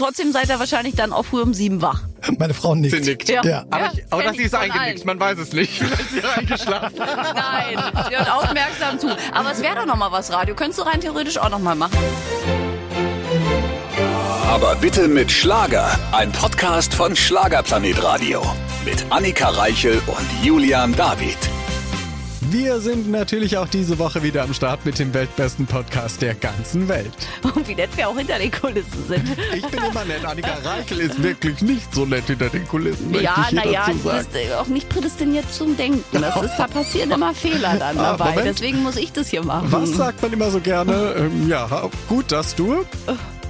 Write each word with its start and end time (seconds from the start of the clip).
trotzdem 0.00 0.32
seid 0.32 0.48
ihr 0.48 0.58
wahrscheinlich 0.58 0.94
dann 0.96 1.12
auch 1.12 1.24
früh 1.24 1.42
um 1.42 1.54
sieben 1.54 1.82
wach. 1.82 2.02
Meine 2.38 2.54
Frau 2.54 2.74
nickt. 2.74 2.94
Sie 3.04 3.10
nickt. 3.10 3.28
Ja. 3.28 3.42
Ja. 3.44 3.64
Aber, 3.70 3.84
Ja, 3.84 3.90
ich, 3.94 4.04
aber 4.10 4.22
dass 4.24 4.36
sie 4.36 4.42
ist 4.42 4.54
eingenickt, 4.54 4.98
allen. 4.98 5.06
man 5.06 5.20
weiß 5.20 5.38
es 5.38 5.52
nicht. 5.52 5.72
Vielleicht 5.78 6.00
ist 6.00 6.10
sie 6.10 6.22
eingeschlafen. 6.24 6.96
Nein, 6.98 7.78
sie 8.08 8.16
hört 8.16 8.32
aufmerksam 8.32 8.98
zu. 8.98 9.08
Aber 9.32 9.52
es 9.52 9.62
wäre 9.62 9.76
doch 9.76 9.86
noch 9.86 9.96
mal 9.96 10.10
was, 10.12 10.32
Radio. 10.32 10.54
Könntest 10.54 10.80
du 10.80 10.82
rein 10.84 11.00
theoretisch 11.00 11.38
auch 11.38 11.50
noch 11.50 11.58
mal 11.58 11.74
machen. 11.74 11.96
Aber 14.48 14.74
bitte 14.76 15.06
mit 15.08 15.30
Schlager. 15.30 15.98
Ein 16.12 16.32
Podcast 16.32 16.92
von 16.92 17.14
Schlagerplanet 17.14 18.02
Radio. 18.02 18.42
Mit 18.84 19.04
Annika 19.10 19.48
Reichel 19.50 20.00
und 20.06 20.44
Julian 20.44 20.94
David. 20.96 21.38
Wir 22.50 22.80
sind 22.80 23.08
natürlich 23.10 23.58
auch 23.58 23.68
diese 23.68 23.98
Woche 24.00 24.24
wieder 24.24 24.42
am 24.42 24.52
Start 24.54 24.84
mit 24.84 24.98
dem 24.98 25.14
weltbesten 25.14 25.66
Podcast 25.66 26.20
der 26.20 26.34
ganzen 26.34 26.88
Welt. 26.88 27.12
Und 27.42 27.68
wie 27.68 27.76
nett 27.76 27.90
wir 27.96 28.08
auch 28.08 28.16
hinter 28.18 28.38
den 28.40 28.50
Kulissen 28.50 29.04
sind. 29.06 29.22
Ich 29.54 29.64
bin 29.66 29.78
immer 29.84 30.04
nett. 30.04 30.24
Annika 30.24 30.54
Reichel 30.64 30.98
ist 31.00 31.22
wirklich 31.22 31.62
nicht 31.62 31.94
so 31.94 32.06
nett 32.06 32.24
hinter 32.26 32.48
den 32.48 32.66
Kulissen, 32.66 33.14
Ja, 33.14 33.46
naja, 33.52 33.86
du 33.86 33.98
bist 34.10 34.30
äh, 34.34 34.52
auch 34.54 34.66
nicht 34.66 34.88
prädestiniert 34.88 35.44
zum 35.52 35.76
Denken. 35.76 36.02
Das 36.20 36.42
ist, 36.42 36.56
da 36.56 36.66
passieren 36.66 37.12
immer 37.12 37.32
Fehler 37.34 37.76
dann 37.78 37.96
Ah, 37.98 38.16
dabei. 38.16 38.30
Moment. 38.30 38.46
Deswegen 38.48 38.82
muss 38.82 38.96
ich 38.96 39.12
das 39.12 39.28
hier 39.28 39.44
machen. 39.44 39.70
Was 39.70 39.90
sagt 39.92 40.20
man 40.22 40.32
immer 40.32 40.50
so 40.50 40.58
gerne? 40.60 41.14
Ähm, 41.18 41.48
ja, 41.48 41.88
gut, 42.08 42.32
dass 42.32 42.56
du. 42.56 42.84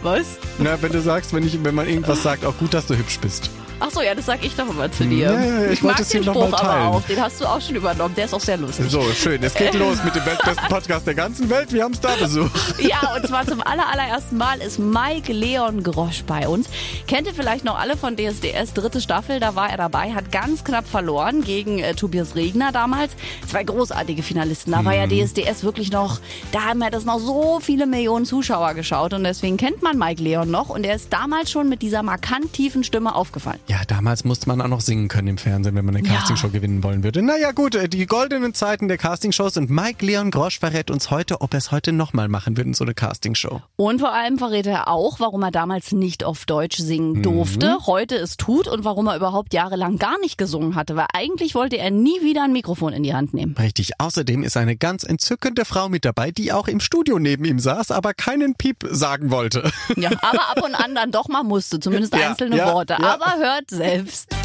Was? 0.02 0.26
Na, 0.58 0.76
wenn 0.82 0.92
du 0.92 1.00
sagst, 1.00 1.32
wenn, 1.32 1.46
ich, 1.46 1.62
wenn 1.64 1.74
man 1.74 1.88
irgendwas 1.88 2.22
sagt, 2.22 2.44
auch 2.44 2.56
gut, 2.58 2.74
dass 2.74 2.86
du 2.86 2.96
hübsch 2.96 3.18
bist. 3.20 3.50
Ach 3.82 3.90
so, 3.90 4.02
ja, 4.02 4.14
das 4.14 4.26
sag 4.26 4.44
ich 4.44 4.54
doch 4.54 4.68
immer 4.68 4.92
zu 4.92 5.04
dir. 5.04 5.32
Ja, 5.32 5.40
ja, 5.40 5.62
ja, 5.62 5.70
ich 5.70 5.82
mag 5.82 5.90
wollte 5.90 6.02
es 6.02 6.08
den 6.10 6.22
Spruch 6.22 6.52
aber 6.52 6.86
auch. 6.88 7.02
Den 7.02 7.20
hast 7.20 7.40
du 7.40 7.46
auch 7.46 7.60
schon 7.60 7.76
übernommen. 7.76 8.14
Der 8.14 8.26
ist 8.26 8.34
auch 8.34 8.40
sehr 8.40 8.58
lustig. 8.58 8.90
So, 8.90 9.02
schön. 9.12 9.42
Es 9.42 9.54
geht 9.54 9.74
los 9.74 10.04
mit 10.04 10.14
dem 10.14 10.26
weltbesten 10.26 10.68
Podcast 10.68 11.06
der 11.06 11.14
ganzen 11.14 11.48
Welt. 11.48 11.72
Wir 11.72 11.84
haben 11.84 11.94
Starbesuch. 11.94 12.50
Ja, 12.78 13.14
und 13.16 13.26
zwar 13.26 13.46
zum 13.46 13.62
aller, 13.62 13.88
allerersten 13.88 14.36
Mal 14.36 14.60
ist 14.60 14.78
Mike 14.78 15.32
Leon 15.32 15.82
Grosch 15.82 16.22
bei 16.26 16.46
uns. 16.46 16.68
Kennt 17.06 17.26
ihr 17.26 17.34
vielleicht 17.34 17.64
noch 17.64 17.78
alle 17.78 17.96
von 17.96 18.16
DSDS 18.16 18.74
dritte 18.74 19.00
Staffel? 19.00 19.40
Da 19.40 19.54
war 19.54 19.70
er 19.70 19.78
dabei, 19.78 20.12
hat 20.12 20.30
ganz 20.30 20.62
knapp 20.62 20.86
verloren 20.86 21.42
gegen 21.42 21.78
äh, 21.78 21.94
Tobias 21.94 22.34
Regner 22.34 22.72
damals. 22.72 23.12
Zwei 23.48 23.64
großartige 23.64 24.22
Finalisten. 24.22 24.72
Da 24.72 24.84
war 24.84 24.94
ja 24.94 25.06
DSDS 25.06 25.64
wirklich 25.64 25.90
noch, 25.90 26.20
da 26.52 26.64
haben 26.64 26.82
ja 26.82 26.90
das 26.90 27.04
noch 27.04 27.18
so 27.18 27.60
viele 27.60 27.86
Millionen 27.86 28.26
Zuschauer 28.26 28.74
geschaut 28.74 29.14
und 29.14 29.24
deswegen 29.24 29.56
kennt 29.56 29.82
man 29.82 29.96
Mike 29.98 30.22
Leon 30.22 30.50
noch 30.50 30.68
und 30.68 30.84
er 30.84 30.96
ist 30.96 31.12
damals 31.12 31.50
schon 31.50 31.68
mit 31.68 31.80
dieser 31.80 32.02
markant 32.02 32.52
tiefen 32.52 32.84
Stimme 32.84 33.14
aufgefallen. 33.14 33.60
Ja, 33.70 33.82
damals 33.86 34.24
musste 34.24 34.48
man 34.48 34.60
auch 34.60 34.66
noch 34.66 34.80
singen 34.80 35.06
können 35.06 35.28
im 35.28 35.38
Fernsehen, 35.38 35.76
wenn 35.76 35.84
man 35.84 35.94
eine 35.94 36.04
Ja. 36.04 36.14
Castingshow 36.16 36.48
gewinnen 36.48 36.82
wollen 36.82 37.04
würde. 37.04 37.22
Naja 37.22 37.52
gut, 37.52 37.76
äh, 37.76 37.88
die 37.88 38.04
goldenen 38.06 38.52
Zeiten 38.52 38.88
der 38.88 38.98
Castingshows 38.98 39.56
und 39.58 39.70
Mike 39.70 40.04
Leon 40.04 40.32
Grosch 40.32 40.58
verrät 40.58 40.90
uns 40.90 41.12
heute, 41.12 41.40
ob 41.40 41.54
er 41.54 41.58
es 41.58 41.70
heute 41.70 41.92
nochmal 41.92 42.26
machen 42.26 42.56
wird 42.56 42.66
in 42.66 42.74
so 42.74 42.82
eine 42.82 42.94
Castingshow. 42.94 43.62
Und 43.76 44.00
vor 44.00 44.12
allem 44.12 44.38
verrät 44.38 44.66
er 44.66 44.88
auch, 44.88 45.20
warum 45.20 45.44
er 45.44 45.52
damals 45.52 45.92
nicht 45.92 46.24
auf 46.24 46.46
Deutsch 46.46 46.78
singen 46.78 47.18
Mhm. 47.18 47.22
durfte, 47.22 47.78
heute 47.86 48.16
es 48.16 48.36
tut 48.36 48.66
und 48.66 48.84
warum 48.84 49.06
er 49.06 49.14
überhaupt 49.14 49.54
jahrelang 49.54 49.98
gar 49.98 50.18
nicht 50.18 50.36
gesungen 50.36 50.74
hatte, 50.74 50.96
weil 50.96 51.06
eigentlich 51.14 51.54
wollte 51.54 51.76
er 51.78 51.92
nie 51.92 52.20
wieder 52.22 52.42
ein 52.42 52.52
Mikrofon 52.52 52.92
in 52.92 53.04
die 53.04 53.14
Hand 53.14 53.34
nehmen. 53.34 53.54
Richtig. 53.56 53.92
Außerdem 53.98 54.42
ist 54.42 54.56
eine 54.56 54.74
ganz 54.74 55.04
entzückende 55.04 55.64
Frau 55.64 55.88
mit 55.88 56.04
dabei, 56.04 56.32
die 56.32 56.50
auch 56.52 56.66
im 56.66 56.80
Studio 56.80 57.20
neben 57.20 57.44
ihm 57.44 57.60
saß, 57.60 57.92
aber 57.92 58.14
keinen 58.14 58.56
Piep 58.56 58.84
sagen 58.90 59.30
wollte. 59.30 59.70
Ja, 59.96 60.10
aber 60.22 60.50
ab 60.50 60.62
und 60.64 60.74
an 60.74 60.96
dann 60.96 61.12
doch 61.12 61.28
mal 61.28 61.44
musste, 61.44 61.78
zumindest 61.78 62.16
Ja, 62.16 62.30
einzelne 62.30 62.56
ja, 62.56 62.72
Worte. 62.74 62.96
ja. 63.00 63.14
Aber 63.14 63.36
hört 63.38 63.59
selbst. 63.68 64.39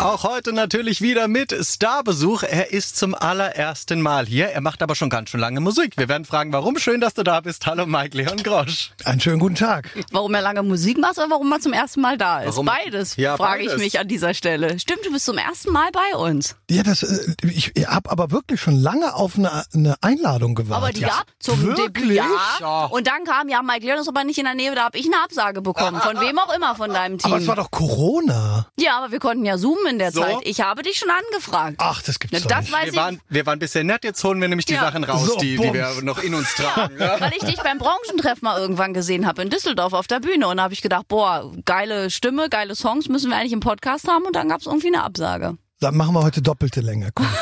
Auch 0.00 0.22
heute 0.22 0.52
natürlich 0.52 1.00
wieder 1.02 1.26
mit 1.26 1.52
Starbesuch. 1.60 2.44
Er 2.44 2.72
ist 2.72 2.96
zum 2.96 3.16
allerersten 3.16 4.00
Mal 4.00 4.26
hier. 4.26 4.46
Er 4.46 4.60
macht 4.60 4.80
aber 4.80 4.94
schon 4.94 5.10
ganz 5.10 5.30
schön 5.30 5.40
lange 5.40 5.60
Musik. 5.60 5.94
Wir 5.96 6.08
werden 6.08 6.24
fragen, 6.24 6.52
warum. 6.52 6.78
Schön, 6.78 7.00
dass 7.00 7.14
du 7.14 7.24
da 7.24 7.40
bist. 7.40 7.66
Hallo 7.66 7.84
Mike 7.84 8.16
Leon 8.16 8.36
Grosch. 8.44 8.92
Einen 9.04 9.20
schönen 9.20 9.40
guten 9.40 9.56
Tag. 9.56 9.90
Warum 10.12 10.32
er 10.34 10.40
lange 10.42 10.62
Musik 10.62 10.98
macht 10.98 11.18
oder 11.18 11.28
warum 11.30 11.50
er 11.50 11.58
zum 11.58 11.72
ersten 11.72 12.00
Mal 12.00 12.16
da 12.16 12.40
ist? 12.42 12.50
Warum- 12.54 12.66
Beides, 12.66 13.16
Ja, 13.16 13.36
frage 13.36 13.62
ich 13.62 13.68
beides. 13.70 13.82
mich 13.82 13.98
an 13.98 14.06
dieser 14.06 14.34
Stelle. 14.34 14.78
Stimmt, 14.78 15.04
du 15.04 15.10
bist 15.10 15.24
zum 15.24 15.36
ersten 15.36 15.72
Mal 15.72 15.88
bei 15.92 16.16
uns. 16.16 16.54
Ja, 16.70 16.84
das, 16.84 17.02
äh, 17.02 17.34
ich, 17.42 17.72
ich 17.74 17.86
habe 17.88 18.08
aber 18.10 18.30
wirklich 18.30 18.60
schon 18.60 18.76
lange 18.80 19.14
auf 19.14 19.36
eine, 19.36 19.64
eine 19.74 19.96
Einladung 20.00 20.54
gewartet. 20.54 20.84
Aber 20.84 20.92
die 20.92 21.00
gab 21.00 21.26
zum 21.40 21.60
Wirklich? 21.64 21.86
Debüt. 21.86 22.12
Ja. 22.12 22.26
Ja. 22.60 22.84
Und 22.84 23.08
dann 23.08 23.24
kam, 23.24 23.48
ja, 23.48 23.62
Mike 23.62 23.84
Leon 23.84 23.98
ist 23.98 24.08
aber 24.08 24.22
nicht 24.22 24.38
in 24.38 24.44
der 24.44 24.54
Nähe, 24.54 24.72
da 24.76 24.84
habe 24.84 24.96
ich 24.98 25.06
eine 25.06 25.22
Absage 25.24 25.60
bekommen. 25.60 26.00
Von 26.00 26.20
wem 26.20 26.38
auch 26.38 26.54
immer 26.54 26.76
von 26.76 26.90
deinem 26.90 27.18
Team. 27.18 27.32
Aber 27.32 27.40
es 27.42 27.48
war 27.48 27.56
doch 27.56 27.72
Corona. 27.72 28.66
Ja, 28.78 28.98
aber 28.98 29.10
wir 29.10 29.18
konnten 29.18 29.44
ja 29.44 29.56
zoomen 29.58 29.87
in 29.88 29.98
der 29.98 30.12
So? 30.12 30.20
Zeit. 30.22 30.36
Ich 30.44 30.60
habe 30.60 30.82
dich 30.82 30.98
schon 30.98 31.08
angefragt. 31.10 31.76
Ach, 31.78 32.02
das 32.02 32.18
gibt's 32.18 32.32
Na, 32.32 32.40
doch 32.40 32.48
das 32.56 32.64
nicht. 32.66 32.72
weiß 32.72 32.82
Wir 32.84 32.90
ich, 32.92 32.96
waren, 32.96 33.20
wir 33.28 33.46
waren 33.46 33.58
bisher 33.58 33.84
nett. 33.84 34.04
Jetzt 34.04 34.22
holen 34.24 34.40
wir 34.40 34.48
nämlich 34.48 34.66
die 34.66 34.74
Ja. 34.74 34.80
Sachen 34.82 35.04
raus, 35.04 35.26
So, 35.26 35.36
die, 35.38 35.56
die 35.56 35.72
wir 35.72 36.02
noch 36.02 36.22
in 36.22 36.34
uns 36.34 36.54
tragen. 36.54 36.96
Ja. 37.00 37.20
weil 37.20 37.32
ich 37.36 37.44
dich 37.44 37.56
beim 37.62 37.78
Branchentreff 37.78 38.42
mal 38.42 38.58
irgendwann 38.60 38.94
gesehen 38.94 39.26
habe 39.26 39.42
in 39.42 39.50
Düsseldorf 39.50 39.92
auf 39.92 40.06
der 40.06 40.20
Bühne. 40.20 40.46
Und 40.48 40.58
da 40.58 40.64
habe 40.64 40.74
ich 40.74 40.82
gedacht, 40.82 41.08
boah, 41.08 41.52
geile 41.64 42.10
Stimme, 42.10 42.48
geile 42.48 42.74
Songs 42.76 43.08
müssen 43.08 43.30
wir 43.30 43.36
eigentlich 43.36 43.52
im 43.52 43.60
Podcast 43.60 44.06
haben. 44.08 44.24
Und 44.24 44.36
dann 44.36 44.48
gab 44.48 44.60
es 44.60 44.66
irgendwie 44.66 44.88
eine 44.88 45.02
Absage. 45.02 45.56
Dann 45.80 45.96
machen 45.96 46.12
wir 46.14 46.22
heute 46.24 46.42
doppelte 46.42 46.80
Länge. 46.80 47.10
Komm. 47.14 47.26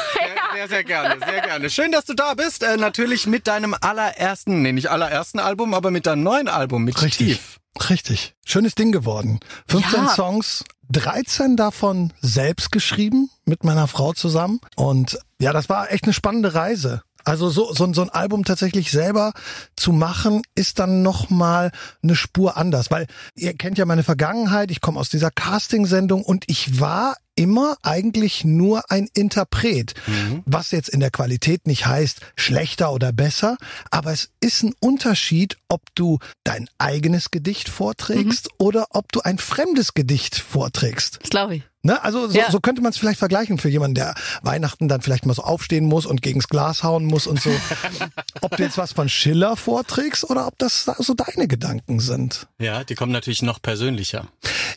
Sehr, 0.55 0.69
sehr 0.69 0.85
gerne, 0.85 1.17
sehr 1.23 1.41
gerne. 1.43 1.69
Schön, 1.69 1.93
dass 1.93 2.07
du 2.07 2.15
da 2.15 2.33
bist. 2.33 2.63
Äh, 2.63 2.79
natürlich 2.79 3.27
mit 3.27 3.47
deinem 3.47 3.77
allerersten, 3.79 4.63
nee, 4.63 4.73
nicht 4.73 4.89
allerersten 4.91 5.39
Album, 5.39 5.75
aber 5.75 5.91
mit 5.91 6.07
deinem 6.07 6.23
neuen 6.23 6.49
Album, 6.49 6.83
mit 6.85 7.03
Richtig. 7.03 7.27
Tief. 7.27 7.91
Richtig. 7.91 8.35
Schönes 8.47 8.75
Ding 8.75 8.91
geworden. 8.91 9.39
15 9.69 10.05
Ja. 10.05 10.09
Songs, 10.09 10.65
13 10.91 11.57
davon 11.57 12.13
selbst 12.21 12.73
geschrieben 12.73 13.31
mit 13.45 13.65
meiner 13.65 13.89
Frau 13.89 14.13
zusammen. 14.13 14.61
Und 14.77 15.19
ja, 15.41 15.53
das 15.53 15.69
war 15.69 15.93
echt 15.93 16.05
eine 16.05 16.13
spannende 16.13 16.55
Reise. 16.55 17.03
Also 17.25 17.51
so, 17.51 17.73
so, 17.73 17.93
so 17.93 18.03
ein 18.03 18.11
Album 18.11 18.45
tatsächlich 18.45 18.93
selber 18.93 19.33
zu 19.75 19.91
machen, 19.93 20.43
ist 20.55 20.79
dann 20.79 21.03
nochmal 21.03 21.73
eine 22.03 22.15
Spur 22.15 22.57
anders. 22.57 22.93
Weil 22.93 23.09
ihr 23.35 23.53
kennt 23.55 23.79
ja 23.79 23.85
meine 23.85 24.05
Vergangenheit, 24.05 24.71
ich 24.71 24.81
komme 24.81 25.01
aus 25.01 25.09
dieser 25.09 25.33
Casting-Sendung 25.33 26.23
und 26.23 26.45
ich 26.47 26.81
war 26.81 27.17
immer 27.37 27.77
eigentlich 27.83 28.45
nur 28.45 28.91
ein 28.91 29.09
Interpret. 29.15 29.95
Was 30.47 30.73
jetzt 30.73 30.89
in 30.89 31.01
der 31.01 31.11
Qualität 31.11 31.67
nicht 31.67 31.87
heißt, 31.87 32.21
schlechter 32.37 32.93
oder 32.93 33.13
besser, 33.13 33.57
aber 33.91 34.13
es 34.13 34.31
ist 34.41 34.63
ein 34.65 34.75
Unterschied, 34.81 35.57
ob 35.69 35.83
du 35.95 36.19
dein 36.45 36.69
eigenes 36.79 37.31
Gedicht 37.31 37.69
vorträgst 37.69 38.49
oder 38.59 38.87
ob 38.91 39.13
du 39.13 39.21
ein 39.21 39.39
fremdes 39.39 39.95
Gedicht 39.95 40.37
vorträgst. 40.37 41.19
Das 41.23 41.31
glaube 41.31 41.57
ich. 41.57 41.63
Ne? 41.83 42.03
Also 42.03 42.27
so, 42.27 42.37
Ja. 42.37 42.51
so 42.51 42.59
könnte 42.59 42.83
man 42.83 42.91
es 42.91 42.99
vielleicht 42.99 43.21
vergleichen 43.21 43.59
für 43.59 43.69
jemanden, 43.69 43.95
der 43.95 44.15
Weihnachten 44.43 44.89
dann 44.89 45.03
vielleicht 45.03 45.25
mal 45.25 45.35
so 45.35 45.43
aufstehen 45.45 45.85
muss 45.85 46.05
und 46.05 46.21
gegens 46.21 46.49
Glas 46.49 46.83
hauen 46.83 47.05
muss 47.05 47.29
und 47.29 47.41
so. 47.41 47.51
ob 48.41 48.57
du 48.57 48.63
jetzt 48.65 48.77
was 48.77 48.93
von 48.93 49.09
Schiller 49.09 49.57
vorträgst 49.57 50.29
oder 50.29 50.49
ob 50.49 50.59
das 50.59 50.91
so 50.99 51.15
deine 51.15 51.47
Gedanken 51.47 52.01
sind. 52.01 52.49
Ja, 52.59 52.83
die 52.83 52.97
kommen 52.97 53.13
natürlich 53.13 53.43
noch 53.43 53.63
persönlicher. 53.63 54.27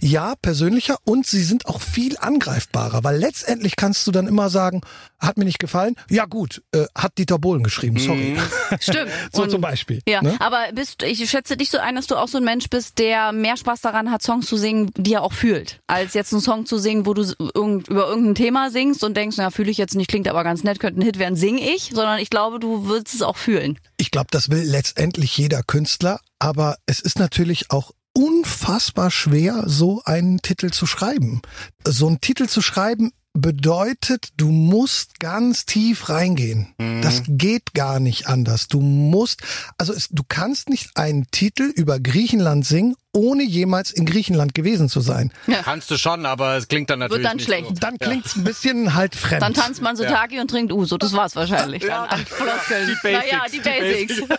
Ja, 0.02 0.36
persönlicher 0.42 0.98
und 1.04 1.28
sie 1.28 1.44
sind 1.44 1.66
auch 1.66 1.82
viel 1.82 2.18
angreifbarer, 2.18 3.04
weil 3.04 3.18
letztendlich 3.18 3.76
kannst 3.76 4.08
du 4.08 4.12
dann 4.12 4.28
immer 4.28 4.50
sagen, 4.50 4.82
hat 5.20 5.38
mir 5.38 5.46
nicht 5.46 5.60
gefallen. 5.60 5.96
Ja 6.10 6.26
gut, 6.26 6.62
äh, 6.72 6.86
hat 6.96 7.18
Dieter 7.18 7.38
Bohlen 7.38 7.64
geschrieben, 7.64 8.00
sorry. 8.00 8.38
Stimmt. 8.80 9.12
so 9.34 9.44
Und- 9.44 9.52
zum 9.52 9.62
Beispiel. 9.62 10.02
Ja, 10.08 10.22
ne? 10.22 10.38
aber 10.40 10.68
bist, 10.74 11.04
ich 11.04 11.30
schätze 11.30 11.58
dich 11.58 11.70
so 11.70 11.78
ein, 11.78 11.96
dass 11.96 12.08
du 12.08 12.16
auch 12.16 12.28
so 12.28 12.38
ein 12.38 12.44
Mensch 12.46 12.70
bist, 12.70 12.98
der 13.00 13.32
mehr 13.34 13.58
Spaß 13.58 13.82
daran 13.82 14.09
hat, 14.12 14.24
Songs 14.24 14.48
zu 14.48 14.56
singen, 14.56 14.92
die 14.96 15.14
er 15.14 15.24
auch 15.24 15.34
fühlt, 15.34 15.82
als 15.88 16.14
jetzt 16.14 16.32
einen 16.34 16.42
Song 16.42 16.66
zu 16.66 16.78
singen, 16.78 17.06
wo 17.06 17.14
du 17.14 17.34
irgend, 17.54 17.88
über 17.90 18.08
irgendein 18.08 18.36
Thema 18.36 18.72
singst 18.72 19.04
und 19.04 19.18
denkst, 19.18 19.36
na, 19.38 19.50
fühle 19.52 19.72
ich 19.72 19.78
jetzt 19.78 19.96
nicht, 19.96 20.09
klingt 20.09 20.28
aber 20.28 20.44
ganz 20.44 20.64
nett, 20.64 20.80
könnte 20.80 21.00
ein 21.02 21.04
Hit 21.04 21.20
werden, 21.20 21.36
sing 21.36 21.58
ich, 21.58 21.92
sondern 21.94 22.20
ich 22.20 22.30
glaube, 22.30 22.59
du 22.59 22.86
würdest 22.86 23.16
es 23.16 23.22
auch 23.22 23.38
fühlen. 23.38 23.78
Ich 23.98 24.12
glaube, 24.12 24.28
das 24.32 24.50
will 24.50 24.62
letztendlich 24.64 25.36
jeder 25.38 25.62
Künstler, 25.64 26.20
aber 26.40 26.78
es 26.86 27.02
ist 27.02 27.20
natürlich 27.20 27.70
auch 27.72 27.92
unfassbar 28.14 29.12
schwer, 29.12 29.64
so 29.68 30.02
einen 30.06 30.42
Titel 30.42 30.72
zu 30.72 30.86
schreiben. 30.86 31.42
So 31.86 32.08
einen 32.08 32.22
Titel 32.22 32.47
zu 32.47 32.62
schreiben 32.62 33.12
bedeutet, 33.34 34.30
du 34.38 34.50
musst 34.50 35.20
ganz 35.20 35.66
tief 35.66 36.09
reingehen. 36.09 36.74
Das 37.02 37.24
geht 37.28 37.74
gar 37.74 38.00
nicht 38.00 38.28
anders. 38.28 38.68
Du 38.68 38.81
musst, 38.81 39.42
also 39.78 39.94
es, 39.94 40.09
du 40.09 40.24
kannst 40.28 40.70
nicht 40.70 40.92
einen 40.96 41.28
Titel 41.31 41.64
über 41.64 42.00
Griechenland 42.00 42.66
singen, 42.66 42.96
ohne 43.19 43.44
jemals 43.44 43.91
in 43.91 44.05
Griechenland 44.05 44.55
gewesen 44.55 44.88
zu 44.88 45.02
sein. 45.02 45.32
Kannst 45.64 45.91
du 45.91 45.97
schon, 45.97 46.26
aber 46.26 46.55
es 46.55 46.70
klingt 46.70 46.90
dann 46.90 46.99
natürlich 46.99 47.26
dann 47.26 47.35
nicht 47.35 47.46
schlecht. 47.46 47.67
So. 47.67 47.73
Dann 47.73 47.97
klingt's 47.99 48.38
ein 48.38 48.46
bisschen 48.46 48.96
halt 48.96 49.14
fremd. 49.14 49.41
Dann 49.41 49.53
tanzt 49.53 49.82
man 49.82 49.97
so 49.97 50.03
Ja. 50.05 50.11
Taki 50.11 50.40
und 50.40 50.49
trinkt 50.49 50.72
Uso, 50.72 50.97
das 50.97 51.11
war's 51.14 51.35
wahrscheinlich. 51.35 51.84
Ja, 51.84 52.08
dann 52.08 52.20
die 52.88 52.96
Basics, 53.03 53.03
Naja, 53.03 53.44
die 53.52 53.59
die 53.59 53.70
Basics. 53.70 54.22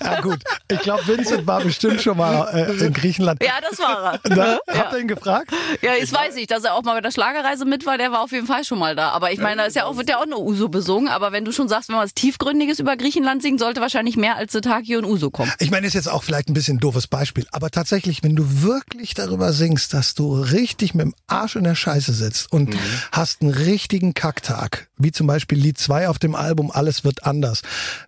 Ja 0.00 0.20
gut, 0.20 0.38
ich 0.68 0.78
glaube, 0.80 1.06
Vincent 1.06 1.46
war 1.46 1.60
bestimmt 1.60 2.00
schon 2.00 2.16
mal 2.16 2.48
äh, 2.54 2.84
in 2.86 2.92
Griechenland. 2.92 3.42
ja, 3.42 3.54
das 3.68 3.78
war 3.78 4.14
er. 4.14 4.20
Na, 4.28 4.58
Habt 4.78 4.92
ihr 4.92 5.00
ihn 5.00 5.08
gefragt? 5.08 5.50
Ja, 5.82 5.92
das 6.00 6.12
weiß 6.12 6.36
ich, 6.36 6.46
dass 6.46 6.64
er 6.64 6.74
auch 6.74 6.82
mal 6.84 6.94
bei 6.94 7.00
der 7.00 7.10
Schlagerreise 7.10 7.64
mit 7.64 7.84
war, 7.84 7.98
der 7.98 8.12
war 8.12 8.22
auf 8.22 8.32
jeden 8.32 8.46
Fall 8.46 8.64
schon 8.64 8.78
mal 8.78 8.94
da. 8.94 9.10
Aber 9.10 9.32
ich 9.32 9.38
meine, 9.40 9.56
da 9.62 9.64
ist 9.66 9.76
ja 9.76 9.84
auch, 9.84 9.96
wird 9.96 10.08
ja 10.08 10.18
auch 10.20 10.26
nur 10.26 10.40
Uso 10.40 10.68
besungen. 10.68 11.08
Aber 11.08 11.32
wenn 11.32 11.44
du 11.44 11.52
schon 11.52 11.68
sagst, 11.68 11.88
wenn 11.88 11.96
man 11.96 12.04
was 12.04 12.14
Tiefgründiges 12.14 12.78
über 12.78 12.96
Griechenland 12.96 13.42
singt, 13.42 13.58
sollte 13.60 13.80
wahrscheinlich 13.80 14.16
mehr 14.16 14.36
als 14.36 14.52
Taki 14.52 14.96
und 14.96 15.04
Uso 15.04 15.30
kommen. 15.30 15.52
Ich 15.58 15.70
meine, 15.70 15.86
ist 15.86 15.94
jetzt 15.94 16.08
auch 16.10 16.22
vielleicht 16.22 16.48
ein 16.48 16.54
bisschen 16.54 16.76
ein 16.76 16.80
doofes 16.80 17.06
Beispiel, 17.06 17.46
aber 17.52 17.70
tatsächlich 17.70 17.87
tatsächlich, 17.88 18.22
wenn 18.22 18.36
du 18.36 18.60
wirklich 18.62 19.14
darüber 19.14 19.54
singst, 19.54 19.94
dass 19.94 20.12
du 20.14 20.34
richtig 20.38 20.92
mit 20.92 21.06
dem 21.06 21.14
Arsch 21.26 21.56
in 21.56 21.64
der 21.64 21.74
Scheiße 21.74 22.12
sitzt 22.12 22.52
und 22.52 22.74
Mhm. 22.74 22.78
hast 23.12 23.40
einen 23.40 23.50
richtigen 23.50 24.12
Kacktag, 24.12 24.88
wie 24.98 25.10
zum 25.10 25.26
Beispiel 25.26 25.56
Lied 25.56 25.78
2 25.78 26.10
auf 26.10 26.18
dem 26.18 26.34
Album 26.34 26.70
Alles 26.70 27.04
wird 27.04 27.24
anders. 27.24 27.62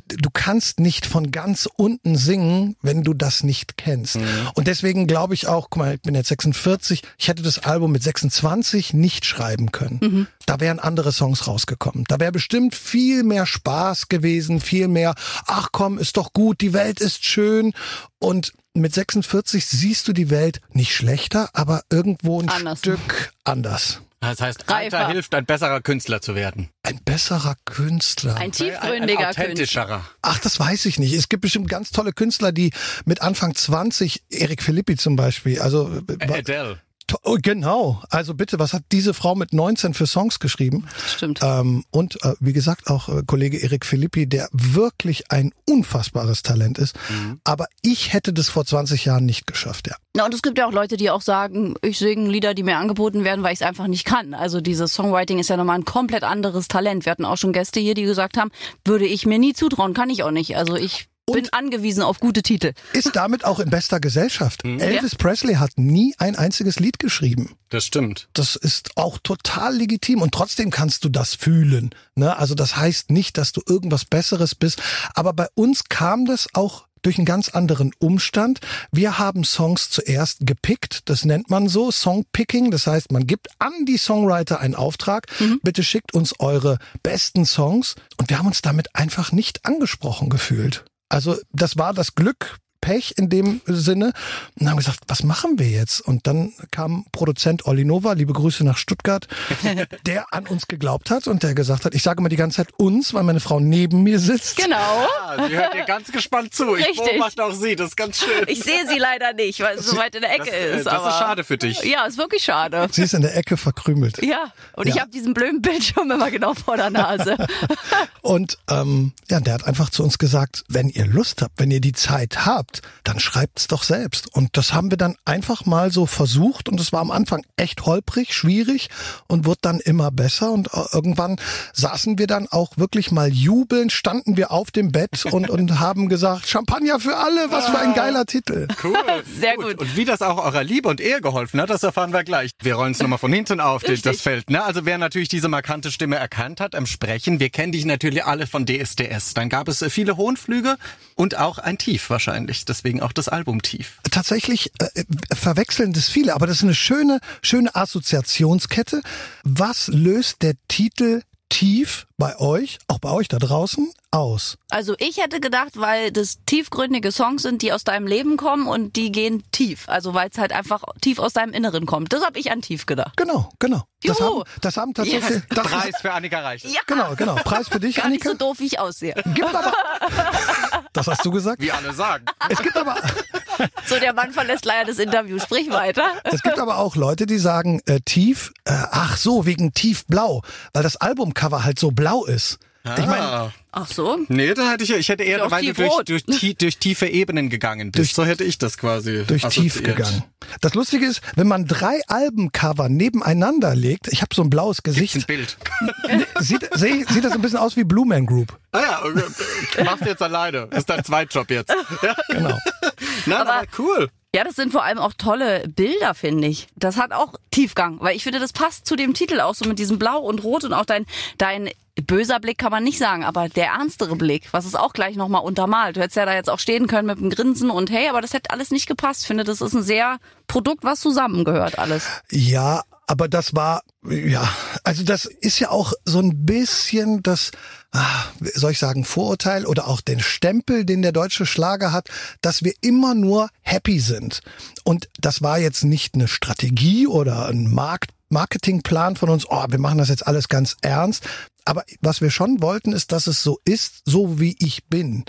Du 0.06 0.28
kannst 0.30 0.80
nicht 0.80 1.06
von 1.06 1.30
ganz 1.30 1.66
unten 1.76 2.16
singen, 2.18 2.76
wenn 2.82 3.04
du 3.04 3.14
das 3.14 3.42
nicht 3.42 3.78
kennst. 3.78 4.16
Mhm. 4.16 4.24
Und 4.52 4.66
deswegen 4.66 5.06
glaube 5.06 5.32
ich 5.32 5.46
auch, 5.46 5.70
guck 5.70 5.78
mal, 5.78 5.94
ich 5.94 6.02
bin 6.02 6.14
jetzt 6.14 6.28
46, 6.28 7.02
ich 7.16 7.28
hätte 7.28 7.42
das 7.42 7.60
Album 7.60 7.90
mit 7.92 8.02
26 8.02 8.92
nicht 8.92 9.24
schreiben 9.24 9.72
können. 9.72 10.26
Da 10.44 10.60
wären 10.60 10.78
andere 10.78 11.10
Songs 11.12 11.46
rausgekommen. 11.46 12.04
Da 12.06 12.20
wäre 12.20 12.32
bestimmt 12.32 12.74
viel 12.74 13.22
mehr 13.22 13.46
Spaß 13.46 14.08
gewesen, 14.08 14.60
viel 14.60 14.88
mehr, 14.88 15.14
ach 15.46 15.68
komm, 15.72 15.96
ist 15.96 16.18
doch 16.18 16.34
gut, 16.34 16.60
die 16.60 16.74
Welt 16.74 17.00
ist 17.00 17.24
schön. 17.24 17.72
Und 18.20 18.52
mit 18.74 18.94
46 18.94 19.66
siehst 19.66 20.06
du 20.06 20.12
die 20.12 20.30
Welt 20.30 20.60
nicht 20.72 20.94
schlechter, 20.94 21.48
aber 21.54 21.82
irgendwo 21.90 22.40
ein 22.40 22.48
Anders. 22.48 22.78
Stück 22.80 23.32
anders. 23.44 24.00
Das 24.20 24.38
heißt, 24.42 24.68
Alter 24.68 24.98
Reifer. 24.98 25.12
hilft, 25.12 25.34
ein 25.34 25.46
besserer 25.46 25.80
Künstler 25.80 26.20
zu 26.20 26.34
werden. 26.34 26.68
Ein 26.82 27.00
besserer 27.02 27.56
Künstler. 27.64 28.32
Ein 28.34 28.36
Ein, 28.36 28.42
ein 28.48 28.52
tiefgründiger 28.52 29.24
Künstler. 29.24 29.44
authentischerer. 29.44 30.04
Ach, 30.20 30.38
das 30.40 30.60
weiß 30.60 30.84
ich 30.84 30.98
nicht. 30.98 31.14
Es 31.14 31.30
gibt 31.30 31.40
bestimmt 31.40 31.68
ganz 31.70 31.90
tolle 31.90 32.12
Künstler, 32.12 32.52
die 32.52 32.70
mit 33.06 33.22
Anfang 33.22 33.54
20, 33.54 34.22
Erik 34.28 34.62
Philippi 34.62 34.96
zum 34.96 35.16
Beispiel, 35.16 35.58
also 35.62 35.86
Ä- 35.86 36.38
Adele. 36.38 36.78
Oh, 37.22 37.36
genau. 37.40 38.02
Also 38.10 38.34
bitte, 38.34 38.58
was 38.58 38.72
hat 38.72 38.82
diese 38.92 39.14
Frau 39.14 39.34
mit 39.34 39.52
19 39.52 39.94
für 39.94 40.06
Songs 40.06 40.38
geschrieben? 40.38 40.86
Stimmt. 41.06 41.40
Ähm, 41.42 41.84
und 41.90 42.22
äh, 42.24 42.34
wie 42.40 42.52
gesagt 42.52 42.88
auch 42.88 43.08
äh, 43.08 43.22
Kollege 43.26 43.58
Erik 43.58 43.84
Philippi, 43.86 44.26
der 44.26 44.48
wirklich 44.52 45.30
ein 45.30 45.52
unfassbares 45.68 46.42
Talent 46.42 46.78
ist. 46.78 46.96
Aber 47.44 47.66
ich 47.82 48.12
hätte 48.12 48.32
das 48.32 48.48
vor 48.48 48.64
20 48.64 49.04
Jahren 49.04 49.26
nicht 49.26 49.46
geschafft, 49.46 49.88
ja. 49.88 49.96
Na, 50.14 50.24
und 50.24 50.34
es 50.34 50.42
gibt 50.42 50.58
ja 50.58 50.66
auch 50.66 50.72
Leute, 50.72 50.96
die 50.96 51.10
auch 51.10 51.20
sagen, 51.20 51.76
ich 51.82 51.98
singe 51.98 52.28
Lieder, 52.28 52.54
die 52.54 52.64
mir 52.64 52.76
angeboten 52.78 53.22
werden, 53.22 53.44
weil 53.44 53.52
ich 53.52 53.60
es 53.60 53.66
einfach 53.66 53.86
nicht 53.86 54.04
kann. 54.04 54.34
Also 54.34 54.60
dieses 54.60 54.92
Songwriting 54.92 55.38
ist 55.38 55.50
ja 55.50 55.56
nochmal 55.56 55.78
ein 55.78 55.84
komplett 55.84 56.24
anderes 56.24 56.66
Talent. 56.66 57.04
Wir 57.04 57.12
hatten 57.12 57.24
auch 57.24 57.36
schon 57.36 57.52
Gäste 57.52 57.78
hier, 57.78 57.94
die 57.94 58.02
gesagt 58.02 58.36
haben, 58.36 58.50
würde 58.84 59.06
ich 59.06 59.26
mir 59.26 59.38
nie 59.38 59.52
zutrauen, 59.52 59.94
kann 59.94 60.10
ich 60.10 60.24
auch 60.24 60.32
nicht. 60.32 60.56
Also 60.56 60.74
ich 60.74 61.09
bin 61.32 61.52
angewiesen 61.52 62.02
auf 62.02 62.20
gute 62.20 62.42
Titel. 62.42 62.72
Ist 62.92 63.14
damit 63.14 63.44
auch 63.44 63.60
in 63.60 63.70
bester 63.70 64.00
Gesellschaft. 64.00 64.64
Elvis 64.64 65.16
Presley 65.16 65.54
hat 65.54 65.72
nie 65.76 66.14
ein 66.18 66.36
einziges 66.36 66.80
Lied 66.80 66.98
geschrieben. 66.98 67.56
Das 67.68 67.84
stimmt. 67.84 68.28
Das 68.32 68.56
ist 68.56 68.96
auch 68.96 69.18
total 69.18 69.76
legitim 69.76 70.22
und 70.22 70.32
trotzdem 70.32 70.70
kannst 70.70 71.04
du 71.04 71.08
das 71.08 71.34
fühlen. 71.34 71.90
Ne? 72.14 72.36
Also 72.36 72.54
das 72.54 72.76
heißt 72.76 73.10
nicht, 73.10 73.38
dass 73.38 73.52
du 73.52 73.62
irgendwas 73.66 74.04
Besseres 74.04 74.54
bist. 74.54 74.82
Aber 75.14 75.32
bei 75.32 75.46
uns 75.54 75.84
kam 75.84 76.26
das 76.26 76.48
auch 76.52 76.86
durch 77.02 77.18
einen 77.18 77.24
ganz 77.24 77.48
anderen 77.48 77.92
Umstand. 77.98 78.60
Wir 78.92 79.18
haben 79.18 79.44
Songs 79.44 79.90
zuerst 79.90 80.46
gepickt, 80.46 81.08
das 81.08 81.24
nennt 81.24 81.50
man 81.50 81.68
so, 81.68 81.90
Songpicking. 81.90 82.70
Das 82.70 82.86
heißt, 82.86 83.12
man 83.12 83.26
gibt 83.26 83.48
an 83.58 83.72
die 83.86 83.96
Songwriter 83.96 84.60
einen 84.60 84.74
Auftrag, 84.74 85.26
bitte 85.62 85.82
schickt 85.82 86.14
uns 86.14 86.38
eure 86.40 86.78
besten 87.02 87.44
Songs. 87.46 87.94
Und 88.16 88.30
wir 88.30 88.38
haben 88.38 88.46
uns 88.46 88.62
damit 88.62 88.94
einfach 88.94 89.32
nicht 89.32 89.64
angesprochen 89.64 90.28
gefühlt. 90.28 90.84
Also 91.10 91.36
das 91.52 91.76
war 91.76 91.92
das 91.92 92.14
Glück, 92.14 92.58
Pech 92.80 93.14
in 93.16 93.28
dem 93.28 93.60
Sinne. 93.66 94.12
Und 94.58 94.68
haben 94.70 94.76
gesagt, 94.76 95.00
was 95.08 95.22
machen 95.22 95.58
wir 95.58 95.68
jetzt? 95.68 96.00
Und 96.00 96.26
dann 96.26 96.52
kam 96.70 97.04
Produzent 97.12 97.66
Olli 97.66 97.84
Nova, 97.84 98.12
liebe 98.14 98.32
Grüße 98.32 98.64
nach 98.64 98.78
Stuttgart, 98.78 99.28
der 100.06 100.32
an 100.32 100.46
uns 100.46 100.66
geglaubt 100.68 101.10
hat 101.10 101.26
und 101.28 101.42
der 101.42 101.54
gesagt 101.54 101.84
hat, 101.84 101.94
ich 101.94 102.02
sage 102.02 102.20
immer 102.20 102.28
die 102.28 102.36
ganze 102.36 102.58
Zeit 102.58 102.68
uns, 102.78 103.12
weil 103.14 103.22
meine 103.22 103.40
Frau 103.40 103.60
neben 103.60 104.02
mir 104.02 104.18
sitzt. 104.18 104.56
Genau. 104.56 104.76
Ah, 104.76 105.46
sie 105.48 105.56
hört 105.56 105.74
dir 105.74 105.84
ganz 105.84 106.10
gespannt 106.12 106.54
zu. 106.54 106.74
Ich 106.76 106.86
Richtig. 106.86 107.12
beobachte 107.12 107.44
auch 107.44 107.52
sie, 107.54 107.76
das 107.76 107.88
ist 107.90 107.96
ganz 107.96 108.18
schön. 108.18 108.44
Ich 108.46 108.62
sehe 108.62 108.86
sie 108.88 108.98
leider 108.98 109.32
nicht, 109.32 109.60
weil 109.60 109.78
sie 109.78 109.84
so 109.88 109.96
weit 109.96 110.14
in 110.14 110.22
der 110.22 110.32
Ecke 110.34 110.46
das, 110.46 110.54
äh, 110.54 110.76
ist. 110.78 110.86
das 110.86 110.94
aber 110.94 111.08
ist 111.08 111.18
schade 111.18 111.44
für 111.44 111.58
dich. 111.58 111.82
Ja, 111.84 112.04
ist 112.06 112.18
wirklich 112.18 112.42
schade. 112.42 112.88
Sie 112.92 113.02
ist 113.02 113.14
in 113.14 113.22
der 113.22 113.36
Ecke 113.36 113.56
verkrümelt. 113.56 114.22
Ja, 114.22 114.52
und 114.74 114.86
ich 114.88 114.94
Ja. 114.96 115.02
habe 115.02 115.10
diesen 115.10 115.34
blöden 115.34 115.60
Bildschirm 115.62 116.10
immer 116.10 116.30
genau 116.30 116.54
vor 116.54 116.76
der 116.76 116.90
Nase. 116.90 117.36
Und 118.22 118.58
ähm, 118.70 119.12
ja, 119.30 119.40
der 119.40 119.54
hat 119.54 119.64
einfach 119.64 119.90
zu 119.90 120.02
uns 120.04 120.18
gesagt, 120.18 120.64
wenn 120.68 120.88
ihr 120.88 121.06
Lust 121.06 121.42
habt, 121.42 121.58
wenn 121.58 121.70
ihr 121.70 121.80
die 121.80 121.92
Zeit 121.92 122.44
habt, 122.46 122.69
dann 123.04 123.20
schreibt's 123.20 123.66
doch 123.68 123.82
selbst. 123.82 124.32
Und 124.34 124.56
das 124.56 124.72
haben 124.72 124.90
wir 124.90 124.98
dann 124.98 125.16
einfach 125.24 125.66
mal 125.66 125.90
so 125.90 126.06
versucht 126.06 126.68
und 126.68 126.80
es 126.80 126.92
war 126.92 127.00
am 127.00 127.10
Anfang 127.10 127.44
echt 127.56 127.86
holprig, 127.86 128.34
schwierig 128.34 128.88
und 129.26 129.46
wurde 129.46 129.60
dann 129.62 129.80
immer 129.80 130.10
besser 130.10 130.52
und 130.52 130.68
äh, 130.68 130.80
irgendwann 130.92 131.36
saßen 131.72 132.18
wir 132.18 132.26
dann 132.26 132.46
auch 132.48 132.76
wirklich 132.76 133.10
mal 133.10 133.28
jubelnd, 133.28 133.92
standen 133.92 134.36
wir 134.36 134.50
auf 134.50 134.70
dem 134.70 134.92
Bett 134.92 135.24
und, 135.26 135.50
und 135.50 135.80
haben 135.80 136.08
gesagt, 136.08 136.48
Champagner 136.48 137.00
für 137.00 137.16
alle, 137.16 137.50
was 137.50 137.66
für 137.66 137.78
ein 137.78 137.94
geiler 137.94 138.26
Titel. 138.26 138.68
Cool. 138.82 138.94
Sehr 139.40 139.56
gut. 139.56 139.78
Und 139.78 139.96
wie 139.96 140.04
das 140.04 140.22
auch 140.22 140.38
eurer 140.44 140.64
Liebe 140.64 140.88
und 140.88 141.00
Ehe 141.00 141.20
geholfen 141.20 141.60
hat, 141.60 141.70
das 141.70 141.82
erfahren 141.82 142.12
wir 142.12 142.24
gleich. 142.24 142.50
Wir 142.62 142.74
rollen 142.74 142.92
es 142.92 143.00
nochmal 143.00 143.18
von 143.18 143.32
hinten 143.32 143.60
auf 143.60 143.82
den, 143.82 144.00
das 144.02 144.20
Feld. 144.20 144.50
Ne? 144.50 144.62
Also 144.62 144.84
wer 144.84 144.98
natürlich 144.98 145.28
diese 145.28 145.48
markante 145.48 145.90
Stimme 145.90 146.16
erkannt 146.16 146.60
hat 146.60 146.74
am 146.74 146.86
Sprechen, 146.86 147.40
wir 147.40 147.50
kennen 147.50 147.72
dich 147.72 147.84
natürlich 147.84 148.24
alle 148.24 148.46
von 148.46 148.66
DSDS. 148.66 149.34
Dann 149.34 149.48
gab 149.48 149.68
es 149.68 149.82
äh, 149.82 149.90
viele 149.90 150.16
Hohenflüge 150.16 150.76
und 151.14 151.36
auch 151.36 151.58
ein 151.58 151.78
Tief 151.78 152.10
wahrscheinlich. 152.10 152.59
Deswegen 152.64 153.02
auch 153.02 153.12
das 153.12 153.28
Album 153.28 153.62
Tief. 153.62 153.98
tatsächlich 154.10 154.72
äh, 154.78 155.04
verwechseln 155.34 155.92
das 155.92 156.08
viele, 156.08 156.34
aber 156.34 156.46
das 156.46 156.58
ist 156.58 156.64
eine 156.64 156.74
schöne, 156.74 157.20
schöne 157.42 157.74
Assoziationskette. 157.74 159.02
Was 159.44 159.88
löst 159.88 160.42
der 160.42 160.54
Titel 160.68 161.22
tief 161.48 162.06
bei 162.16 162.38
euch, 162.38 162.78
auch 162.88 162.98
bei 163.00 163.10
euch 163.10 163.28
da 163.28 163.38
draußen, 163.38 163.92
aus? 164.10 164.56
Also 164.70 164.94
ich 164.98 165.18
hätte 165.18 165.40
gedacht, 165.40 165.72
weil 165.74 166.10
das 166.10 166.38
tiefgründige 166.46 167.12
Songs 167.12 167.42
sind, 167.42 167.62
die 167.62 167.72
aus 167.72 167.84
deinem 167.84 168.06
Leben 168.06 168.36
kommen 168.36 168.66
und 168.66 168.96
die 168.96 169.12
gehen 169.12 169.42
tief. 169.52 169.88
Also 169.88 170.14
weil 170.14 170.28
es 170.30 170.38
halt 170.38 170.52
einfach 170.52 170.82
tief 171.00 171.18
aus 171.18 171.32
deinem 171.32 171.52
Inneren 171.52 171.86
kommt. 171.86 172.12
Das 172.12 172.24
habe 172.24 172.38
ich 172.38 172.50
an 172.50 172.62
tief 172.62 172.86
gedacht. 172.86 173.16
Genau, 173.16 173.50
genau. 173.58 173.82
Das 174.02 174.18
Juhu. 174.18 174.40
haben, 174.40 174.50
das 174.60 174.76
haben 174.76 174.94
tatsächlich. 174.94 175.42
Das 175.50 175.66
Preis 175.66 175.88
ist, 175.90 176.00
für 176.00 176.12
Annika 176.12 176.40
Reich. 176.40 176.64
Ja, 176.64 176.80
genau, 176.86 177.14
genau. 177.16 177.34
Preis 177.36 177.68
für 177.68 177.80
dich, 177.80 177.96
gar 177.96 178.08
nicht 178.08 178.24
Annika. 178.26 178.30
so 178.30 178.36
doof, 178.36 178.60
wie 178.60 178.66
ich 178.66 178.78
aussehe. 178.78 179.14
Gibt 179.34 179.54
aber. 179.54 179.72
Das 180.92 181.06
hast 181.06 181.24
du 181.24 181.30
gesagt. 181.30 181.62
Wie 181.62 181.70
alle 181.70 181.92
sagen. 181.92 182.24
Es 182.48 182.60
gibt 182.60 182.76
aber, 182.76 182.96
So, 183.86 183.98
der 183.98 184.12
Mann 184.12 184.32
verlässt 184.32 184.64
leider 184.64 184.86
das 184.86 184.98
Interview. 184.98 185.38
Sprich 185.38 185.70
weiter. 185.70 186.04
es 186.24 186.42
gibt 186.42 186.58
aber 186.58 186.78
auch 186.78 186.96
Leute, 186.96 187.26
die 187.26 187.38
sagen 187.38 187.80
äh, 187.86 188.00
tief. 188.00 188.52
Äh, 188.64 188.72
ach 188.90 189.16
so, 189.16 189.46
wegen 189.46 189.72
tiefblau, 189.72 190.42
weil 190.72 190.82
das 190.82 190.96
Albumcover 190.96 191.64
halt 191.64 191.78
so 191.78 191.90
blau 191.90 192.24
ist. 192.24 192.58
Ich 192.82 193.06
meine, 193.06 193.20
Ah. 193.22 193.52
Ach 193.72 193.86
so. 193.86 194.18
Nee, 194.28 194.54
da 194.54 194.70
hätte 194.72 194.82
ich, 194.84 194.90
ich 194.90 195.08
hätte 195.10 195.22
eher, 195.22 195.48
weil 195.50 195.64
du 195.64 195.74
durch, 196.04 196.24
durch, 196.24 196.56
durch 196.56 196.78
tiefe 196.78 197.06
Ebenen 197.06 197.50
gegangen 197.50 197.92
bist. 197.92 197.98
Durch- 197.98 198.14
so 198.14 198.24
hätte 198.24 198.42
ich 198.42 198.56
das 198.58 198.78
quasi 198.78 199.24
durch 199.26 199.42
tief 199.42 199.74
assoziiert. 199.76 199.84
gegangen. 199.96 200.24
Das 200.62 200.74
Lustige 200.74 201.04
ist, 201.06 201.20
wenn 201.36 201.46
man 201.46 201.66
drei 201.66 202.00
Albencover 202.08 202.88
nebeneinander 202.88 203.76
legt, 203.76 204.08
ich 204.08 204.22
habe 204.22 204.34
so 204.34 204.42
ein 204.42 204.50
blaues 204.50 204.82
Gibt's 204.82 204.98
ein 204.98 205.04
Gesicht, 205.06 205.26
Bild. 205.26 205.56
sieht, 206.40 206.68
seh, 206.74 207.04
sieht 207.08 207.22
das 207.24 207.32
ein 207.32 207.42
bisschen 207.42 207.58
aus 207.58 207.76
wie 207.76 207.84
Blue 207.84 208.06
Man 208.06 208.24
Group. 208.26 208.58
Ah 208.72 208.80
ja, 208.80 209.02
okay. 209.04 209.84
machst 209.84 210.06
jetzt 210.06 210.22
alleine. 210.22 210.68
Ist 210.72 210.88
dein 210.88 211.04
Zweitjob 211.04 211.50
jetzt. 211.50 211.72
Ja. 212.02 212.16
Genau. 212.28 212.58
Nein, 213.26 213.38
aber, 213.40 213.52
Aber- 213.52 213.66
cool. 213.78 214.08
Ja, 214.34 214.44
das 214.44 214.54
sind 214.54 214.70
vor 214.70 214.84
allem 214.84 214.98
auch 214.98 215.12
tolle 215.12 215.66
Bilder, 215.66 216.14
finde 216.14 216.46
ich. 216.46 216.68
Das 216.76 216.96
hat 216.96 217.12
auch 217.12 217.34
Tiefgang, 217.50 217.98
weil 218.00 218.14
ich 218.14 218.22
finde, 218.22 218.38
das 218.38 218.52
passt 218.52 218.86
zu 218.86 218.94
dem 218.94 219.12
Titel 219.12 219.40
auch 219.40 219.54
so 219.54 219.68
mit 219.68 219.80
diesem 219.80 219.98
Blau 219.98 220.20
und 220.20 220.44
Rot 220.44 220.62
und 220.62 220.72
auch 220.72 220.84
dein, 220.84 221.04
dein 221.36 221.68
böser 222.00 222.38
Blick 222.38 222.58
kann 222.58 222.70
man 222.70 222.84
nicht 222.84 222.98
sagen, 222.98 223.24
aber 223.24 223.48
der 223.48 223.66
ernstere 223.66 224.14
Blick, 224.14 224.52
was 224.52 224.64
es 224.64 224.76
auch 224.76 224.92
gleich 224.92 225.16
nochmal 225.16 225.42
untermalt. 225.42 225.96
Du 225.96 226.00
hättest 226.00 226.16
ja 226.16 226.26
da 226.26 226.34
jetzt 226.34 226.48
auch 226.48 226.60
stehen 226.60 226.86
können 226.86 227.06
mit 227.06 227.18
dem 227.18 227.30
Grinsen 227.30 227.70
und 227.70 227.90
hey, 227.90 228.08
aber 228.08 228.20
das 228.20 228.32
hätte 228.32 228.50
alles 228.50 228.70
nicht 228.70 228.86
gepasst. 228.86 229.22
Ich 229.22 229.26
finde, 229.26 229.42
das 229.42 229.60
ist 229.60 229.74
ein 229.74 229.82
sehr 229.82 230.18
Produkt, 230.46 230.84
was 230.84 231.00
zusammengehört 231.00 231.78
alles. 231.78 232.08
Ja, 232.30 232.82
aber 233.10 233.26
das 233.26 233.56
war, 233.56 233.82
ja, 234.08 234.48
also 234.84 235.02
das 235.02 235.24
ist 235.24 235.58
ja 235.58 235.70
auch 235.70 235.94
so 236.04 236.20
ein 236.20 236.46
bisschen 236.46 237.24
das, 237.24 237.50
ah, 237.90 238.22
soll 238.54 238.70
ich 238.70 238.78
sagen, 238.78 239.04
Vorurteil 239.04 239.66
oder 239.66 239.88
auch 239.88 240.00
den 240.00 240.20
Stempel, 240.20 240.84
den 240.84 241.02
der 241.02 241.10
deutsche 241.10 241.44
Schlager 241.44 241.90
hat, 241.90 242.08
dass 242.40 242.62
wir 242.62 242.72
immer 242.82 243.16
nur 243.16 243.48
happy 243.62 243.98
sind. 243.98 244.42
Und 244.84 245.08
das 245.18 245.42
war 245.42 245.58
jetzt 245.58 245.82
nicht 245.82 246.14
eine 246.14 246.28
Strategie 246.28 247.08
oder 247.08 247.48
ein 247.48 247.74
Markt, 247.74 248.12
Marketingplan 248.30 249.16
von 249.16 249.28
uns, 249.28 249.44
oh, 249.48 249.64
wir 249.68 249.78
machen 249.78 249.98
das 249.98 250.08
jetzt 250.08 250.26
alles 250.26 250.48
ganz 250.48 250.76
ernst. 250.82 251.24
Aber 251.66 251.84
was 252.00 252.20
wir 252.22 252.30
schon 252.30 252.62
wollten, 252.62 252.92
ist, 252.92 253.12
dass 253.12 253.26
es 253.26 253.42
so 253.42 253.58
ist, 253.64 254.02
so 254.06 254.40
wie 254.40 254.56
ich 254.58 254.86
bin. 254.86 255.24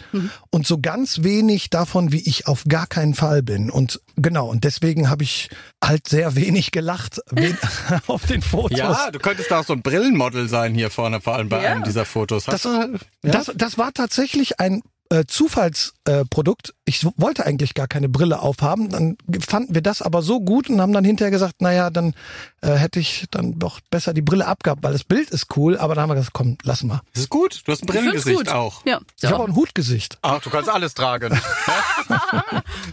Und 0.50 0.66
so 0.66 0.80
ganz 0.80 1.24
wenig 1.24 1.70
davon, 1.70 2.12
wie 2.14 2.22
ich 2.28 2.48
auf 2.48 2.64
gar 2.68 2.88
keinen 2.88 3.14
Fall 3.16 3.44
bin. 3.44 3.70
Und 3.70 4.02
genau, 4.16 4.48
und 4.48 4.64
deswegen 4.64 5.10
habe 5.10 5.24
ich 5.24 5.50
halt 5.84 6.08
sehr 6.08 6.36
wenig 6.36 6.72
gelacht 6.72 7.20
wen 7.32 7.58
auf 8.08 8.26
den 8.26 8.42
Fotos. 8.42 8.80
Ja, 8.80 9.12
du 9.12 9.20
könntest 9.20 9.52
da 9.52 9.60
auch 9.60 9.66
so 9.66 9.74
ein 9.74 9.82
Brillenmodel 9.82 10.48
sein 10.48 10.74
hier 10.74 10.90
vorne, 10.90 11.20
vor 11.22 11.36
allem 11.36 11.50
bei 11.50 11.64
Ja. 11.64 11.72
einem 11.74 11.84
dieser 11.84 12.06
Fotos. 12.06 12.48
Hast 12.48 12.64
Das, 12.66 12.72
du, 12.92 12.98
ja? 13.28 13.32
das, 13.34 13.52
das 13.56 13.78
war 13.78 13.92
tatsächlich 13.94 14.60
ein 14.60 14.82
äh, 15.12 15.26
Zufallsprodukt. 15.28 16.70
Äh, 16.70 16.74
ich 16.86 17.06
wollte 17.18 17.46
eigentlich 17.46 17.74
gar 17.74 17.88
keine 17.88 18.10
Brille 18.10 18.40
aufhaben. 18.40 18.90
Dann 18.90 19.18
fanden 19.46 19.76
wir 19.76 19.82
das 19.82 20.02
aber 20.02 20.22
so 20.22 20.40
gut 20.40 20.70
und 20.70 20.80
haben 20.82 20.94
dann 20.94 21.04
hinterher 21.04 21.32
gesagt, 21.32 21.62
naja, 21.62 21.90
dann 21.90 22.14
äh, 22.62 22.72
hätte 22.74 23.00
ich 23.00 23.26
dann 23.30 23.60
doch 23.60 23.80
besser 23.90 24.14
die 24.14 24.22
Brille 24.22 24.48
abgehabt, 24.48 24.84
weil 24.84 24.94
das 24.94 25.04
Bild 25.04 25.30
ist 25.30 25.56
cool. 25.58 25.78
Aber 25.78 25.96
dann 25.96 26.04
haben 26.04 26.10
wir 26.10 26.16
gesagt, 26.16 26.34
komm, 26.34 26.58
lass 26.64 26.84
mal. 26.84 27.02
Das 27.14 27.24
ist 27.24 27.30
gut. 27.30 27.62
Du 27.66 27.72
hast 27.72 27.84
ein 27.84 27.88
Brillengesicht 27.88 28.50
auch. 28.50 28.86
Ja. 28.86 29.00
Ich 29.22 29.30
habe 29.30 29.44
auch 29.44 29.48
ein 29.48 29.56
Hutgesicht. 29.56 30.18
Ach, 30.22 30.42
du 30.42 30.50
kannst 30.50 30.70
alles 30.70 30.94
tragen. 30.94 31.38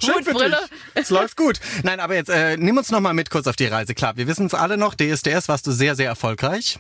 Schön 0.05 0.25
für 0.25 0.33
Brille. 0.33 0.59
dich. 0.61 0.79
Es 0.95 1.11
läuft 1.11 1.37
gut. 1.37 1.61
Nein, 1.85 2.01
aber 2.01 2.15
jetzt 2.15 2.31
äh, 2.31 2.57
nimm 2.57 2.77
uns 2.77 2.91
noch 2.91 3.01
mal 3.01 3.15
mit 3.15 3.31
kurz 3.31 3.47
auf 3.47 3.57
die 3.57 3.67
Reise. 3.67 3.95
Klar, 3.95 4.17
wir 4.17 4.27
wissen 4.27 4.47
es 4.47 4.55
alle 4.55 4.77
noch. 4.77 4.95
DSDS 4.95 5.49
warst 5.49 5.67
du 5.67 5.73
sehr, 5.73 5.95
sehr 5.95 6.09
erfolgreich. 6.09 6.77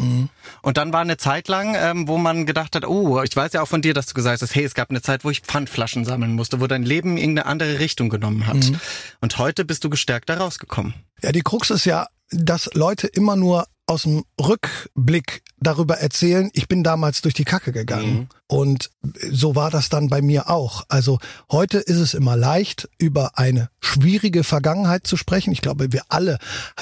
Und 0.63 0.77
dann 0.77 0.93
war 0.93 1.01
eine 1.01 1.17
Zeit 1.17 1.49
lang, 1.49 1.75
ähm, 1.77 2.09
wo 2.09 2.19
man 2.19 2.45
gedacht 2.45 2.75
hat, 2.75 2.85
oh, 2.87 3.23
ich 3.23 3.35
weiß 3.35 3.53
ja 3.53 3.63
auch 3.63 3.69
von 3.69 3.83
dir, 3.83 3.95
dass 3.95 4.07
du 4.07 4.15
gesagt 4.15 4.43
hast, 4.43 4.55
hey, 4.55 4.65
es 4.65 4.75
gab 4.75 4.91
eine 4.91 5.03
Zeit, 5.03 5.25
wo 5.25 5.28
ich 5.31 5.41
Pfandflaschen 5.41 6.05
sammeln 6.05 6.35
musste, 6.35 6.61
wo 6.61 6.67
dein 6.67 6.83
Leben 6.83 7.17
irgendeine 7.17 7.47
andere 7.47 7.79
Richtung 7.79 8.09
genommen 8.09 8.47
hat. 8.47 8.73
Und 9.21 9.39
heute 9.39 9.65
bist 9.65 9.85
du 9.85 9.91
gestärkt 9.91 10.29
da 10.29 10.39
rausgekommen. 10.39 10.95
Ja, 11.23 11.33
die 11.33 11.43
Krux 11.43 11.71
ist 11.71 11.85
ja, 11.85 12.07
dass 12.31 12.71
Leute 12.75 13.07
immer 13.07 13.37
nur 13.37 13.67
aus 13.89 14.03
dem 14.03 14.25
Rückblick 14.39 15.43
darüber 15.57 15.97
erzählen, 15.97 16.51
ich 16.53 16.69
bin 16.69 16.85
damals 16.85 17.23
durch 17.23 17.33
die 17.33 17.45
Kacke 17.45 17.73
gegangen. 17.73 18.29
Und 18.47 18.91
so 19.31 19.57
war 19.57 19.71
das 19.71 19.89
dann 19.89 20.09
bei 20.09 20.21
mir 20.21 20.51
auch. 20.51 20.85
Also 20.89 21.19
heute 21.51 21.79
ist 21.79 21.97
es 21.97 22.13
immer 22.13 22.37
leicht, 22.37 22.89
über 22.99 23.39
eine 23.39 23.71
schwierige 23.81 24.45
Vergangenheit 24.45 25.07
zu 25.07 25.17
sprechen. 25.17 25.53
Ich 25.53 25.63
glaube, 25.63 25.91
wir 25.91 26.03
alle 26.11 26.39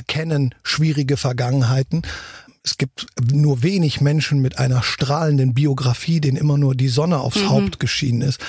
kennen 0.08 0.54
schwierige 0.64 1.16
Vergangenheiten. 1.16 2.02
Es 2.66 2.78
gibt 2.78 3.06
nur 3.32 3.62
wenig 3.62 4.00
Menschen 4.00 4.40
mit 4.40 4.58
einer 4.58 4.82
strahlenden 4.82 5.54
Biografie, 5.54 6.20
denen 6.20 6.36
immer 6.36 6.58
nur 6.58 6.74
die 6.74 6.88
Sonne 6.88 7.20
aufs 7.20 7.48
Haupt 7.48 7.78
geschienen 7.78 8.22
ist. 8.22 8.40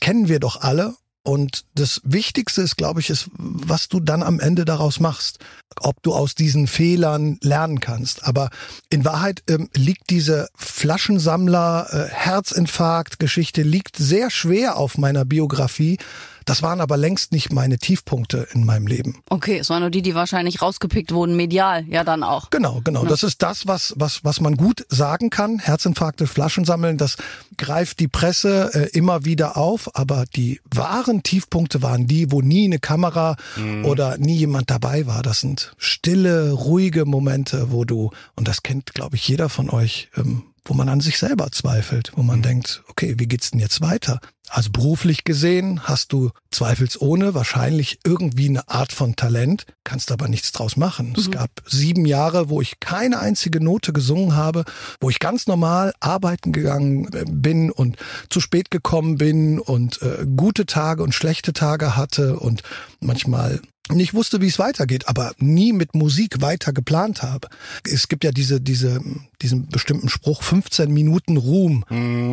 Kennen 0.00 0.28
wir 0.28 0.40
doch 0.40 0.60
alle. 0.60 0.94
Und 1.24 1.64
das 1.74 2.02
Wichtigste 2.04 2.62
ist, 2.62 2.76
glaube 2.76 3.00
ich, 3.00 3.08
ist, 3.08 3.30
was 3.38 3.88
du 3.88 4.00
dann 4.00 4.22
am 4.22 4.40
Ende 4.40 4.66
daraus 4.66 5.00
machst. 5.00 5.38
Ob 5.80 6.02
du 6.02 6.12
aus 6.12 6.34
diesen 6.34 6.66
Fehlern 6.66 7.38
lernen 7.40 7.80
kannst. 7.80 8.24
Aber 8.26 8.50
in 8.90 9.06
Wahrheit 9.06 9.42
ähm, 9.48 9.70
liegt 9.74 10.10
diese 10.10 10.48
Flaschensammler, 10.54 11.86
äh, 11.90 12.12
Herzinfarkt-Geschichte 12.12 13.62
liegt 13.62 13.96
sehr 13.96 14.30
schwer 14.30 14.76
auf 14.76 14.98
meiner 14.98 15.24
Biografie. 15.24 15.96
Das 16.44 16.62
waren 16.62 16.80
aber 16.80 16.96
längst 16.96 17.32
nicht 17.32 17.52
meine 17.52 17.78
Tiefpunkte 17.78 18.48
in 18.52 18.64
meinem 18.64 18.86
Leben. 18.86 19.22
Okay, 19.28 19.58
es 19.58 19.70
waren 19.70 19.80
nur 19.80 19.90
die, 19.90 20.02
die 20.02 20.14
wahrscheinlich 20.14 20.62
rausgepickt 20.62 21.12
wurden, 21.12 21.36
medial, 21.36 21.84
ja 21.88 22.04
dann 22.04 22.22
auch. 22.22 22.50
Genau, 22.50 22.80
genau. 22.84 23.04
Das 23.04 23.22
ist 23.22 23.42
das, 23.42 23.66
was, 23.66 23.94
was, 23.96 24.24
was 24.24 24.40
man 24.40 24.56
gut 24.56 24.84
sagen 24.88 25.30
kann. 25.30 25.58
Herzinfarkte, 25.58 26.26
Flaschen 26.26 26.64
sammeln, 26.64 26.98
das 26.98 27.16
greift 27.56 28.00
die 28.00 28.08
Presse 28.08 28.70
äh, 28.74 28.96
immer 28.96 29.24
wieder 29.24 29.56
auf. 29.56 29.96
Aber 29.96 30.24
die 30.34 30.60
wahren 30.70 31.22
Tiefpunkte 31.22 31.82
waren 31.82 32.06
die, 32.06 32.30
wo 32.30 32.40
nie 32.40 32.66
eine 32.66 32.78
Kamera 32.78 33.36
oder 33.84 34.18
nie 34.18 34.36
jemand 34.36 34.70
dabei 34.70 35.06
war. 35.06 35.22
Das 35.22 35.40
sind 35.40 35.72
stille, 35.78 36.52
ruhige 36.52 37.04
Momente, 37.04 37.70
wo 37.70 37.84
du, 37.84 38.10
und 38.34 38.48
das 38.48 38.62
kennt, 38.62 38.94
glaube 38.94 39.16
ich, 39.16 39.26
jeder 39.28 39.48
von 39.48 39.70
euch, 39.70 40.08
ähm, 40.16 40.42
wo 40.64 40.74
man 40.74 40.88
an 40.88 41.00
sich 41.00 41.18
selber 41.18 41.50
zweifelt, 41.50 42.12
wo 42.14 42.22
man 42.22 42.42
denkt, 42.42 42.82
okay, 42.88 43.14
wie 43.18 43.26
geht's 43.26 43.50
denn 43.50 43.60
jetzt 43.60 43.80
weiter? 43.80 44.20
Also 44.48 44.70
beruflich 44.70 45.24
gesehen 45.24 45.84
hast 45.84 46.12
du 46.12 46.30
zweifelsohne 46.50 47.32
wahrscheinlich 47.32 48.00
irgendwie 48.04 48.50
eine 48.50 48.68
Art 48.68 48.92
von 48.92 49.16
Talent, 49.16 49.64
kannst 49.82 50.12
aber 50.12 50.28
nichts 50.28 50.52
draus 50.52 50.76
machen. 50.76 51.14
Es 51.16 51.30
gab 51.30 51.50
sieben 51.66 52.04
Jahre, 52.04 52.50
wo 52.50 52.60
ich 52.60 52.78
keine 52.78 53.18
einzige 53.18 53.64
Note 53.64 53.94
gesungen 53.94 54.36
habe, 54.36 54.64
wo 55.00 55.08
ich 55.08 55.20
ganz 55.20 55.46
normal 55.46 55.94
arbeiten 56.00 56.52
gegangen 56.52 57.10
äh, 57.14 57.24
bin 57.26 57.70
und 57.70 57.96
zu 58.28 58.40
spät 58.40 58.70
gekommen 58.70 59.16
bin 59.16 59.58
und 59.58 60.02
äh, 60.02 60.26
gute 60.36 60.66
Tage 60.66 61.02
und 61.02 61.14
schlechte 61.14 61.54
Tage 61.54 61.96
hatte 61.96 62.38
und 62.38 62.62
manchmal 63.00 63.62
nicht 63.90 64.14
wusste, 64.14 64.40
wie 64.40 64.46
es 64.46 64.58
weitergeht, 64.58 65.08
aber 65.08 65.32
nie 65.38 65.72
mit 65.72 65.94
Musik 65.94 66.40
weiter 66.40 66.72
geplant 66.72 67.22
habe. 67.22 67.48
Es 67.84 68.08
gibt 68.08 68.22
ja 68.24 68.30
diese, 68.30 68.60
diese, 68.60 69.00
diesen 69.42 69.68
bestimmten 69.68 70.08
Spruch, 70.08 70.42
15 70.42 70.90
Minuten 70.90 71.36
Ruhm 71.36 71.84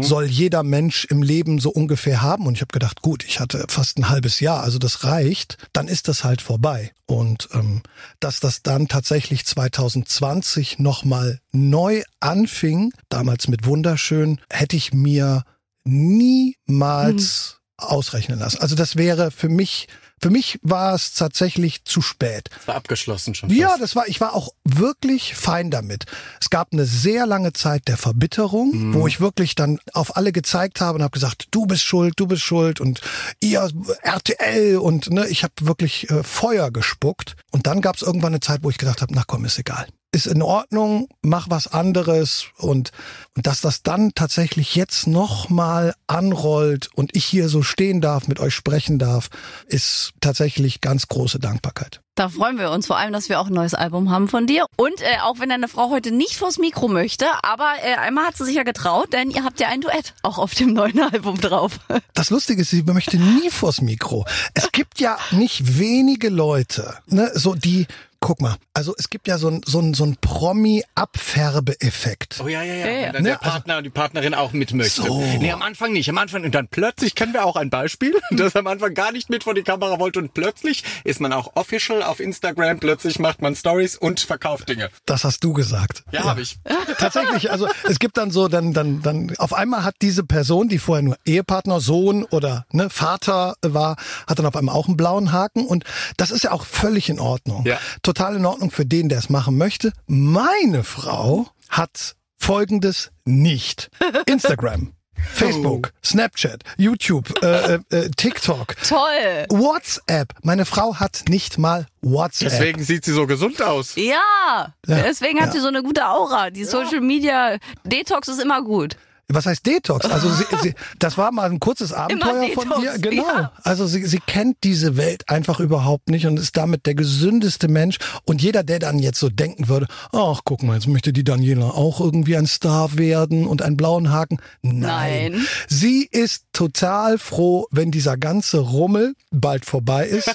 soll 0.03 0.25
jeder 0.25 0.63
Mensch 0.63 1.05
im 1.05 1.23
Leben 1.23 1.59
so 1.59 1.71
ungefähr 1.71 2.21
haben. 2.21 2.45
Und 2.45 2.53
ich 2.53 2.61
habe 2.61 2.71
gedacht, 2.71 3.01
gut, 3.01 3.25
ich 3.25 3.39
hatte 3.39 3.65
fast 3.67 3.97
ein 3.97 4.09
halbes 4.09 4.39
Jahr, 4.39 4.61
also 4.61 4.77
das 4.77 5.03
reicht, 5.03 5.57
dann 5.73 5.87
ist 5.87 6.07
das 6.07 6.23
halt 6.23 6.41
vorbei. 6.41 6.91
Und 7.07 7.49
ähm, 7.53 7.81
dass 8.19 8.39
das 8.39 8.61
dann 8.61 8.87
tatsächlich 8.87 9.45
2020 9.45 10.77
nochmal 10.77 11.39
neu 11.51 12.03
anfing, 12.19 12.93
damals 13.09 13.47
mit 13.47 13.65
Wunderschön, 13.65 14.39
hätte 14.51 14.75
ich 14.75 14.93
mir 14.93 15.43
niemals 15.83 17.59
ausrechnen 17.77 18.39
lassen. 18.39 18.59
Also 18.61 18.75
das 18.75 18.95
wäre 18.95 19.31
für 19.31 19.49
mich, 19.49 19.87
für 20.21 20.29
mich 20.29 20.59
war 20.61 20.93
es 20.93 21.13
tatsächlich 21.13 21.83
zu 21.85 22.01
spät. 22.01 22.49
Das 22.55 22.67
war 22.67 22.75
abgeschlossen 22.75 23.35
schon. 23.35 23.49
Ja, 23.49 23.69
fast. 23.69 23.81
das 23.81 23.95
war, 23.95 24.07
ich 24.07 24.21
war 24.21 24.33
auch 24.33 24.49
wirklich 24.63 25.35
fein 25.35 25.71
damit. 25.71 26.05
Es 26.41 26.49
gab 26.49 26.73
eine 26.73 26.85
sehr 26.85 27.25
lange 27.25 27.53
Zeit 27.53 27.88
der 27.88 27.97
Verbitterung, 27.97 28.93
wo 28.93 29.07
ich 29.07 29.21
wirklich 29.21 29.55
dann 29.55 29.79
auf 29.93 30.17
alle 30.17 30.31
gezeigt 30.31 30.81
habe 30.81 30.97
und 30.97 31.03
habe 31.03 31.11
gesagt, 31.11 31.47
du 31.51 31.65
bist 31.65 31.83
schuld, 31.83 32.13
du 32.17 32.27
bist 32.27 32.41
schuld 32.41 32.79
und 32.79 33.01
ihr 33.39 33.69
RTL 34.01 34.77
und 34.77 35.09
ne, 35.09 35.27
ich 35.27 35.43
habe 35.43 35.53
wirklich 35.61 36.09
äh, 36.09 36.23
Feuer 36.23 36.71
gespuckt. 36.71 37.35
Und 37.51 37.67
dann 37.67 37.81
gab 37.81 37.95
es 37.95 38.01
irgendwann 38.01 38.33
eine 38.33 38.39
Zeit, 38.39 38.63
wo 38.63 38.69
ich 38.69 38.77
gedacht 38.77 39.01
habe, 39.01 39.13
na 39.13 39.23
komm, 39.25 39.45
ist 39.45 39.59
egal. 39.59 39.88
Ist 40.11 40.25
in 40.25 40.41
Ordnung, 40.41 41.07
mach 41.21 41.51
was 41.51 41.67
anderes 41.67 42.45
und, 42.57 42.91
und 43.35 43.45
dass 43.45 43.61
das 43.61 43.83
dann 43.83 44.11
tatsächlich 44.15 44.75
jetzt 44.75 45.05
nochmal 45.05 45.93
anrollt 46.07 46.89
und 46.95 47.15
ich 47.15 47.25
hier 47.25 47.47
so 47.47 47.61
stehen 47.61 48.01
darf, 48.01 48.27
mit 48.27 48.39
euch 48.39 48.55
sprechen 48.55 48.97
darf, 48.97 49.29
ist 49.67 50.13
tatsächlich 50.19 50.81
ganz 50.81 51.07
große 51.07 51.37
Dankbarkeit. 51.37 52.01
Da 52.19 52.27
freuen 52.27 52.57
wir 52.57 52.71
uns 52.71 52.85
vor 52.87 52.97
allem, 52.97 53.13
dass 53.13 53.29
wir 53.29 53.39
auch 53.39 53.47
ein 53.47 53.53
neues 53.53 53.73
Album 53.73 54.09
haben 54.09 54.27
von 54.27 54.45
dir. 54.45 54.65
Und 54.75 54.99
äh, 54.99 55.19
auch 55.23 55.39
wenn 55.39 55.47
deine 55.47 55.69
Frau 55.69 55.89
heute 55.89 56.11
nicht 56.11 56.35
vors 56.35 56.57
Mikro 56.57 56.89
möchte, 56.89 57.25
aber 57.43 57.75
äh, 57.81 57.93
einmal 57.93 58.25
hat 58.25 58.35
sie 58.35 58.43
sich 58.43 58.55
ja 58.55 58.63
getraut, 58.63 59.13
denn 59.13 59.31
ihr 59.31 59.45
habt 59.45 59.61
ja 59.61 59.69
ein 59.69 59.79
Duett 59.79 60.15
auch 60.21 60.37
auf 60.37 60.53
dem 60.53 60.73
neuen 60.73 60.99
Album 61.13 61.39
drauf. 61.39 61.79
Das 62.13 62.29
Lustige 62.29 62.63
ist, 62.63 62.71
sie 62.71 62.83
möchte 62.83 63.17
nie 63.17 63.49
vors 63.49 63.79
Mikro. 63.79 64.25
Es 64.53 64.69
gibt 64.73 64.99
ja 64.99 65.17
nicht 65.31 65.79
wenige 65.79 66.27
Leute, 66.27 66.97
ne, 67.05 67.31
so 67.35 67.55
die, 67.55 67.87
guck 68.19 68.41
mal, 68.41 68.57
also 68.73 68.93
es 68.97 69.09
gibt 69.09 69.27
ja 69.27 69.38
so 69.38 69.49
ein, 69.49 69.61
so 69.65 69.79
ein, 69.79 69.93
so 69.93 70.05
ein 70.05 70.17
Promi-Abfärbeeffekt. 70.17 72.41
Oh 72.43 72.47
ja, 72.47 72.63
ja, 72.63 72.73
ja. 72.73 72.85
Ja, 72.85 72.91
ja. 72.91 73.13
Wenn 73.13 73.13
dann 73.13 73.23
Ne, 73.23 73.29
der 73.29 73.38
Partner 73.38 73.77
und 73.77 73.83
die 73.83 73.89
Partnerin 73.89 74.33
auch 74.33 74.51
mit 74.51 74.73
möchte. 74.73 75.03
So. 75.03 75.21
Nee, 75.21 75.51
am 75.51 75.61
Anfang 75.61 75.93
nicht. 75.93 76.09
Am 76.09 76.17
Anfang 76.17 76.43
und 76.43 76.55
dann 76.55 76.67
plötzlich 76.67 77.15
kennen 77.15 77.33
wir 77.33 77.45
auch 77.45 77.55
ein 77.55 77.69
Beispiel, 77.69 78.15
das 78.31 78.55
am 78.55 78.67
Anfang 78.67 78.93
gar 78.93 79.11
nicht 79.11 79.29
mit 79.29 79.43
vor 79.43 79.53
die 79.53 79.63
Kamera 79.63 79.99
wollte 79.99 80.19
und 80.19 80.33
plötzlich 80.33 80.83
ist 81.03 81.21
man 81.21 81.33
auch 81.33 81.55
official 81.55 82.03
auf 82.03 82.19
Instagram. 82.19 82.79
Plötzlich 82.79 83.19
macht 83.19 83.41
man 83.41 83.55
Stories 83.55 83.95
und 83.95 84.19
verkauft 84.19 84.69
Dinge. 84.69 84.89
Das 85.05 85.23
hast 85.23 85.43
du 85.43 85.53
gesagt. 85.53 86.03
Ja, 86.11 86.23
habe 86.25 86.41
ich. 86.41 86.59
Tatsächlich, 86.97 87.51
also 87.51 87.67
es 87.88 87.99
gibt 87.99 88.17
dann 88.17 88.31
so, 88.31 88.47
dann, 88.47 88.73
dann, 88.73 89.01
dann, 89.01 89.33
auf 89.38 89.53
einmal 89.53 89.83
hat 89.83 89.95
diese 90.01 90.23
Person, 90.23 90.69
die 90.69 90.79
vorher 90.79 91.03
nur 91.03 91.17
Ehepartner, 91.25 91.79
Sohn 91.79 92.23
oder 92.25 92.65
ne, 92.71 92.89
Vater 92.89 93.55
war, 93.61 93.97
hat 94.27 94.39
dann 94.39 94.45
auf 94.45 94.55
einmal 94.55 94.75
auch 94.75 94.88
einen 94.88 94.97
blauen 94.97 95.31
Haken 95.31 95.65
und 95.65 95.83
das 96.17 96.31
ist 96.31 96.43
ja 96.43 96.51
auch 96.51 96.65
völlig 96.65 97.09
in 97.09 97.19
Ordnung. 97.19 97.65
Ja. 97.65 97.79
Total 98.09 98.37
in 98.37 98.45
Ordnung 98.47 98.71
für 98.71 98.87
den, 98.87 99.07
der 99.07 99.19
es 99.19 99.29
machen 99.29 99.55
möchte. 99.55 99.93
Meine 100.07 100.83
Frau 100.83 101.47
hat 101.69 102.15
folgendes 102.39 103.11
nicht. 103.23 103.91
Instagram. 104.25 104.93
Facebook, 105.31 105.93
Snapchat, 106.03 106.63
YouTube, 106.77 107.31
äh, 107.43 107.75
äh, 107.75 107.79
äh, 107.91 108.09
TikTok, 108.09 108.77
Toll. 108.87 109.45
WhatsApp. 109.49 110.33
Meine 110.41 110.65
Frau 110.65 110.95
hat 110.95 111.25
nicht 111.29 111.59
mal 111.59 111.85
WhatsApp. 112.01 112.49
Deswegen 112.49 112.83
sieht 112.83 113.05
sie 113.05 113.13
so 113.13 113.27
gesund 113.27 113.61
aus. 113.61 113.93
Ja, 113.95 114.73
Ja, 114.87 115.03
deswegen 115.03 115.39
hat 115.39 115.49
ja. 115.49 115.51
sie 115.51 115.59
so 115.59 115.67
eine 115.67 115.83
gute 115.83 116.07
Aura. 116.07 116.49
Die 116.49 116.65
Social 116.65 117.01
Media 117.01 117.57
Detox 117.83 118.27
ist 118.27 118.41
immer 118.41 118.63
gut. 118.63 118.95
Was 119.31 119.45
heißt 119.45 119.65
Detox? 119.65 120.05
Also 120.05 120.29
sie, 120.29 120.45
sie, 120.62 120.74
das 120.98 121.17
war 121.17 121.31
mal 121.31 121.50
ein 121.50 121.59
kurzes 121.59 121.93
Abenteuer 121.93 122.50
von 122.53 122.67
Detox, 122.67 122.83
ihr. 122.83 123.00
Genau. 123.00 123.24
ja. 123.24 123.51
Also 123.63 123.86
sie, 123.86 124.05
sie 124.05 124.19
kennt 124.19 124.57
diese 124.63 124.98
Welt 124.98 125.29
einfach 125.29 125.59
überhaupt 125.59 126.09
nicht 126.09 126.25
und 126.25 126.39
ist 126.39 126.57
damit 126.57 126.86
der 126.86 126.95
gesündeste 126.95 127.67
Mensch. 127.67 127.98
Und 128.25 128.41
jeder, 128.41 128.63
der 128.63 128.79
dann 128.79 129.00
jetzt 129.00 129.19
so 129.19 129.29
denken 129.29 129.67
würde, 129.67 129.88
ach 130.12 130.41
guck 130.43 130.63
mal, 130.63 130.75
jetzt 130.75 130.88
möchte 130.88 131.13
die 131.13 131.24
Daniela 131.24 131.69
auch 131.71 132.00
irgendwie 132.00 132.36
ein 132.36 132.48
Star 132.48 132.98
werden 132.98 133.45
und 133.45 133.62
einen 133.62 133.77
blauen 133.77 134.12
Haken. 134.12 134.39
Nein. 134.62 135.31
Nein. 135.31 135.48
Sie 135.67 136.07
ist 136.09 136.45
total 136.53 137.17
froh, 137.17 137.67
wenn 137.71 137.91
dieser 137.91 138.17
ganze 138.17 138.59
Rummel 138.59 139.15
bald 139.31 139.65
vorbei 139.65 140.07
ist 140.07 140.33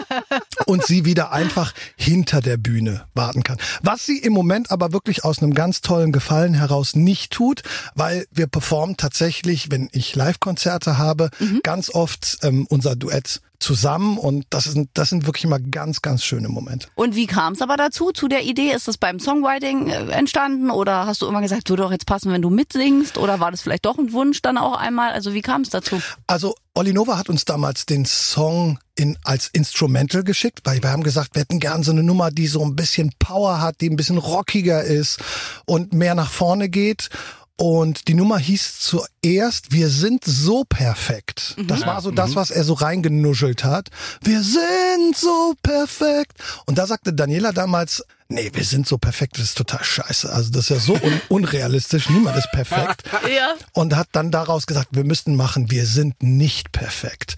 und 0.66 0.84
sie 0.84 1.04
wieder 1.04 1.32
einfach 1.32 1.72
hinter 1.96 2.40
der 2.40 2.56
Bühne 2.56 3.06
warten 3.14 3.42
kann. 3.42 3.58
Was 3.82 4.06
sie 4.06 4.18
im 4.18 4.32
Moment 4.32 4.70
aber 4.70 4.92
wirklich 4.92 5.24
aus 5.24 5.42
einem 5.42 5.54
ganz 5.54 5.80
tollen 5.80 6.12
Gefallen 6.12 6.54
heraus 6.54 6.94
nicht 6.94 7.32
tut, 7.32 7.62
weil 7.94 8.26
wir 8.30 8.46
performen 8.46 8.96
tatsächlich, 8.96 9.70
wenn 9.70 9.88
ich 9.92 10.14
Live-Konzerte 10.14 10.98
habe, 10.98 11.30
ganz 11.62 11.90
oft 11.90 12.38
ähm, 12.42 12.66
unser 12.68 12.96
Duett 12.96 13.40
zusammen 13.62 14.18
und 14.18 14.44
das 14.50 14.64
sind, 14.64 14.90
das 14.94 15.08
sind 15.08 15.26
wirklich 15.26 15.44
immer 15.44 15.58
ganz, 15.58 16.02
ganz 16.02 16.24
schöne 16.24 16.48
Momente. 16.48 16.88
Und 16.94 17.14
wie 17.14 17.26
kam 17.26 17.54
es 17.54 17.62
aber 17.62 17.76
dazu, 17.76 18.10
zu 18.12 18.28
der 18.28 18.44
Idee? 18.44 18.72
Ist 18.72 18.88
das 18.88 18.98
beim 18.98 19.20
Songwriting 19.20 19.88
äh, 19.88 20.10
entstanden 20.10 20.70
oder 20.70 21.06
hast 21.06 21.22
du 21.22 21.26
immer 21.26 21.40
gesagt, 21.40 21.70
würde 21.70 21.84
doch 21.84 21.92
jetzt 21.92 22.06
passen, 22.06 22.32
wenn 22.32 22.42
du 22.42 22.50
mitsingst 22.50 23.16
oder 23.16 23.40
war 23.40 23.50
das 23.50 23.62
vielleicht 23.62 23.86
doch 23.86 23.98
ein 23.98 24.12
Wunsch 24.12 24.42
dann 24.42 24.58
auch 24.58 24.76
einmal? 24.76 25.12
Also 25.12 25.32
wie 25.32 25.42
kam 25.42 25.62
es 25.62 25.70
dazu? 25.70 26.00
Also 26.26 26.54
Olli 26.74 26.92
Nova 26.92 27.18
hat 27.18 27.28
uns 27.28 27.44
damals 27.44 27.86
den 27.86 28.04
Song 28.04 28.78
in, 28.94 29.16
als 29.24 29.48
Instrumental 29.48 30.24
geschickt, 30.24 30.60
weil 30.64 30.82
wir 30.82 30.90
haben 30.90 31.02
gesagt, 31.02 31.34
wir 31.34 31.40
hätten 31.40 31.60
gern 31.60 31.82
so 31.82 31.92
eine 31.92 32.02
Nummer, 32.02 32.30
die 32.30 32.46
so 32.46 32.64
ein 32.64 32.76
bisschen 32.76 33.12
Power 33.18 33.60
hat, 33.60 33.80
die 33.80 33.90
ein 33.90 33.96
bisschen 33.96 34.18
rockiger 34.18 34.82
ist 34.82 35.18
und 35.66 35.92
mehr 35.92 36.14
nach 36.14 36.30
vorne 36.30 36.68
geht. 36.68 37.10
Und 37.58 38.08
die 38.08 38.14
Nummer 38.14 38.38
hieß 38.38 38.80
zuerst, 38.80 39.72
wir 39.72 39.88
sind 39.88 40.24
so 40.24 40.64
perfekt. 40.64 41.54
Das 41.68 41.86
war 41.86 42.00
so 42.00 42.10
das, 42.10 42.34
was 42.34 42.50
er 42.50 42.64
so 42.64 42.72
reingenuschelt 42.74 43.62
hat. 43.62 43.90
Wir 44.22 44.42
sind 44.42 45.16
so 45.16 45.54
perfekt. 45.62 46.32
Und 46.66 46.78
da 46.78 46.86
sagte 46.86 47.12
Daniela 47.12 47.52
damals, 47.52 48.04
nee, 48.32 48.50
wir 48.52 48.64
sind 48.64 48.86
so 48.86 48.98
perfekt, 48.98 49.38
das 49.38 49.44
ist 49.44 49.58
total 49.58 49.84
scheiße. 49.84 50.32
Also 50.32 50.50
das 50.50 50.64
ist 50.64 50.68
ja 50.70 50.78
so 50.78 50.94
un 50.94 51.20
unrealistisch, 51.28 52.08
niemand 52.10 52.36
ist 52.36 52.50
perfekt. 52.52 53.04
Ja. 53.32 53.54
Und 53.72 53.94
hat 53.94 54.08
dann 54.12 54.30
daraus 54.30 54.66
gesagt, 54.66 54.88
wir 54.92 55.04
müssten 55.04 55.36
machen, 55.36 55.70
wir 55.70 55.86
sind 55.86 56.22
nicht 56.22 56.72
perfekt. 56.72 57.36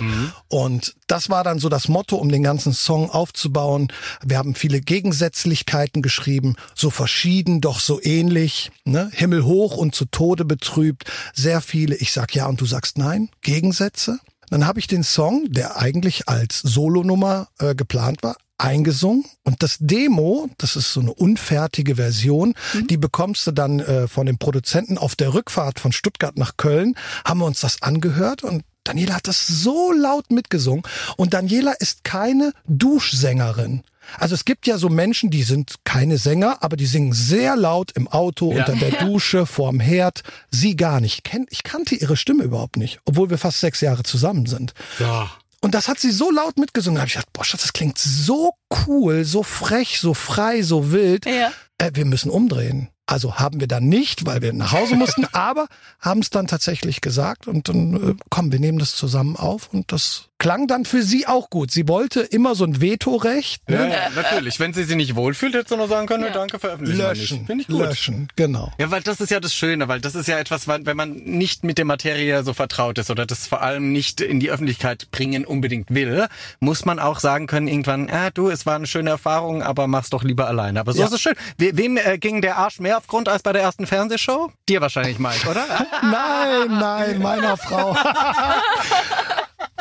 Und 0.48 0.96
das 1.06 1.30
war 1.30 1.44
dann 1.44 1.58
so 1.58 1.68
das 1.68 1.88
Motto, 1.88 2.16
um 2.16 2.30
den 2.30 2.42
ganzen 2.42 2.72
Song 2.72 3.10
aufzubauen. 3.10 3.88
Wir 4.24 4.38
haben 4.38 4.54
viele 4.54 4.80
Gegensätzlichkeiten 4.80 6.02
geschrieben, 6.02 6.56
so 6.74 6.90
verschieden, 6.90 7.60
doch 7.60 7.80
so 7.80 8.00
ähnlich. 8.02 8.72
Ne? 8.84 9.10
Himmel 9.12 9.44
hoch 9.44 9.76
und 9.76 9.94
zu 9.94 10.06
Tode 10.06 10.44
betrübt. 10.44 11.04
Sehr 11.34 11.60
viele, 11.60 11.96
ich 11.96 12.12
sag 12.12 12.34
ja 12.34 12.46
und 12.46 12.60
du 12.60 12.66
sagst 12.66 12.98
nein, 12.98 13.28
Gegensätze. 13.42 14.18
Dann 14.50 14.66
habe 14.66 14.78
ich 14.78 14.86
den 14.86 15.02
Song, 15.02 15.46
der 15.50 15.78
eigentlich 15.78 16.28
als 16.28 16.60
Solonummer 16.60 17.48
äh, 17.58 17.74
geplant 17.74 18.22
war, 18.22 18.36
eingesungen 18.58 19.24
und 19.42 19.62
das 19.62 19.76
Demo, 19.80 20.48
das 20.58 20.76
ist 20.76 20.92
so 20.92 21.00
eine 21.00 21.12
unfertige 21.12 21.96
Version, 21.96 22.54
die 22.88 22.96
bekommst 22.96 23.46
du 23.46 23.52
dann 23.52 23.80
äh, 23.80 24.06
von 24.08 24.26
dem 24.26 24.38
Produzenten 24.38 24.96
auf 24.98 25.16
der 25.16 25.34
Rückfahrt 25.34 25.80
von 25.80 25.92
Stuttgart 25.92 26.36
nach 26.38 26.56
Köln, 26.56 26.94
haben 27.24 27.40
wir 27.40 27.46
uns 27.46 27.60
das 27.60 27.82
angehört 27.82 28.42
und 28.44 28.62
Daniela 28.84 29.14
hat 29.14 29.28
das 29.28 29.46
so 29.46 29.92
laut 29.92 30.30
mitgesungen 30.30 30.82
und 31.16 31.32
Daniela 31.34 31.72
ist 31.72 32.04
keine 32.04 32.52
Duschsängerin. 32.66 33.82
Also 34.18 34.34
es 34.34 34.44
gibt 34.44 34.66
ja 34.66 34.76
so 34.76 34.90
Menschen, 34.90 35.30
die 35.30 35.42
sind 35.42 35.76
keine 35.84 36.18
Sänger, 36.18 36.58
aber 36.62 36.76
die 36.76 36.84
singen 36.84 37.14
sehr 37.14 37.56
laut 37.56 37.92
im 37.92 38.06
Auto, 38.08 38.52
Ja. 38.52 38.58
unter 38.66 38.76
der 38.76 38.90
Dusche, 39.06 39.46
vorm 39.46 39.80
Herd. 39.80 40.22
Sie 40.50 40.76
gar 40.76 41.00
nicht. 41.00 41.22
Ich 41.48 41.62
kannte 41.62 41.94
ihre 41.94 42.16
Stimme 42.18 42.44
überhaupt 42.44 42.76
nicht, 42.76 43.00
obwohl 43.06 43.30
wir 43.30 43.38
fast 43.38 43.60
sechs 43.60 43.80
Jahre 43.80 44.02
zusammen 44.02 44.44
sind. 44.44 44.74
Ja. 44.98 45.30
Und 45.64 45.74
das 45.74 45.88
hat 45.88 45.98
sie 45.98 46.10
so 46.10 46.30
laut 46.30 46.58
mitgesungen. 46.58 46.96
Da 46.96 47.00
habe 47.00 47.08
ich 47.08 47.14
gedacht, 47.14 47.32
boah, 47.32 47.42
Schatz, 47.42 47.62
das 47.62 47.72
klingt 47.72 47.96
so 47.96 48.52
cool, 48.86 49.24
so 49.24 49.42
frech, 49.42 49.98
so 49.98 50.12
frei, 50.12 50.60
so 50.60 50.92
wild. 50.92 51.24
Ja. 51.24 51.52
Äh, 51.78 51.92
wir 51.94 52.04
müssen 52.04 52.30
umdrehen. 52.30 52.90
Also 53.06 53.36
haben 53.36 53.60
wir 53.60 53.66
dann 53.66 53.88
nicht, 53.88 54.26
weil 54.26 54.42
wir 54.42 54.52
nach 54.52 54.72
Hause 54.72 54.94
mussten, 54.94 55.24
aber 55.32 55.68
haben 56.00 56.20
es 56.20 56.28
dann 56.28 56.48
tatsächlich 56.48 57.00
gesagt 57.00 57.48
und 57.48 57.70
dann, 57.70 58.10
äh, 58.10 58.14
komm, 58.28 58.52
wir 58.52 58.60
nehmen 58.60 58.78
das 58.78 58.94
zusammen 58.94 59.36
auf 59.36 59.72
und 59.72 59.90
das 59.90 60.28
klang 60.44 60.66
dann 60.66 60.84
für 60.84 61.02
sie 61.02 61.26
auch 61.26 61.48
gut. 61.48 61.70
Sie 61.70 61.88
wollte 61.88 62.20
immer 62.20 62.54
so 62.54 62.64
ein 62.64 62.82
Vetorecht. 62.82 63.62
Ja, 63.66 63.78
Ne? 63.86 63.92
ja, 63.94 64.10
natürlich. 64.14 64.60
Wenn 64.60 64.74
sie 64.74 64.84
sich 64.84 64.94
nicht 64.94 65.14
wohlfühlt, 65.16 65.54
hätte 65.54 65.70
sie 65.70 65.76
nur 65.78 65.88
sagen 65.88 66.06
können, 66.06 66.26
danke, 66.34 66.58
veröffentlichen 66.58 66.98
Löschen. 66.98 67.46
Finde 67.46 67.62
ich 67.62 67.68
gut. 67.68 67.78
löschen, 67.80 68.28
genau. 68.36 68.70
Ja, 68.78 68.90
weil 68.90 69.00
das 69.00 69.22
ist 69.22 69.30
ja 69.30 69.40
das 69.40 69.54
Schöne, 69.54 69.88
weil 69.88 70.02
das 70.02 70.14
ist 70.14 70.28
ja 70.28 70.38
etwas, 70.38 70.68
wenn 70.68 70.96
man 70.98 71.12
nicht 71.14 71.64
mit 71.64 71.78
der 71.78 71.86
Materie 71.86 72.42
so 72.44 72.52
vertraut 72.52 72.98
ist 72.98 73.10
oder 73.10 73.24
das 73.24 73.46
vor 73.46 73.62
allem 73.62 73.90
nicht 73.90 74.20
in 74.20 74.38
die 74.38 74.50
Öffentlichkeit 74.50 75.10
bringen 75.12 75.46
unbedingt 75.46 75.94
will, 75.94 76.26
muss 76.60 76.84
man 76.84 76.98
auch 76.98 77.20
sagen 77.20 77.46
können 77.46 77.66
irgendwann, 77.66 78.10
ah, 78.10 78.28
du, 78.28 78.50
es 78.50 78.66
war 78.66 78.76
eine 78.76 78.86
schöne 78.86 79.08
Erfahrung, 79.08 79.62
aber 79.62 79.86
mach's 79.86 80.10
doch 80.10 80.24
lieber 80.24 80.46
alleine. 80.46 80.78
Aber 80.78 80.92
so 80.92 81.00
Ja. 81.00 81.06
ist 81.06 81.12
es 81.14 81.22
schön. 81.22 81.34
We 81.56 81.70
wem 81.78 81.96
äh, 81.96 82.18
ging 82.18 82.42
der 82.42 82.58
Arsch 82.58 82.80
mehr 82.80 82.98
auf 82.98 83.06
Grund 83.06 83.30
als 83.30 83.42
bei 83.42 83.54
der 83.54 83.62
ersten 83.62 83.86
Fernsehshow? 83.86 84.52
Dir 84.68 84.82
wahrscheinlich, 84.82 85.18
Mike, 85.18 85.48
oder? 85.48 85.64
Nein, 86.02 86.78
nein, 86.78 87.18
meiner 87.22 87.56
Frau. 87.56 87.96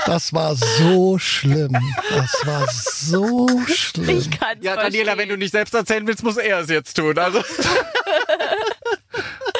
Das 0.05 0.33
war 0.33 0.55
so 0.55 1.17
schlimm. 1.17 1.77
Das 2.09 2.45
war 2.45 2.67
so 2.69 3.47
schlimm. 3.67 4.17
Ich 4.17 4.29
kann's 4.31 4.63
ja, 4.63 4.75
Daniela, 4.75 5.05
verstehen. 5.05 5.17
wenn 5.17 5.29
du 5.29 5.37
nicht 5.37 5.51
selbst 5.51 5.73
erzählen 5.73 6.05
willst, 6.07 6.23
muss 6.23 6.37
er 6.37 6.59
es 6.59 6.69
jetzt 6.69 6.93
tun. 6.95 7.17
Also, 7.17 7.41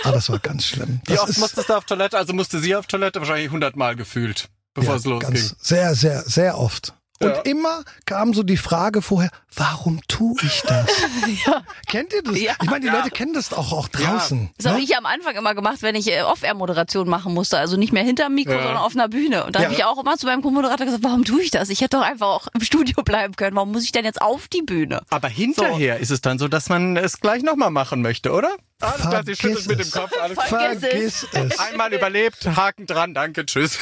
Ah, 0.04 0.12
das 0.12 0.30
war 0.30 0.40
ganz 0.40 0.66
schlimm. 0.68 1.00
wie 1.06 1.14
Das 1.14 1.22
oft 1.22 1.38
musstest 1.38 1.70
du 1.70 1.74
auf 1.78 1.86
Toilette? 1.86 2.18
Also 2.18 2.34
musste 2.34 2.60
sie 2.60 2.76
auf 2.76 2.88
Toilette 2.88 3.20
wahrscheinlich 3.22 3.52
hundertmal 3.52 3.96
gefühlt, 3.96 4.50
bevor 4.74 4.94
ja, 4.96 4.98
es 5.00 5.06
losging. 5.06 5.34
ganz, 5.34 5.56
sehr, 5.62 5.96
sehr, 5.96 6.22
sehr 6.24 6.58
oft. 6.58 6.94
Und 7.22 7.30
Ja. 7.30 7.42
immer 7.44 7.84
kam 8.06 8.34
so 8.34 8.44
die 8.44 8.58
Frage 8.58 9.02
vorher, 9.02 9.30
warum 9.56 10.02
tue 10.08 10.36
ich 10.44 10.62
das? 10.64 10.88
Kennt 11.88 12.12
ihr 12.12 12.24
das? 12.24 12.40
Ja. 12.40 12.54
Ich 12.62 12.70
meine, 12.70 12.82
die 12.86 12.92
Leute 12.92 13.12
kennen 13.12 13.34
das 13.34 13.54
auch, 13.54 13.72
auch 13.72 13.88
draußen. 13.88 14.50
Das 14.58 14.66
habe 14.66 14.80
ne? 14.80 14.84
ich 14.84 14.98
am 14.98 15.06
Anfang 15.06 15.36
immer 15.36 15.54
gemacht, 15.54 15.78
wenn 15.82 15.96
ich 15.96 16.12
äh, 16.12 16.24
Off-Air-Moderation 16.24 17.08
machen 17.08 17.34
musste. 17.34 17.58
Also 17.60 17.78
nicht 17.78 17.94
mehr 17.94 18.04
hinterm 18.04 18.34
Mikro, 18.34 18.54
Ja. 18.54 18.64
sondern 18.64 18.78
auf 18.78 18.96
einer 18.96 19.08
Bühne. 19.10 19.46
Und 19.46 19.56
da 19.56 19.60
Ja. 19.60 19.66
habe 19.66 19.76
ich 19.76 19.84
auch 19.86 20.00
immer 20.00 20.18
zu 20.18 20.26
meinem 20.26 20.42
Co-Moderator 20.42 20.86
gesagt, 20.86 21.04
warum 21.04 21.24
tue 21.24 21.42
ich 21.44 21.52
das? 21.52 21.70
Ich 21.70 21.82
hätte 21.82 21.98
doch 21.98 22.04
einfach 22.04 22.28
auch 22.28 22.48
im 22.54 22.62
Studio 22.62 23.04
bleiben 23.04 23.36
können. 23.36 23.56
Warum 23.56 23.72
muss 23.72 23.84
ich 23.84 23.92
denn 23.92 24.06
jetzt 24.06 24.22
auf 24.22 24.48
die 24.48 24.64
Bühne? 24.64 25.02
Aber 25.10 25.28
hinterher 25.30 26.00
ist 26.00 26.10
es 26.12 26.22
dann 26.22 26.40
so, 26.40 26.48
dass 26.48 26.68
man 26.70 26.98
es 26.98 27.20
gleich 27.20 27.44
nochmal 27.44 27.70
machen 27.72 28.02
möchte, 28.02 28.32
oder? 28.32 28.50
Alles 28.84 29.02
klar, 29.02 29.24
sie 29.26 29.36
schüttelt 29.36 29.64
Vergiss 29.64 29.68
mit 29.68 29.80
dem 29.80 29.88
es. 29.88 29.92
Kopf. 29.92 30.12
Alles 30.22 30.38
Vergiss 30.44 30.80
Vergiss 30.80 31.28
es. 31.34 31.60
Einmal 31.60 31.94
überlebt, 31.94 32.46
Haken 32.56 32.86
dran, 32.86 33.14
danke, 33.14 33.46
tschüss. 33.46 33.78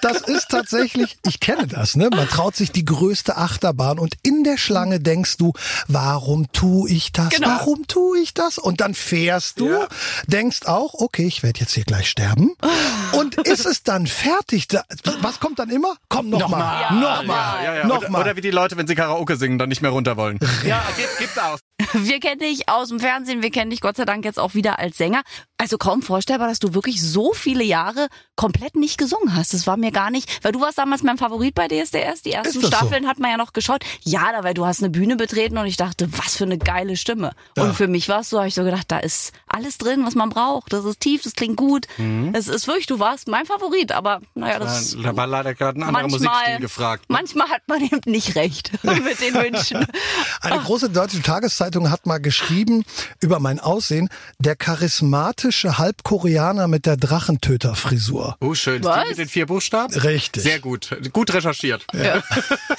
Das 0.00 0.18
ist 0.22 0.48
tatsächlich, 0.50 1.16
ich 1.26 1.40
kenne 1.40 1.66
das, 1.66 1.96
ne? 1.96 2.08
Man 2.10 2.28
traut 2.28 2.56
sich 2.56 2.70
die 2.72 2.84
größte 2.84 3.36
Achterbahn 3.36 3.98
und 3.98 4.14
in 4.22 4.44
der 4.44 4.58
Schlange 4.58 5.00
denkst 5.00 5.36
du, 5.38 5.52
warum 5.88 6.50
tue 6.52 6.90
ich 6.90 7.12
das? 7.12 7.30
Genau. 7.30 7.48
Warum 7.48 7.86
tue 7.86 8.18
ich 8.20 8.34
das? 8.34 8.58
Und 8.58 8.80
dann 8.80 8.94
fährst 8.94 9.60
du, 9.60 9.68
Ja. 9.70 9.88
denkst 10.26 10.66
auch, 10.66 10.94
okay, 10.94 11.26
ich 11.26 11.42
werde 11.42 11.60
jetzt 11.60 11.72
hier 11.74 11.84
gleich 11.84 12.08
sterben. 12.10 12.54
Und 13.12 13.36
ist 13.46 13.66
es 13.66 13.82
dann 13.82 14.06
fertig? 14.06 14.68
Da- 14.68 14.84
Was 15.20 15.40
kommt 15.40 15.58
dann 15.58 15.70
immer? 15.70 15.94
Komm 16.08 16.30
noch, 16.30 16.48
mal, 16.48 16.80
Ja. 16.82 16.92
noch 16.92 17.24
mal, 17.24 17.64
Ja, 17.64 17.74
ja, 17.76 17.86
noch 17.86 17.98
oder, 17.98 18.10
mal. 18.10 18.20
oder 18.22 18.36
wie 18.36 18.40
die 18.40 18.50
Leute, 18.50 18.76
wenn 18.76 18.86
sie 18.86 18.94
Karaoke 18.94 19.36
singen, 19.36 19.58
dann 19.58 19.68
nicht 19.68 19.82
mehr 19.82 19.90
runter 19.90 20.16
wollen. 20.16 20.38
Ja, 20.64 20.82
geht, 20.96 21.08
gibt's 21.18 21.38
aus. 21.38 21.60
Wir 21.92 22.20
kennen 22.20 22.40
dich 22.40 22.68
aus 22.68 22.88
dem 22.88 23.00
Fernsehen, 23.00 23.42
wir 23.42 23.50
kennen 23.50 23.70
dich 23.70 23.80
Gott 23.80 23.96
sei 23.96 24.04
Dank 24.04 24.24
jetzt 24.24 24.38
auch 24.38 24.54
wieder 24.54 24.78
als 24.78 24.96
Sänger. 24.98 25.22
Also 25.58 25.78
kaum 25.78 26.02
vorstellbar, 26.02 26.48
dass 26.48 26.58
du 26.58 26.74
wirklich 26.74 27.00
so 27.02 27.32
viele 27.32 27.62
Jahre 27.62 28.08
komplett 28.34 28.74
nicht 28.74 28.98
gesungen 28.98 29.36
hast. 29.36 29.54
Das 29.54 29.66
war 29.66 29.76
mir 29.76 29.92
gar 29.92 30.10
nicht, 30.10 30.44
weil 30.44 30.50
du 30.52 30.60
warst 30.60 30.78
damals 30.78 31.02
mein 31.04 31.18
Favorit 31.18 31.54
bei 31.54 31.68
DSDS. 31.68 32.22
Die 32.22 32.32
ersten 32.32 32.60
das 32.60 32.62
so? 32.62 32.66
Staffeln 32.66 33.06
hat 33.06 33.20
man 33.20 33.30
ja 33.30 33.36
noch 33.36 33.52
geschaut. 33.52 33.84
Ja, 34.02 34.32
da, 34.32 34.42
weil 34.42 34.54
du 34.54 34.66
hast 34.66 34.80
eine 34.80 34.90
Bühne 34.90 35.14
betreten 35.16 35.58
und 35.58 35.66
ich 35.66 35.76
dachte, 35.76 36.08
was 36.18 36.36
für 36.36 36.44
eine 36.44 36.58
geile 36.58 36.96
Stimme. 36.96 37.32
Und 37.56 37.74
für 37.74 37.86
mich 37.86 38.08
war 38.08 38.20
es 38.20 38.30
so, 38.30 38.38
habe 38.38 38.48
ich 38.48 38.54
so 38.54 38.64
gedacht, 38.64 38.86
da 38.88 38.98
ist 38.98 39.32
alles 39.46 39.78
drin, 39.78 40.04
was 40.04 40.14
man 40.16 40.30
braucht. 40.30 40.72
Das 40.72 40.84
ist 40.84 40.98
tief, 41.00 41.22
das 41.22 41.34
klingt 41.34 41.56
gut. 41.56 41.86
Es 42.32 42.48
ist 42.48 42.66
wirklich, 42.66 42.86
du 42.86 42.98
warst 42.98 43.28
mein 43.28 43.46
Favorit, 43.46 43.92
aber 43.92 44.20
naja, 44.34 44.58
das 44.58 44.96
Da 45.00 45.14
war 45.16 45.26
leider 45.28 45.54
gerade 45.54 45.78
ein 45.78 45.82
anderer 45.84 46.08
manchmal, 46.08 46.30
Musikstil 46.30 46.58
gefragt. 46.58 47.04
manchmal 47.08 47.48
hat 47.50 47.62
man 47.68 47.82
eben 47.82 48.00
nicht 48.06 48.34
recht 48.34 48.72
mit 48.82 49.20
den 49.20 49.34
Wünschen. 49.34 49.86
Eine 50.40 50.58
große 50.58 50.90
deutsche 50.90 51.22
Tageszeitung 51.22 51.81
hat 51.90 52.06
mal 52.06 52.18
geschrieben 52.18 52.84
über 53.20 53.40
mein 53.40 53.58
Aussehen, 53.60 54.08
der 54.38 54.56
charismatische 54.56 55.78
Halbkoreaner 55.78 56.68
mit 56.68 56.86
der 56.86 56.96
Drachentöterfrisur. 56.96 58.36
Oh, 58.40 58.54
schön. 58.54 58.82
Was? 58.84 59.02
Die 59.04 59.08
mit 59.10 59.18
den 59.18 59.28
vier 59.28 59.46
Buchstaben? 59.46 59.94
Richtig. 59.94 60.42
Sehr 60.42 60.60
gut. 60.60 60.96
Gut 61.12 61.32
recherchiert. 61.34 61.86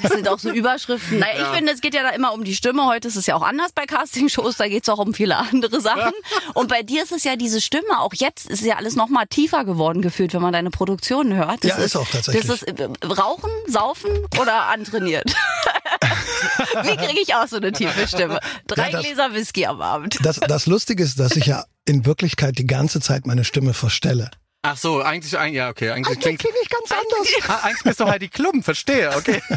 Das 0.01 0.11
sind 0.11 0.27
auch 0.27 0.39
so 0.39 0.49
Überschriften. 0.51 1.19
Naja, 1.19 1.41
ich 1.43 1.57
finde, 1.57 1.71
es 1.73 1.81
geht 1.81 1.93
ja 1.93 2.03
da 2.03 2.09
immer 2.09 2.33
um 2.33 2.43
die 2.43 2.55
Stimme. 2.55 2.85
Heute 2.85 3.07
ist 3.07 3.15
es 3.15 3.25
ja 3.25 3.35
auch 3.35 3.43
anders 3.43 3.71
bei 3.73 3.85
Castingshows. 3.85 4.57
Da 4.57 4.67
geht 4.67 4.83
es 4.83 4.89
auch 4.89 4.99
um 4.99 5.13
viele 5.13 5.37
andere 5.37 5.81
Sachen. 5.81 6.13
Und 6.53 6.69
bei 6.69 6.83
dir 6.83 7.03
ist 7.03 7.11
es 7.11 7.23
ja 7.23 7.35
diese 7.35 7.61
Stimme. 7.61 7.99
Auch 7.99 8.13
jetzt 8.13 8.49
ist 8.49 8.63
ja 8.63 8.75
alles 8.77 8.95
noch 8.95 9.09
mal 9.09 9.25
tiefer 9.25 9.65
geworden 9.65 10.01
gefühlt, 10.01 10.33
wenn 10.33 10.41
man 10.41 10.53
deine 10.53 10.69
Produktionen 10.71 11.33
hört. 11.35 11.63
Das 11.63 11.71
Ja, 11.71 11.77
ist 11.77 11.95
auch 11.95 12.07
tatsächlich. 12.07 12.45
Das 12.45 12.61
ist 12.61 12.79
äh, 12.79 12.89
Rauchen, 13.05 13.49
Saufen 13.67 14.11
oder 14.39 14.63
antrainiert? 14.67 15.33
Wie 16.83 16.95
kriege 16.97 17.21
ich 17.21 17.33
auch 17.35 17.47
so 17.47 17.57
eine 17.57 17.71
tiefe 17.71 18.07
Stimme? 18.07 18.39
Drei 18.67 18.89
Ja, 18.91 18.92
das- 18.93 19.05
Gläser 19.05 19.33
Whisky 19.33 19.65
am 19.65 19.81
Abend. 19.81 20.17
Das, 20.23 20.39
das 20.39 20.65
Lustige 20.65 21.03
ist, 21.03 21.19
dass 21.19 21.35
ich 21.35 21.45
ja 21.45 21.65
in 21.85 22.05
Wirklichkeit 22.05 22.57
die 22.57 22.65
ganze 22.67 23.01
Zeit 23.01 23.25
meine 23.27 23.43
Stimme 23.43 23.73
verstelle. 23.73 24.31
Ach 24.65 24.77
so, 24.77 25.01
eigentlich, 25.01 25.37
ein- 25.37 25.53
ja, 25.53 25.69
okay. 25.69 25.91
Eigentlich 25.91 26.07
Eigentlich 26.17 26.19
klingt, 26.23 26.39
klinge 26.39 26.55
ich 26.63 26.69
ganz 26.69 26.91
anders. 26.91 27.49
ah, 27.49 27.65
eigentlich 27.67 27.83
bist 27.83 27.99
du 27.99 28.05
Heidi 28.05 28.29
Klum, 28.29 28.63
verstehe, 28.63 29.15
okay. 29.15 29.41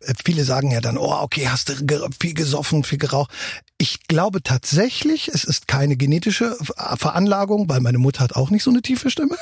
Äh, 0.00 0.14
Viele 0.24 0.44
sagen 0.44 0.70
ja 0.70 0.80
dann, 0.80 0.96
oh, 0.96 1.12
okay, 1.12 1.48
hast 1.48 1.70
du 1.70 2.08
viel 2.20 2.32
gesoffen, 2.34 2.84
viel 2.84 2.98
geraucht. 2.98 3.32
Ich 3.78 4.06
glaube 4.06 4.44
tatsächlich, 4.44 5.26
es 5.26 5.42
ist 5.42 5.66
keine 5.66 5.96
genetische 5.96 6.56
Ver- 6.62 6.96
Veranlagung, 6.96 7.68
weil 7.68 7.80
meine 7.80 7.98
Mutter 7.98 8.20
hat 8.20 8.36
auch 8.36 8.50
nicht 8.50 8.62
so 8.62 8.70
eine 8.70 8.80
tiefe 8.80 9.10
Stimme. 9.10 9.36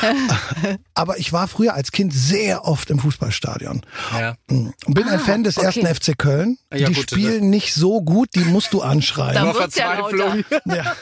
Aber 0.94 1.18
ich 1.18 1.32
war 1.32 1.46
früher 1.48 1.74
als 1.74 1.92
Kind 1.92 2.12
sehr 2.14 2.64
oft 2.64 2.88
im 2.90 2.98
Fußballstadion. 2.98 3.82
Ja. 4.18 4.36
Und 4.48 4.74
bin 4.86 5.06
ein 5.08 5.20
Fan 5.20 5.44
des 5.44 5.58
okay. 5.58 5.66
ersten 5.82 5.86
FC 5.86 6.18
Köln. 6.18 6.58
Ja, 6.72 6.88
die 6.88 6.94
gut, 6.94 7.10
spielen 7.10 7.50
nicht 7.50 7.74
so 7.74 8.00
gut, 8.02 8.30
die 8.34 8.40
musst 8.44 8.72
du 8.72 8.78
Da 8.82 8.88
anschreien. 8.88 9.42
Nur 9.44 9.54
wird's 9.54 9.76
ja 9.76 9.94
Verzweiflung. 9.94 10.44
lauter. 10.50 10.76
Ja. 10.76 10.96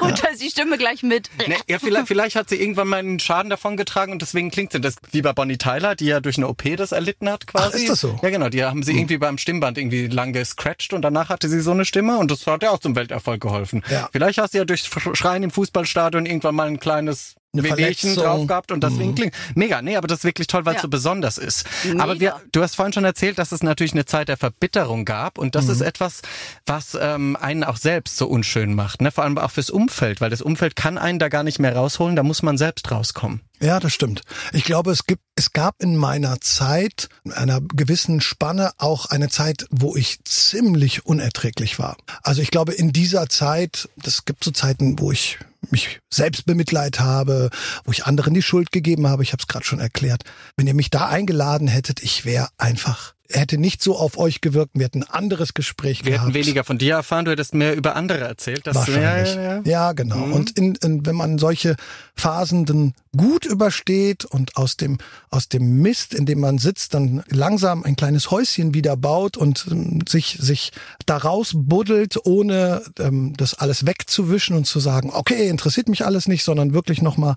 Und 0.00 0.22
da 0.22 0.28
ist 0.28 0.42
die 0.42 0.50
Stimme 0.50 0.78
gleich 0.78 1.02
mit. 1.02 1.28
Ne, 1.48 1.56
ja, 1.68 1.78
vielleicht, 1.78 2.08
vielleicht 2.12 2.36
hat 2.36 2.50
sie 2.50 2.60
irgendwann 2.60 2.88
mal 2.88 2.98
einen 2.98 3.18
Schaden 3.18 3.48
davon 3.48 3.78
getragen 3.78 4.12
und 4.12 4.20
deswegen 4.20 4.50
klingt 4.50 4.72
sie 4.72 4.82
das 4.82 4.96
wie 5.12 5.22
bei 5.22 5.32
Bonnie 5.32 5.56
Tyler, 5.56 5.94
die 5.94 6.04
ja 6.04 6.20
durch 6.20 6.36
eine 6.36 6.46
OP 6.46 6.62
das 6.76 6.92
erlitten 6.92 7.30
hat 7.30 7.46
quasi. 7.46 7.68
Ach, 7.70 7.74
ist 7.74 7.88
das 7.88 8.00
so? 8.00 8.18
Ja, 8.20 8.28
genau. 8.28 8.50
Die 8.50 8.62
haben 8.62 8.82
sie 8.82 8.92
irgendwie 8.92 9.16
beim 9.16 9.38
Stimmband 9.38 9.78
irgendwie 9.78 10.08
lang 10.08 10.34
gescratcht 10.34 10.92
und 10.92 11.00
danach 11.00 11.30
hatte 11.30 11.48
sie 11.48 11.60
so 11.60 11.70
eine 11.70 11.86
Stimme 11.86 12.18
und 12.18 12.30
das 12.30 12.46
hat 12.46 12.62
ja 12.62 12.70
auch 12.70 12.80
zum 12.80 12.94
Welterfolg 12.96 13.40
geholfen. 13.40 13.82
Ja. 13.90 14.10
Vielleicht 14.12 14.38
hast 14.38 14.52
du 14.52 14.58
ja 14.58 14.66
durch 14.66 14.82
Schreien 15.14 15.42
im 15.42 15.50
Fußballstadion 15.50 16.26
irgendwann 16.26 16.54
mal 16.54 16.66
ein 16.66 16.80
kleines 16.80 17.36
Eine 17.54 17.64
Wehwehchen 17.64 18.14
Verletzung. 18.14 18.24
drauf 18.24 18.46
gehabt 18.46 18.72
und 18.72 18.82
deswegen 18.82 19.14
klingt 19.14 19.34
mega. 19.54 19.82
Nee, 19.82 19.96
aber 19.96 20.08
das 20.08 20.20
ist 20.20 20.24
wirklich 20.24 20.46
toll, 20.46 20.64
weil 20.64 20.72
es 20.74 20.78
Ja. 20.78 20.82
so 20.82 20.88
besonders 20.88 21.36
ist. 21.36 21.66
Mega. 21.84 22.02
Aber 22.02 22.18
wir, 22.18 22.40
du 22.50 22.62
hast 22.62 22.76
vorhin 22.76 22.94
schon 22.94 23.04
erzählt, 23.04 23.38
dass 23.38 23.52
es 23.52 23.62
natürlich 23.62 23.92
eine 23.92 24.06
Zeit 24.06 24.28
der 24.28 24.38
Verbitterung 24.38 25.04
gab 25.04 25.36
und 25.38 25.54
das 25.54 25.68
ist 25.68 25.82
etwas, 25.82 26.22
was 26.64 26.96
ähm, 26.98 27.36
einen 27.36 27.62
auch 27.62 27.76
selbst 27.76 28.16
so 28.16 28.26
unschön 28.26 28.74
macht. 28.74 29.02
Ne? 29.02 29.10
Vor 29.10 29.24
allem 29.24 29.36
auch 29.36 29.50
fürs 29.50 29.68
Umfeld, 29.68 30.22
weil 30.22 30.30
das 30.30 30.40
Umfeld 30.40 30.76
kann 30.76 30.96
einen 30.96 31.18
da 31.18 31.28
gar 31.28 31.42
nicht 31.42 31.58
mehr 31.58 31.76
rausholen, 31.76 32.16
da 32.16 32.22
muss 32.22 32.42
man 32.42 32.56
selbst 32.56 32.90
rauskommen. 32.90 33.42
Ja, 33.62 33.78
das 33.78 33.94
stimmt. 33.94 34.22
Ich 34.52 34.64
glaube, 34.64 34.90
es 34.90 35.06
gibt, 35.06 35.22
es 35.36 35.52
gab 35.52 35.80
in 35.80 35.96
meiner 35.96 36.40
Zeit, 36.40 37.08
in 37.22 37.32
einer 37.32 37.60
gewissen 37.60 38.20
Spanne 38.20 38.72
auch 38.78 39.06
eine 39.06 39.28
Zeit, 39.28 39.66
wo 39.70 39.94
ich 39.94 40.18
ziemlich 40.24 41.06
unerträglich 41.06 41.78
war. 41.78 41.96
Also 42.24 42.42
ich 42.42 42.50
glaube, 42.50 42.72
in 42.72 42.92
dieser 42.92 43.28
Zeit, 43.28 43.88
das 43.96 44.24
gibt 44.24 44.42
so 44.42 44.50
Zeiten, 44.50 44.98
wo 44.98 45.12
ich 45.12 45.38
mich 45.70 46.00
selbst 46.12 46.44
bemitleid 46.44 46.98
habe, 46.98 47.50
wo 47.84 47.92
ich 47.92 48.04
anderen 48.04 48.34
die 48.34 48.42
Schuld 48.42 48.72
gegeben 48.72 49.06
habe. 49.06 49.22
Ich 49.22 49.32
habe 49.32 49.40
es 49.40 49.46
gerade 49.46 49.64
schon 49.64 49.78
erklärt. 49.78 50.24
Wenn 50.56 50.66
ihr 50.66 50.74
mich 50.74 50.90
da 50.90 51.08
eingeladen 51.08 51.68
hättet, 51.68 52.02
ich 52.02 52.24
wäre 52.24 52.48
einfach, 52.58 53.14
hätte 53.32 53.58
nicht 53.58 53.82
so 53.82 53.96
auf 53.96 54.18
euch 54.18 54.40
gewirkt. 54.40 54.72
Wir 54.74 54.84
hätten 54.84 55.02
ein 55.02 55.10
anderes 55.10 55.54
Gespräch 55.54 56.04
Wir 56.04 56.12
gehabt. 56.12 56.28
hätten 56.28 56.34
weniger 56.34 56.64
von 56.64 56.78
dir 56.78 56.94
erfahren, 56.94 57.24
du 57.24 57.30
hättest 57.30 57.54
mehr 57.54 57.74
über 57.76 57.96
andere 57.96 58.20
erzählt. 58.20 58.66
Das 58.66 58.76
Wahrscheinlich. 58.76 59.34
Ja, 59.34 59.42
ja, 59.42 59.54
ja. 59.56 59.62
Ja, 59.64 59.92
genau. 59.92 60.22
Und 60.24 60.58
in, 60.58 60.74
in, 60.76 61.04
wenn 61.06 61.16
man 61.16 61.38
solche 61.38 61.76
Phasen 62.16 62.64
dann 62.64 62.94
gut 63.16 63.44
übersteht 63.44 64.24
und 64.24 64.56
aus 64.56 64.76
dem, 64.76 64.98
aus 65.30 65.48
dem 65.48 65.80
Mist, 65.82 66.14
in 66.14 66.26
dem 66.26 66.40
man 66.40 66.58
sitzt, 66.58 66.94
dann 66.94 67.22
langsam 67.28 67.82
ein 67.84 67.96
kleines 67.96 68.30
Häuschen 68.30 68.74
wieder 68.74 68.96
baut 68.96 69.36
und 69.36 69.66
ähm, 69.70 70.00
sich, 70.08 70.38
sich 70.40 70.72
daraus 71.06 71.52
buddelt, 71.54 72.18
ohne 72.24 72.82
ähm, 72.98 73.34
das 73.36 73.54
alles 73.54 73.86
wegzuwischen 73.86 74.56
und 74.56 74.66
zu 74.66 74.80
sagen, 74.80 75.10
okay, 75.12 75.48
interessiert 75.48 75.88
mich 75.88 76.04
alles 76.04 76.28
nicht, 76.28 76.44
sondern 76.44 76.74
wirklich 76.74 77.02
nochmal 77.02 77.36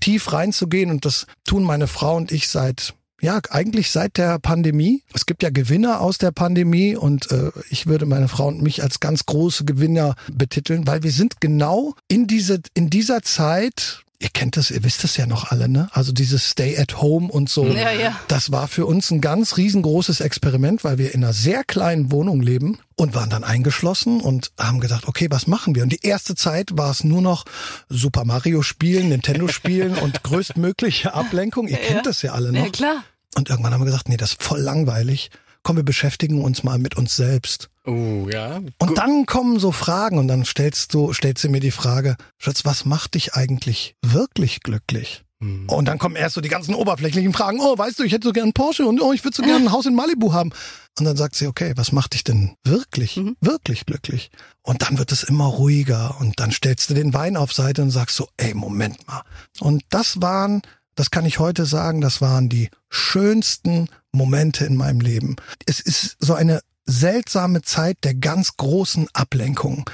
tief 0.00 0.32
reinzugehen. 0.32 0.90
Und 0.90 1.04
das 1.04 1.26
tun 1.44 1.62
meine 1.62 1.86
Frau 1.86 2.16
und 2.16 2.32
ich 2.32 2.48
seit 2.48 2.94
ja, 3.22 3.40
eigentlich 3.50 3.90
seit 3.90 4.18
der 4.18 4.38
Pandemie. 4.40 5.02
Es 5.14 5.26
gibt 5.26 5.42
ja 5.42 5.50
Gewinner 5.50 6.00
aus 6.00 6.18
der 6.18 6.32
Pandemie 6.32 6.96
und 6.96 7.30
äh, 7.30 7.52
ich 7.70 7.86
würde 7.86 8.04
meine 8.04 8.28
Frau 8.28 8.48
und 8.48 8.60
mich 8.60 8.82
als 8.82 8.98
ganz 9.00 9.24
große 9.26 9.64
Gewinner 9.64 10.16
betiteln, 10.30 10.86
weil 10.86 11.04
wir 11.04 11.12
sind 11.12 11.40
genau 11.40 11.94
in 12.08 12.26
diese 12.26 12.60
in 12.74 12.90
dieser 12.90 13.22
Zeit 13.22 14.02
Ihr 14.22 14.28
kennt 14.28 14.56
das, 14.56 14.70
ihr 14.70 14.84
wisst 14.84 15.02
das 15.02 15.16
ja 15.16 15.26
noch 15.26 15.50
alle, 15.50 15.68
ne? 15.68 15.88
Also 15.90 16.12
dieses 16.12 16.48
Stay 16.48 16.78
at 16.78 17.02
Home 17.02 17.26
und 17.26 17.48
so. 17.48 17.66
Ja, 17.66 17.90
ja. 17.90 18.16
Das 18.28 18.52
war 18.52 18.68
für 18.68 18.86
uns 18.86 19.10
ein 19.10 19.20
ganz 19.20 19.56
riesengroßes 19.56 20.20
Experiment, 20.20 20.84
weil 20.84 20.96
wir 20.96 21.12
in 21.12 21.24
einer 21.24 21.32
sehr 21.32 21.64
kleinen 21.64 22.12
Wohnung 22.12 22.40
leben 22.40 22.78
und 22.94 23.16
waren 23.16 23.30
dann 23.30 23.42
eingeschlossen 23.42 24.20
und 24.20 24.52
haben 24.56 24.78
gesagt, 24.78 25.08
okay, 25.08 25.26
was 25.28 25.48
machen 25.48 25.74
wir? 25.74 25.82
Und 25.82 25.90
die 25.90 26.06
erste 26.06 26.36
Zeit 26.36 26.70
war 26.74 26.92
es 26.92 27.02
nur 27.02 27.20
noch 27.20 27.44
Super 27.88 28.24
Mario 28.24 28.62
spielen, 28.62 29.08
Nintendo 29.08 29.48
spielen 29.48 29.96
und 29.96 30.22
größtmögliche 30.22 31.14
Ablenkung. 31.14 31.66
Ihr 31.66 31.78
kennt 31.78 32.06
das 32.06 32.22
ja 32.22 32.30
alle 32.32 32.52
noch. 32.52 32.66
Ja, 32.66 32.70
klar. 32.70 33.04
Und 33.36 33.50
irgendwann 33.50 33.72
haben 33.72 33.80
wir 33.80 33.86
gesagt, 33.86 34.08
nee, 34.08 34.16
das 34.16 34.32
ist 34.32 34.42
voll 34.42 34.60
langweilig. 34.60 35.30
Komm, 35.62 35.76
wir 35.76 35.84
beschäftigen 35.84 36.42
uns 36.42 36.64
mal 36.64 36.78
mit 36.78 36.96
uns 36.96 37.14
selbst. 37.14 37.70
Oh, 37.86 38.28
ja. 38.30 38.60
Und 38.78 38.98
dann 38.98 39.26
kommen 39.26 39.58
so 39.58 39.72
Fragen 39.72 40.18
und 40.18 40.28
dann 40.28 40.44
stellst 40.44 40.92
du, 40.94 41.12
stellst 41.12 41.44
du 41.44 41.48
mir 41.48 41.60
die 41.60 41.70
Frage, 41.70 42.16
Schatz, 42.38 42.64
was 42.64 42.84
macht 42.84 43.14
dich 43.14 43.34
eigentlich 43.34 43.94
wirklich 44.02 44.62
glücklich? 44.62 45.24
Und 45.42 45.86
dann 45.86 45.98
kommen 45.98 46.14
erst 46.14 46.36
so 46.36 46.40
die 46.40 46.48
ganzen 46.48 46.74
oberflächlichen 46.74 47.32
Fragen. 47.32 47.58
Oh, 47.60 47.76
weißt 47.76 47.98
du, 47.98 48.04
ich 48.04 48.12
hätte 48.12 48.28
so 48.28 48.32
gern 48.32 48.44
einen 48.44 48.52
Porsche 48.52 48.86
und 48.86 49.00
oh, 49.00 49.12
ich 49.12 49.24
würde 49.24 49.36
so 49.36 49.42
gern 49.42 49.62
ein 49.62 49.72
Haus 49.72 49.86
in 49.86 49.94
Malibu 49.94 50.32
haben. 50.32 50.52
Und 50.98 51.04
dann 51.04 51.16
sagt 51.16 51.34
sie, 51.34 51.48
okay, 51.48 51.72
was 51.74 51.90
macht 51.90 52.14
dich 52.14 52.22
denn 52.22 52.54
wirklich, 52.62 53.20
wirklich 53.40 53.84
glücklich? 53.84 54.30
Und 54.62 54.82
dann 54.82 54.98
wird 54.98 55.10
es 55.10 55.24
immer 55.24 55.46
ruhiger 55.46 56.16
und 56.20 56.38
dann 56.38 56.52
stellst 56.52 56.90
du 56.90 56.94
den 56.94 57.12
Wein 57.12 57.36
auf 57.36 57.52
Seite 57.52 57.82
und 57.82 57.90
sagst 57.90 58.16
so, 58.16 58.28
ey, 58.36 58.54
Moment 58.54 59.04
mal. 59.08 59.22
Und 59.58 59.82
das 59.88 60.20
waren, 60.20 60.62
das 60.94 61.10
kann 61.10 61.26
ich 61.26 61.38
heute 61.38 61.66
sagen, 61.66 62.00
das 62.00 62.20
waren 62.20 62.48
die 62.48 62.70
schönsten 62.88 63.88
Momente 64.12 64.64
in 64.64 64.76
meinem 64.76 65.00
Leben. 65.00 65.36
Es 65.66 65.80
ist 65.80 66.16
so 66.18 66.34
eine 66.34 66.60
seltsame 66.84 67.62
Zeit 67.62 67.98
der 68.02 68.14
ganz 68.14 68.56
großen 68.56 69.08
Ablenkung. 69.12 69.88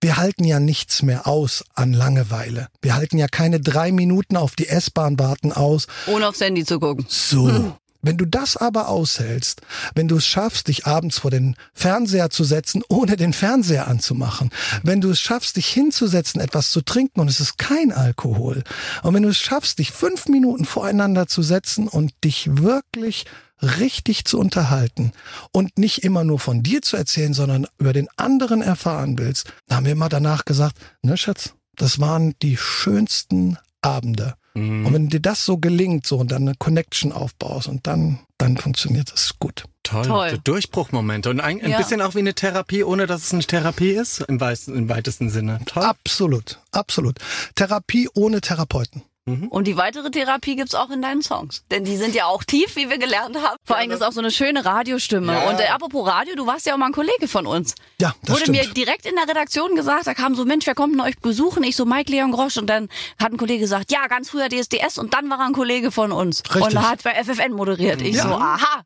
Wir 0.00 0.16
halten 0.16 0.44
ja 0.44 0.58
nichts 0.60 1.02
mehr 1.02 1.26
aus 1.26 1.64
an 1.74 1.92
Langeweile. 1.92 2.68
Wir 2.80 2.96
halten 2.96 3.18
ja 3.18 3.28
keine 3.28 3.60
drei 3.60 3.92
Minuten 3.92 4.36
auf 4.36 4.56
die 4.56 4.68
S-Bahn 4.68 5.18
warten 5.18 5.52
aus. 5.52 5.86
Ohne 6.06 6.26
aufs 6.26 6.40
Handy 6.40 6.64
zu 6.64 6.80
gucken. 6.80 7.04
So. 7.08 7.76
Wenn 8.02 8.18
du 8.18 8.26
das 8.26 8.56
aber 8.56 8.88
aushältst, 8.88 9.62
wenn 9.94 10.08
du 10.08 10.16
es 10.16 10.26
schaffst, 10.26 10.68
dich 10.68 10.86
abends 10.86 11.20
vor 11.20 11.30
den 11.30 11.56
Fernseher 11.72 12.30
zu 12.30 12.42
setzen, 12.42 12.82
ohne 12.88 13.16
den 13.16 13.32
Fernseher 13.32 13.86
anzumachen, 13.86 14.50
wenn 14.82 15.00
du 15.00 15.10
es 15.10 15.20
schaffst, 15.20 15.56
dich 15.56 15.68
hinzusetzen, 15.68 16.40
etwas 16.40 16.72
zu 16.72 16.82
trinken 16.82 17.20
und 17.20 17.28
es 17.28 17.38
ist 17.38 17.58
kein 17.58 17.92
Alkohol, 17.92 18.64
und 19.02 19.14
wenn 19.14 19.22
du 19.22 19.28
es 19.28 19.38
schaffst, 19.38 19.78
dich 19.78 19.92
fünf 19.92 20.26
Minuten 20.26 20.64
voreinander 20.64 21.28
zu 21.28 21.42
setzen 21.42 21.86
und 21.86 22.12
dich 22.24 22.56
wirklich 22.56 23.24
richtig 23.62 24.24
zu 24.24 24.40
unterhalten 24.40 25.12
und 25.52 25.78
nicht 25.78 26.02
immer 26.02 26.24
nur 26.24 26.40
von 26.40 26.64
dir 26.64 26.82
zu 26.82 26.96
erzählen, 26.96 27.32
sondern 27.32 27.66
über 27.78 27.92
den 27.92 28.08
anderen 28.16 28.60
erfahren 28.60 29.18
willst, 29.18 29.52
da 29.68 29.76
haben 29.76 29.86
wir 29.86 29.92
immer 29.92 30.08
danach 30.08 30.44
gesagt, 30.44 30.76
ne 31.02 31.16
Schatz, 31.16 31.54
das 31.76 32.00
waren 32.00 32.34
die 32.42 32.56
schönsten 32.56 33.56
Abende. 33.80 34.34
Und 34.54 34.92
wenn 34.92 35.08
dir 35.08 35.20
das 35.20 35.44
so 35.46 35.56
gelingt, 35.56 36.06
so 36.06 36.18
und 36.18 36.30
dann 36.30 36.42
eine 36.42 36.54
Connection 36.58 37.10
aufbaust 37.12 37.68
und 37.68 37.86
dann, 37.86 38.18
dann 38.36 38.58
funktioniert 38.58 39.10
das 39.10 39.38
gut. 39.38 39.64
Toll. 39.82 40.04
Toll. 40.04 40.38
Durchbruchmomente. 40.44 41.30
Und 41.30 41.40
ein, 41.40 41.60
ein 41.62 41.70
Ja. 41.70 41.78
bisschen 41.78 42.02
auch 42.02 42.14
wie 42.14 42.18
eine 42.20 42.34
Therapie, 42.34 42.84
ohne 42.84 43.06
dass 43.06 43.24
es 43.24 43.32
eine 43.32 43.42
Therapie 43.44 43.92
ist, 43.92 44.20
im, 44.20 44.40
weitesten, 44.40 44.76
im 44.76 44.88
weitesten 44.88 45.30
Sinne. 45.30 45.60
Toll. 45.64 45.82
Absolut, 45.84 46.60
absolut. 46.70 47.18
Therapie 47.54 48.08
ohne 48.14 48.40
Therapeuten. 48.42 49.02
Und 49.24 49.68
die 49.68 49.76
weitere 49.76 50.10
Therapie 50.10 50.56
gibt's 50.56 50.74
auch 50.74 50.90
in 50.90 51.00
deinen 51.00 51.22
Songs. 51.22 51.62
Denn 51.70 51.84
die 51.84 51.96
sind 51.96 52.12
ja 52.16 52.26
auch 52.26 52.42
tief, 52.42 52.74
wie 52.74 52.90
wir 52.90 52.98
gelernt 52.98 53.36
haben. 53.36 53.56
Vor 53.64 53.76
allem 53.76 53.92
ist 53.92 54.02
auch 54.02 54.10
so 54.10 54.18
eine 54.18 54.32
schöne 54.32 54.64
Radiostimme. 54.64 55.32
Ja. 55.32 55.48
Und 55.48 55.60
äh, 55.60 55.66
apropos 55.68 56.04
Radio, 56.08 56.34
du 56.34 56.44
warst 56.48 56.66
ja 56.66 56.74
auch 56.74 56.78
mal 56.78 56.86
ein 56.86 56.92
Kollege 56.92 57.28
von 57.28 57.46
uns. 57.46 57.76
Ja, 58.00 58.14
das 58.22 58.30
Wurde 58.30 58.40
stimmt. 58.52 58.58
mir 58.58 58.74
direkt 58.74 59.06
in 59.06 59.14
der 59.14 59.28
Redaktion 59.28 59.76
gesagt, 59.76 60.08
da 60.08 60.14
kam 60.14 60.34
so, 60.34 60.44
Mensch, 60.44 60.66
wer 60.66 60.74
kommt 60.74 60.94
denn 60.94 61.00
euch 61.02 61.16
besuchen? 61.20 61.62
Ich 61.62 61.76
so, 61.76 61.84
Mike 61.84 62.10
Leon 62.10 62.32
Grosch. 62.32 62.56
Und 62.56 62.66
dann 62.66 62.88
hat 63.20 63.30
ein 63.32 63.36
Kollege 63.36 63.60
gesagt, 63.60 63.92
ja, 63.92 64.08
ganz 64.08 64.28
früher 64.30 64.48
DSDS. 64.48 64.98
Und 64.98 65.14
dann 65.14 65.30
war 65.30 65.38
er 65.38 65.46
ein 65.46 65.52
Kollege 65.52 65.92
von 65.92 66.10
uns. 66.10 66.42
Richtig. 66.52 66.76
Und 66.76 66.90
hat 66.90 67.04
bei 67.04 67.12
FFN 67.22 67.52
moderiert. 67.52 68.02
Ich 68.02 68.16
Ja. 68.16 68.22
so, 68.24 68.28
aha. 68.34 68.82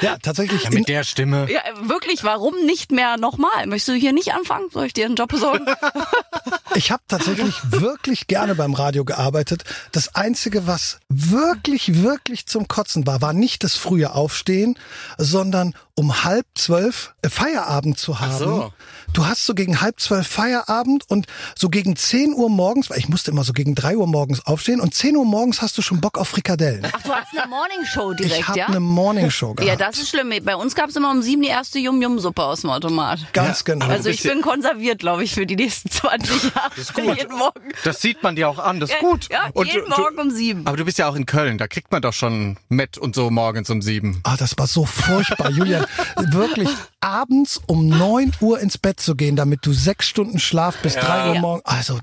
Ja, 0.00 0.16
tatsächlich. 0.18 0.64
in, 0.66 0.74
Mit 0.74 0.88
der 0.88 1.04
Stimme. 1.04 1.46
Ja, 1.48 1.60
wirklich, 1.82 2.24
warum 2.24 2.56
nicht 2.66 2.90
mehr 2.90 3.16
nochmal? 3.16 3.66
Möchtest 3.68 3.88
du 3.90 3.92
hier 3.92 4.12
nicht 4.12 4.34
anfangen? 4.34 4.70
Soll 4.72 4.86
ich 4.86 4.92
dir 4.92 5.06
einen 5.06 5.14
Job 5.14 5.28
besorgen? 5.28 5.66
Ich 6.74 6.90
habe 6.90 7.02
tatsächlich 7.06 7.54
wirklich 7.70 8.28
gerne 8.28 8.54
beim 8.54 8.72
Radio 8.72 9.04
gearbeitet. 9.04 9.51
Das 9.92 10.14
Einzige, 10.14 10.66
was 10.66 10.98
wirklich, 11.08 12.02
wirklich 12.02 12.46
zum 12.46 12.68
Kotzen 12.68 13.06
war, 13.06 13.20
war 13.20 13.32
nicht 13.32 13.64
das 13.64 13.76
frühe 13.76 14.14
Aufstehen, 14.14 14.78
sondern 15.18 15.74
um 15.94 16.24
halb 16.24 16.46
zwölf 16.54 17.14
äh, 17.22 17.28
Feierabend 17.28 17.98
zu 17.98 18.20
haben. 18.20 18.38
so. 18.38 18.72
Du 19.12 19.26
hast 19.26 19.44
so 19.44 19.52
gegen 19.54 19.82
halb 19.82 20.00
zwölf 20.00 20.26
Feierabend 20.26 21.04
und 21.10 21.26
so 21.54 21.68
gegen 21.68 21.96
zehn 21.96 22.32
Uhr 22.32 22.48
morgens, 22.48 22.88
weil 22.88 22.98
ich 22.98 23.10
musste 23.10 23.30
immer 23.30 23.44
so 23.44 23.52
gegen 23.52 23.74
drei 23.74 23.94
Uhr 23.98 24.06
morgens 24.06 24.46
aufstehen 24.46 24.80
und 24.80 24.94
zehn 24.94 25.16
Uhr 25.16 25.26
morgens 25.26 25.60
hast 25.60 25.76
du 25.76 25.82
schon 25.82 26.00
Bock 26.00 26.16
auf 26.16 26.28
Frikadellen. 26.28 26.86
Ach, 26.90 27.02
du 27.02 27.12
hast 27.12 27.36
eine 27.36 27.46
Morningshow 27.46 28.14
direkt, 28.14 28.38
ich 28.40 28.48
habe 28.48 28.58
ja? 28.58 28.66
eine 28.68 28.80
Morningshow 28.80 29.52
gehabt. 29.54 29.68
Ja, 29.68 29.76
das 29.76 29.98
ist 29.98 30.08
schlimm. 30.08 30.32
Bei 30.44 30.56
uns 30.56 30.74
gab's 30.74 30.96
immer 30.96 31.10
um 31.10 31.20
sieben 31.20 31.42
die 31.42 31.48
erste 31.48 31.78
Yum-Yum-Suppe 31.78 32.42
aus 32.42 32.62
dem 32.62 32.70
Automat. 32.70 33.18
Ganz 33.34 33.64
genau. 33.64 33.84
Also 33.86 34.08
ich 34.08 34.22
bin 34.22 34.40
konserviert, 34.40 35.00
glaube 35.00 35.24
ich, 35.24 35.34
für 35.34 35.44
die 35.44 35.56
nächsten 35.56 35.90
20 35.90 36.54
Jahre. 36.54 37.16
Jeden 37.18 37.36
Morgen. 37.36 37.68
Das 37.84 38.00
sieht 38.00 38.22
man 38.22 38.34
dir 38.34 38.48
auch 38.48 38.58
an, 38.58 38.80
das 38.80 38.88
ist 38.90 38.98
gut. 39.00 39.28
Ja, 39.30 39.50
Und 39.52 39.66
jeden 39.66 39.90
du- 39.90 40.00
Morgen 40.00 40.18
um 40.18 40.30
sieben. 40.30 40.66
Aber 40.66 40.78
du 40.78 40.86
bist 40.86 40.96
ja 40.96 41.08
auch 41.08 41.16
in 41.16 41.26
Köln, 41.26 41.58
da 41.58 41.66
kriegt 41.68 41.92
man 41.92 42.00
doch 42.00 42.14
schon 42.14 42.56
Met 42.70 42.96
und 42.96 43.14
so 43.14 43.30
morgens 43.30 43.68
um 43.68 43.82
sieben. 43.82 44.20
Ah, 44.24 44.36
das 44.38 44.56
war 44.56 44.66
so 44.66 44.86
furchtbar, 44.86 45.50
Julian. 45.50 45.81
Wirklich, 46.32 46.68
abends 47.00 47.60
um 47.66 47.88
neun 47.88 48.32
Uhr 48.40 48.60
ins 48.60 48.78
Bett 48.78 49.00
zu 49.00 49.14
gehen, 49.16 49.36
damit 49.36 49.66
du 49.66 49.72
sechs 49.72 50.08
Stunden 50.08 50.38
Schlaf 50.38 50.76
bis 50.78 50.94
drei 50.94 51.28
Uhr 51.28 51.34
Ja. 51.34 51.40
morgens. 51.40 51.64
Also, 51.66 51.98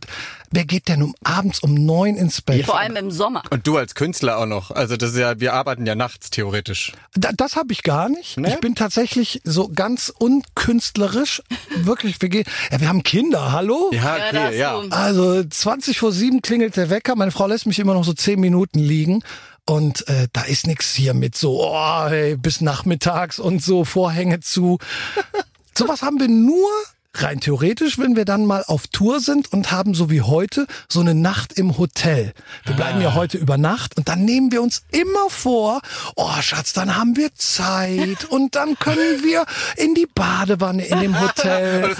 wer 0.52 0.66
geht 0.66 0.88
denn 0.88 1.02
um 1.04 1.16
abends 1.24 1.60
um 1.60 1.74
neun 1.74 2.16
ins 2.16 2.42
Bett? 2.42 2.66
Vor 2.66 2.80
allem 2.80 2.96
im 2.96 3.12
Sommer. 3.12 3.44
Und 3.50 3.66
du 3.68 3.78
als 3.78 3.96
Künstler 3.96 4.38
auch 4.40 4.46
noch. 4.46 4.72
Also 4.72 4.98
das 4.98 5.12
ist 5.12 5.18
ja, 5.18 5.40
wir 5.40 5.54
arbeiten 5.54 5.86
ja 5.86 5.96
nachts 5.96 6.30
theoretisch. 6.30 6.92
Da, 7.14 7.30
das 7.36 7.56
habe 7.56 7.72
ich 7.72 7.84
gar 7.84 8.10
nicht. 8.10 8.38
Ne? 8.38 8.50
Ich 8.50 8.60
bin 8.60 8.76
tatsächlich 8.76 9.42
so 9.44 9.70
ganz 9.70 10.12
unkünstlerisch. 10.18 11.42
Wirklich, 11.78 12.22
wir 12.22 12.30
gehen. 12.30 12.46
Ja, 12.72 12.80
wir 12.82 12.90
haben 12.90 13.04
Kinder, 13.04 13.52
hallo? 13.52 13.90
Ja, 13.94 14.18
Ja, 14.18 14.28
okay, 14.48 14.58
ja. 14.58 14.82
du- 14.82 14.90
Also 14.92 15.44
20 15.44 16.00
vor 16.00 16.12
sieben 16.12 16.42
klingelt 16.42 16.76
der 16.78 16.90
Wecker. 16.90 17.16
Meine 17.16 17.32
Frau 17.32 17.48
lässt 17.48 17.66
mich 17.66 17.80
immer 17.80 17.94
noch 17.94 18.04
so 18.04 18.14
zehn 18.14 18.40
Minuten 18.40 18.80
liegen. 18.80 19.24
Und 19.70 20.08
äh, 20.08 20.28
da 20.34 20.42
ist 20.42 20.66
nix 20.66 20.96
hier 20.96 21.14
mit 21.14 21.38
so, 21.38 21.64
oh, 21.64 22.08
hey, 22.08 22.36
bis 22.36 22.60
nachmittags 22.60 23.38
und 23.38 23.62
so 23.64 23.86
Vorhänge 23.86 24.40
zu. 24.40 24.80
Sowas 25.78 26.02
haben 26.02 26.20
wir 26.20 26.28
nur 26.28 26.72
rein 27.16 27.40
theoretisch, 27.40 27.98
wenn 27.98 28.16
wir 28.16 28.26
dann 28.26 28.46
mal 28.46 28.64
auf 28.68 28.88
Tour 28.88 29.20
sind 29.20 29.52
und 29.52 29.72
haben 29.72 29.94
so 29.94 30.10
wie 30.10 30.22
heute 30.22 30.68
so 30.88 31.00
eine 31.00 31.16
Nacht 31.16 31.54
im 31.54 31.78
Hotel. 31.78 32.34
Wir 32.66 32.76
bleiben 32.76 33.02
ja 33.02 33.14
heute 33.14 33.38
über 33.38 33.58
Nacht 33.58 33.98
und 33.98 34.08
dann 34.08 34.26
nehmen 34.26 34.52
wir 34.52 34.62
uns 34.62 34.84
immer 34.92 35.30
vor, 35.30 35.82
oh 36.16 36.32
Schatz, 36.42 36.74
dann 36.74 36.96
haben 36.96 37.16
wir 37.18 37.34
Zeit 37.34 38.26
und 38.26 38.56
dann 38.56 38.78
können 38.78 39.24
wir 39.24 39.46
in 39.76 39.96
die 39.96 40.06
Badewanne 40.06 40.86
in 40.86 41.00
dem 41.00 41.20
Hotel. 41.20 41.96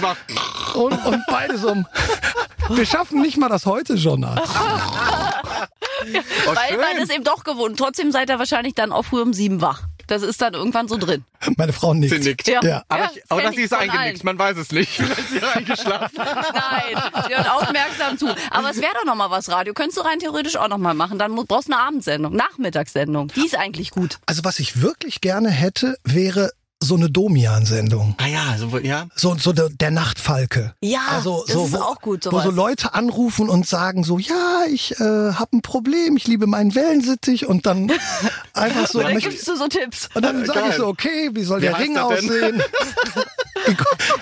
Und 0.74 0.92
Und, 0.92 1.04
und 1.04 1.22
beide 1.28 1.58
so. 1.58 1.74
Wir 2.68 2.86
schaffen 2.86 3.20
nicht 3.22 3.36
mal 3.36 3.48
das 3.48 3.66
Heute-Journal. 3.66 4.40
oh, 6.46 6.54
Weil 6.54 6.68
schön. 6.68 6.80
man 6.80 6.96
ist 7.02 7.12
eben 7.12 7.24
doch 7.24 7.42
gewohnt. 7.42 7.76
Trotzdem 7.78 8.12
seid 8.12 8.28
ihr 8.30 8.38
wahrscheinlich 8.38 8.74
dann 8.74 8.92
auch 8.92 9.02
früh 9.02 9.20
um 9.20 9.32
sieben 9.32 9.60
wach. 9.60 9.82
Das 10.10 10.22
ist 10.22 10.42
dann 10.42 10.54
irgendwann 10.54 10.88
so 10.88 10.96
drin. 10.96 11.24
Meine 11.56 11.72
Frau 11.72 11.94
nickt. 11.94 12.12
Sie 12.22 12.28
nickt. 12.30 12.48
Ja. 12.48 12.60
Ja. 12.64 12.82
Aber, 12.88 13.02
Ja, 13.04 13.10
ich, 13.14 13.22
das 13.22 13.30
oder 13.30 13.42
kenn 13.46 13.54
sie 13.54 13.62
ist 13.62 13.72
eingenickt, 13.72 13.96
allen. 13.96 14.20
man 14.24 14.38
weiß 14.40 14.56
es 14.56 14.72
nicht. 14.72 14.90
Vielleicht 14.96 15.18
ist 15.20 15.30
sie 15.30 15.40
eingeschlafen. 15.42 16.16
Nein, 16.16 17.02
sie 17.28 17.34
hört 17.36 17.50
aufmerksam 17.50 18.18
zu. 18.18 18.26
Aber 18.50 18.70
es 18.70 18.78
wäre 18.78 18.92
doch 18.94 19.04
noch 19.04 19.14
mal 19.14 19.30
was 19.30 19.48
Radio. 19.50 19.72
Könntest 19.72 19.98
du 19.98 20.02
rein 20.02 20.18
theoretisch 20.18 20.56
auch 20.56 20.68
noch 20.68 20.78
mal 20.78 20.94
machen. 20.94 21.18
Dann 21.18 21.34
brauchst 21.36 21.68
du 21.68 21.72
eine 21.74 21.80
Abendsendung, 21.82 22.34
Nachmittagssendung. 22.34 23.28
Die 23.36 23.46
ist 23.46 23.56
eigentlich 23.56 23.90
gut. 23.92 24.18
Also 24.26 24.42
was 24.44 24.58
ich 24.58 24.82
wirklich 24.82 25.20
gerne 25.20 25.50
hätte, 25.50 25.96
wäre 26.04 26.50
so 26.82 26.94
eine 26.96 27.10
Domian-Sendung. 27.10 28.14
Ah 28.16 28.26
ja, 28.26 28.56
so, 28.56 28.78
ja. 28.78 29.06
So, 29.14 29.36
so 29.36 29.52
der, 29.52 29.68
der 29.68 29.90
Nachtfalke. 29.90 30.74
Ja, 30.82 31.00
also, 31.10 31.44
das 31.46 31.54
so, 31.54 31.64
ist 31.66 31.72
wo, 31.72 31.76
auch 31.78 32.00
gut, 32.00 32.24
Wo 32.24 32.30
sowas. 32.30 32.44
so 32.44 32.50
Leute 32.50 32.94
anrufen 32.94 33.50
und 33.50 33.66
sagen 33.66 34.02
so, 34.02 34.18
ja, 34.18 34.62
ich 34.70 34.92
äh, 34.98 35.04
habe 35.04 35.56
ein 35.58 35.60
Problem, 35.62 36.16
ich 36.16 36.26
liebe 36.26 36.46
meinen 36.46 36.74
Wellensittich 36.74 37.44
und 37.46 37.66
dann 37.66 37.92
einfach 38.54 38.86
so. 38.86 39.00
Dann 39.02 39.12
möchte- 39.12 39.28
gibst 39.28 39.46
du 39.46 39.56
so 39.56 39.68
Tipps. 39.68 40.08
und 40.14 40.22
dann 40.24 40.46
sage 40.46 40.68
ich 40.70 40.74
so, 40.76 40.86
okay, 40.86 41.30
wie 41.34 41.42
soll 41.44 41.58
Wie 41.60 41.66
der 41.66 41.78
Ring 41.78 41.98
aussehen? 41.98 42.62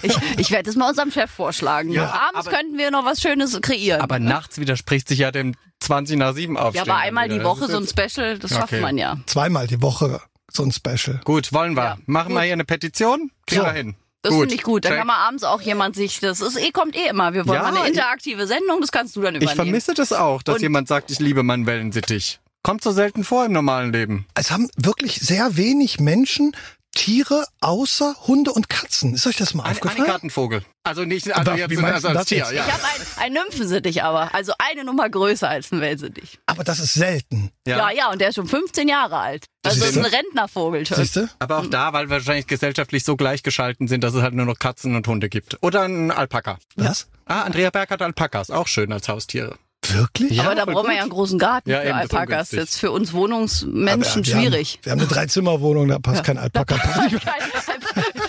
Ich, 0.03 0.17
ich 0.37 0.51
werde 0.51 0.69
es 0.69 0.75
mal 0.77 0.89
unserem 0.91 1.11
Chef 1.13 1.31
vorschlagen. 1.31 1.91
Ja, 1.93 2.07
Abends 2.29 2.47
aber- 2.49 2.57
könnten 2.57 2.77
wir 2.77 2.91
noch 2.91 3.05
was 3.05 3.21
Schönes 3.21 3.59
kreieren. 3.61 4.01
Aber 4.01 4.19
nachts 4.19 4.59
widerspricht 4.59 5.07
sich 5.09 5.21
ja 5.21 5.31
dem 5.31 5.55
20 5.81 6.17
nach 6.19 6.35
7 6.35 6.57
ja, 6.57 6.61
aufstehen. 6.63 6.83
aber 6.91 6.97
einmal 6.99 7.27
wieder. 7.27 7.39
die 7.39 7.45
Woche 7.45 7.69
so 7.71 7.77
ein 7.79 7.87
Special, 7.87 8.39
das 8.39 8.51
schafft 8.51 8.73
Okay. 8.73 8.81
man 8.81 8.99
ja. 8.99 9.17
Zweimal 9.27 9.67
die 9.69 9.81
Woche 9.81 10.21
so 10.51 10.63
ein 10.63 10.73
Special. 10.73 11.21
Gut, 11.25 11.53
wollen 11.53 11.75
wir. 11.77 11.83
Ja, 11.85 11.99
Machen 12.07 12.31
wir 12.33 12.37
gut. 12.41 12.45
hier 12.45 12.53
eine 12.55 12.65
Petition? 12.65 13.31
Kriegen 13.47 13.61
So. 13.63 13.67
wir 13.67 13.73
hin. 13.73 13.95
Das 14.23 14.35
finde 14.35 14.55
ich 14.55 14.63
gut. 14.65 14.85
Dann 14.85 14.91
Check. 14.93 14.99
kann 14.99 15.07
man 15.07 15.17
abends 15.17 15.45
auch 15.45 15.61
jemand 15.61 15.95
sich, 15.95 16.19
das 16.21 16.41
ist 16.41 16.57
eh, 16.59 16.71
kommt 16.73 16.97
eh 16.97 17.07
immer. 17.09 17.35
Wir 17.35 17.47
wollen 17.47 17.57
Ja, 17.57 17.63
mal 17.71 17.77
eine 17.77 17.83
ich- 17.89 17.95
interaktive 17.95 18.47
Sendung, 18.49 18.81
das 18.81 18.91
kannst 18.91 19.15
du 19.15 19.21
dann 19.23 19.37
Ich 19.37 19.43
übernehmen. 19.43 19.57
vermisse 19.65 19.95
das 19.95 20.13
auch, 20.13 20.43
dass 20.43 20.57
Und- 20.57 20.63
jemand 20.63 20.89
sagt, 20.89 21.11
ich 21.11 21.21
liebe 21.21 21.43
meinen 21.45 21.67
Wellensittich. 21.67 22.41
Kommt 22.65 22.83
so 22.83 22.91
selten 22.91 23.23
vor 23.23 23.45
im 23.45 23.53
normalen 23.53 23.93
Leben. 23.93 24.27
Es 24.35 24.51
haben 24.51 24.69
wirklich 24.77 25.21
sehr 25.21 25.57
wenig 25.57 26.01
Menschen 26.01 26.53
Tiere 26.95 27.45
außer 27.61 28.17
Hunde 28.27 28.51
und 28.53 28.69
Katzen. 28.69 29.15
Ist 29.15 29.27
euch 29.27 29.37
das 29.37 29.55
mal 29.55 29.63
Ein, 29.63 29.69
ein 29.71 29.75
aufgefallen? 29.77 30.07
Gartenvogel. 30.07 30.63
Also 30.83 31.05
nicht 31.05 31.29
also 31.31 31.51
Aber 31.53 31.59
jetzt 31.59 31.71
wie 31.71 31.77
meinst 31.77 31.95
also 32.05 32.09
du 32.09 32.15
als 32.15 32.19
das 32.21 32.27
Tier, 32.27 32.39
jetzt? 32.39 32.53
ja. 32.53 32.65
Ich 32.67 32.73
habe 32.73 32.83
ein, 32.83 33.23
ein 33.27 33.33
Nymphensittich 33.35 34.03
aber, 34.03 34.35
also 34.35 34.53
eine 34.59 34.85
Nummer 34.85 35.09
größer 35.09 35.49
als 35.49 35.71
ein 35.71 35.81
Wellensittich. 35.81 36.41
Aber 36.59 36.65
das 36.65 36.81
ist 36.81 36.95
selten. 36.95 37.53
Ja. 37.69 37.93
ja, 37.93 38.11
und 38.11 38.21
der 38.21 38.31
ist 38.31 38.35
schon 38.35 38.49
15 38.49 38.89
Jahre 38.89 39.17
alt. 39.17 39.45
Also 39.63 39.79
das 39.79 39.91
ist 39.91 39.97
ein 39.97 40.05
Rentnervogel 40.05 40.85
schon. 40.85 40.97
Siehst 40.97 41.15
du? 41.15 41.29
Aber 41.39 41.59
auch 41.59 41.67
da, 41.67 41.93
weil 41.93 42.07
wir 42.07 42.17
wahrscheinlich 42.17 42.49
gesellschaftlich 42.49 43.05
so 43.05 43.15
gleichgeschalten 43.15 43.87
sind, 43.87 44.03
dass 44.03 44.13
es 44.13 44.23
halt 44.23 44.35
nur 44.35 44.45
noch 44.45 44.59
Katzen 44.59 44.97
und 44.97 45.07
Hunde 45.07 45.29
gibt. 45.29 45.57
Oder 45.63 45.83
ein 45.83 46.11
Alpaka. 46.11 46.59
Was? 46.75 47.07
Ah, 47.27 47.43
Andrea 47.43 47.71
Berg 47.71 47.91
hat 47.93 48.03
Alpakas, 48.03 48.51
auch 48.51 48.67
schön 48.67 48.93
als 48.93 49.09
Haustiere. 49.09 49.57
Wirklich? 49.87 50.33
Ja, 50.33 50.47
aber 50.47 50.57
da 50.57 50.65
brauchen 50.65 50.89
wir 50.89 50.97
ja 50.97 51.03
einen 51.03 51.11
großen 51.11 51.39
Garten 51.39 51.71
Ja, 51.71 51.79
für 51.79 51.87
eben, 51.87 51.93
das 51.93 52.05
ist 52.07 52.15
Alpakas. 52.15 52.51
Jetzt 52.51 52.79
für 52.81 52.91
uns 52.91 53.13
Wohnungsmenschen 53.13 54.27
wir 54.27 54.33
schwierig. 54.33 54.73
Haben, 54.73 54.85
wir 54.85 54.93
haben 54.93 54.99
eine 54.99 55.09
Dreizimmerwohnung, 55.09 55.87
da 55.87 56.01
passt 56.01 56.25
kein 56.25 56.39
Alpaka. 56.39 56.75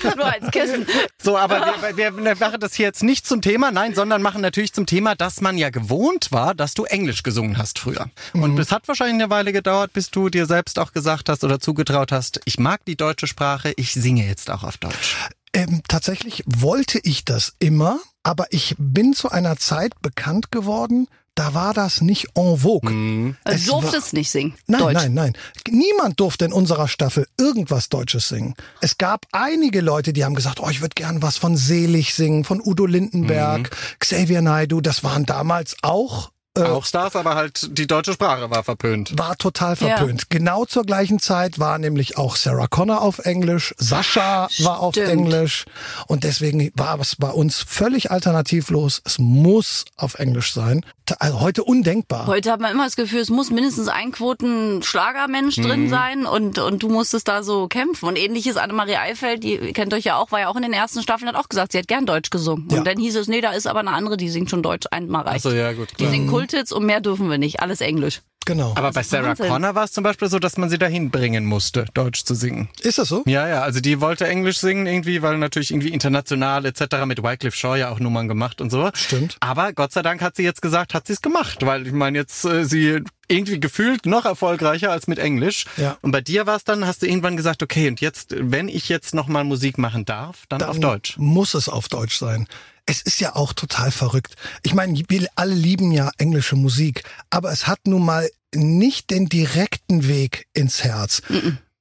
Nur 0.16 0.26
als 0.26 0.52
Kissen. 0.52 0.86
So, 1.22 1.38
aber 1.38 1.74
wir, 1.82 1.98
wir, 1.98 2.18
wir 2.18 2.36
machen 2.36 2.60
das 2.60 2.74
hier 2.74 2.88
jetzt 2.88 3.04
nicht 3.04 3.28
zum 3.28 3.42
Thema, 3.42 3.72
nein, 3.72 3.96
sondern 3.96 4.22
machen 4.22 4.42
natürlich 4.42 4.74
zum 4.74 4.86
Thema, 4.86 5.16
dass 5.16 5.42
man 5.42 5.58
ja 5.58 5.70
gewohnt 5.70 6.32
war, 6.32 6.56
dass 6.56 6.74
du 6.74 6.86
Englisch 6.86 7.24
gesungen 7.24 7.58
hast 7.58 7.80
früher. 7.80 8.10
Und 8.34 8.58
es 8.60 8.72
hat 8.72 8.88
wahrscheinlich 8.88 9.16
eine 9.16 9.30
Weile 9.30 9.54
gedauert, 9.54 9.94
bis 9.94 10.10
du 10.12 10.30
dir 10.30 10.46
selbst 10.46 10.80
auch 10.80 10.92
gesagt 10.92 11.30
hast 11.30 11.44
oder 11.44 11.60
zugetraut 11.60 12.12
hast, 12.12 12.40
ich 12.46 12.60
mag 12.60 12.84
die 12.86 12.96
deutsche 12.96 13.28
Sprache, 13.28 13.74
ich 13.76 13.94
singe 13.94 14.26
jetzt 14.26 14.50
auch 14.50 14.64
auf 14.64 14.78
Deutsch. 14.78 15.18
Ähm, 15.54 15.82
tatsächlich 15.88 16.44
wollte 16.46 17.00
ich 17.04 17.26
das 17.26 17.54
immer, 17.60 18.00
aber 18.24 18.46
ich 18.52 18.76
bin 18.78 19.14
zu 19.14 19.30
einer 19.30 19.58
Zeit 19.58 20.00
bekannt 20.02 20.52
geworden, 20.52 21.08
da 21.36 21.54
war 21.54 21.74
das 21.74 22.02
nicht 22.02 22.28
en 22.36 22.58
vogue. 22.58 23.36
Also 23.44 23.58
Es 23.58 23.66
du 23.66 23.72
war- 23.74 23.82
durftest 23.82 24.14
nicht 24.14 24.30
singen. 24.30 24.56
Nein, 24.68 24.80
Deutsch. 24.82 24.94
nein, 24.96 25.14
nein. 25.14 25.34
Niemand 25.70 26.20
durfte 26.20 26.46
in 26.46 26.54
unserer 26.54 26.88
Staffel 26.88 27.28
irgendwas 27.38 27.90
Deutsches 27.90 28.28
singen. 28.28 28.56
Es 28.82 28.98
gab 28.98 29.26
einige 29.32 29.82
Leute, 29.82 30.12
die 30.14 30.26
haben 30.26 30.36
gesagt, 30.36 30.60
oh, 30.60 30.70
ich 30.70 30.82
würde 30.82 30.96
gern 30.96 31.22
was 31.22 31.38
von 31.38 31.56
Selig 31.56 32.14
singen, 32.14 32.44
von 32.44 32.62
Udo 32.64 32.86
Lindenberg, 32.86 33.70
Xavier 34.00 34.42
Naidoo. 34.42 34.82
Das 34.82 35.04
waren 35.04 35.26
damals 35.26 35.76
auch 35.82 36.32
Auch 36.58 36.84
Stars, 36.86 37.16
aber 37.16 37.36
halt 37.36 37.78
die 37.78 37.88
deutsche 37.88 38.12
Sprache 38.14 38.50
war 38.50 38.64
verpönt. 38.64 39.18
war 39.18 39.38
total 39.38 39.76
Ja. 39.80 39.96
verpönt. 39.98 40.30
Genau 40.30 40.66
zur 40.66 40.84
gleichen 40.84 41.20
Zeit 41.20 41.58
war 41.60 41.78
nämlich 41.78 42.18
auch 42.18 42.36
Sarah 42.36 42.68
Connor 42.68 43.02
auf 43.02 43.20
Englisch, 43.20 43.74
Sascha 43.78 44.50
war 44.60 44.80
auf 44.82 44.94
Stimmt. 44.96 45.10
Englisch 45.10 45.66
und 46.08 46.24
deswegen 46.26 46.70
war 46.76 47.00
es 47.00 47.16
bei 47.16 47.30
uns 47.30 47.60
völlig 47.66 48.12
alternativlos. 48.12 49.02
Es 49.06 49.20
muss 49.20 49.86
auf 49.96 50.16
Englisch 50.16 50.52
sein. 50.54 50.86
Also 51.20 51.40
heute 51.40 51.64
undenkbar. 51.64 52.28
Heute 52.28 52.52
hat 52.52 52.60
man 52.60 52.72
immer 52.72 52.84
das 52.86 52.96
Gefühl, 52.96 53.22
es 53.22 53.30
muss 53.30 53.50
mindestens 53.52 53.88
ein 53.88 54.12
Quoten-Schlagermensch 54.12 55.56
drin 55.56 55.86
Mhm. 55.86 55.90
sein 55.90 56.26
und, 56.26 56.60
und 56.60 56.84
du 56.84 56.90
musstest 56.90 57.28
da 57.28 57.42
so 57.42 57.68
kämpfen. 57.68 58.06
Und 58.08 58.16
ähnliches 58.18 58.58
Annemarie 58.58 58.96
Eifeld, 58.98 59.44
die 59.44 59.56
ihr 59.58 59.74
kennt 59.74 59.94
euch 59.94 60.04
ja 60.04 60.18
auch, 60.18 60.32
war 60.32 60.42
ja 60.42 60.48
auch 60.50 60.56
in 60.56 60.62
den 60.62 60.74
ersten 60.74 61.02
Staffeln, 61.02 61.28
hat 61.30 61.36
auch 61.36 61.50
gesagt, 61.50 61.72
sie 61.72 61.80
hat 61.80 61.88
gern 61.88 62.06
Deutsch 62.06 62.30
gesungen. 62.30 62.68
Ja. 62.72 62.80
Und 62.80 62.86
dann 62.88 62.98
hieß 63.00 63.16
es, 63.16 63.28
nee, 63.28 63.42
da 63.42 63.52
ist 63.52 63.66
aber 63.68 63.80
eine 63.80 63.92
andere, 63.92 64.18
die 64.18 64.30
singt 64.30 64.50
schon 64.52 64.62
Deutsch, 64.62 64.88
einmal 64.92 65.24
reicht. 65.24 65.46
Achso, 65.46 65.52
ja, 65.56 65.74
gut, 65.74 65.90
Die 65.92 65.96
klar. 65.96 66.12
singt 66.12 66.30
Kulthits 66.50 66.72
und 66.72 66.86
mehr 66.86 67.02
dürfen 67.02 67.30
wir 67.30 67.38
nicht, 67.38 67.62
alles 67.62 67.82
Englisch. 67.82 68.22
Genau. 68.46 68.74
Aber 68.76 68.92
bei 68.92 69.04
Sarah 69.04 69.28
Wahnsinn. 69.28 69.48
Connor 69.48 69.76
war 69.76 69.84
es 69.84 69.92
zum 69.92 70.04
Beispiel 70.04 70.28
so, 70.28 70.40
dass 70.40 70.58
man 70.58 70.70
sie 70.70 70.80
dahin 70.80 71.12
bringen 71.12 71.46
musste, 71.46 71.86
Deutsch 71.94 72.24
zu 72.24 72.34
singen. 72.34 72.70
Ist 72.82 72.98
das 72.98 73.10
so? 73.10 73.24
Ja, 73.28 73.48
ja, 73.48 73.62
also 73.62 73.80
die 73.80 74.02
wollte 74.02 74.28
Englisch 74.28 74.58
singen 74.58 74.88
irgendwie, 74.88 75.22
weil 75.22 75.38
natürlich 75.38 75.70
irgendwie 75.72 75.90
international 75.90 76.66
etc. 76.66 77.06
mit 77.06 77.22
Wycliffe 77.22 77.56
Shaw 77.56 77.76
ja 77.76 77.90
auch 77.90 78.00
Nummern 78.00 78.28
gemacht 78.28 78.60
und 78.60 78.72
so. 78.72 78.90
Stimmt. 78.94 79.38
Aber 79.40 79.74
Gott 79.74 79.92
sei 79.92 80.02
Dank 80.02 80.22
hat 80.22 80.36
sie 80.36 80.44
jetzt 80.44 80.64
gesagt, 80.64 80.96
hat 80.96 81.06
sie 81.06 81.14
es 81.14 81.22
gemacht, 81.22 81.64
weil 81.64 81.86
ich 81.86 81.94
meine 81.94 82.18
jetzt 82.18 82.44
äh, 82.46 82.66
sie 82.66 83.04
irgendwie 83.28 83.60
gefühlt 83.60 84.08
noch 84.08 84.26
erfolgreicher 84.26 84.92
als 84.92 85.06
mit 85.06 85.20
Englisch. 85.20 85.66
Ja. 85.78 85.98
Und 86.02 86.12
bei 86.12 86.22
dir 86.22 86.48
war 86.48 86.56
es 86.56 86.64
dann, 86.64 86.88
hast 86.88 87.04
du 87.04 87.06
irgendwann 87.06 87.38
gesagt, 87.38 87.62
okay, 87.62 87.88
und 87.88 88.02
jetzt, 88.02 88.34
wenn 88.36 88.68
ich 88.68 88.90
jetzt 88.90 89.14
nochmal 89.14 89.44
Musik 89.44 89.78
machen 89.78 90.06
darf, 90.06 90.46
dann, 90.50 90.60
Dann 90.60 90.70
auf 90.70 90.80
Deutsch. 90.80 91.18
Muss 91.18 91.54
es 91.54 91.70
auf 91.70 91.88
Deutsch 91.90 92.18
sein. 92.18 92.48
Es 92.90 93.04
ist 93.04 93.22
ja 93.22 93.36
auch 93.36 93.54
total 93.54 93.92
verrückt. 93.92 94.36
Ich 94.64 94.74
meine, 94.74 95.00
wir 95.08 95.28
alle 95.36 95.54
lieben 95.54 95.92
ja 95.92 96.10
englische 96.18 96.56
Musik, 96.56 97.04
aber 97.30 97.52
es 97.52 97.68
hat 97.68 97.82
nun 97.86 98.04
mal 98.04 98.28
nicht 98.56 99.12
den 99.12 99.30
direkten 99.30 100.08
Weg 100.08 100.48
ins 100.54 100.84
Herz. 100.84 101.22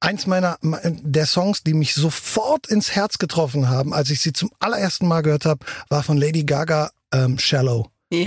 Eins 0.00 0.26
meiner 0.26 0.58
der 0.62 1.24
Songs, 1.24 1.62
die 1.62 1.72
mich 1.72 1.94
sofort 1.94 2.66
ins 2.66 2.94
Herz 2.94 3.16
getroffen 3.16 3.70
haben, 3.70 3.94
als 3.94 4.10
ich 4.10 4.20
sie 4.20 4.34
zum 4.34 4.50
allerersten 4.60 5.08
Mal 5.08 5.22
gehört 5.22 5.46
habe, 5.46 5.64
war 5.88 6.02
von 6.02 6.18
Lady 6.18 6.44
Gaga 6.44 6.90
ähm, 7.10 7.38
Shallow. 7.38 7.90
Ja. 8.12 8.26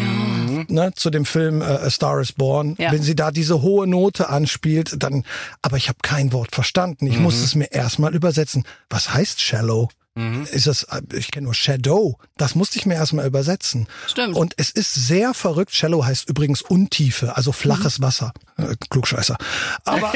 Ne, 0.68 0.92
zu 0.96 1.12
dem 1.12 1.26
Film 1.26 1.62
äh, 1.62 1.66
A 1.66 1.90
Star 1.92 2.20
is 2.20 2.32
Born. 2.32 2.76
Ja. 2.80 2.92
Wenn 2.92 3.04
sie 3.04 3.16
da 3.16 3.30
diese 3.30 3.62
hohe 3.62 3.86
Note 3.86 4.30
anspielt, 4.30 4.96
dann, 4.98 5.24
aber 5.62 5.78
ich 5.78 5.88
habe 5.88 6.00
kein 6.02 6.34
Wort 6.34 6.54
verstanden. 6.54 7.06
Ich 7.06 7.20
musste 7.20 7.44
es 7.44 7.54
mir 7.54 7.72
erstmal 7.72 8.16
übersetzen. 8.16 8.64
Was 8.90 9.14
heißt 9.14 9.40
Shallow? 9.40 9.90
Ist 10.16 10.68
das, 10.68 10.86
ich 11.14 11.32
kenne 11.32 11.46
nur 11.46 11.54
Shadow. 11.54 12.18
Das 12.36 12.54
musste 12.54 12.78
ich 12.78 12.86
mir 12.86 12.96
erstmal 12.96 13.26
übersetzen. 13.26 13.88
Stimmt. 14.08 14.36
Und 14.36 14.54
es 14.58 14.70
ist 14.70 14.94
sehr 14.94 15.34
verrückt. 15.34 15.74
Shallow 15.74 16.04
heißt 16.04 16.28
übrigens 16.28 16.62
Untiefe, 16.62 17.38
also 17.38 17.54
flaches 17.54 18.02
Wasser. 18.02 18.34
Äh, 18.58 18.76
Klugscheißer. 18.90 19.38
Aber 19.86 20.12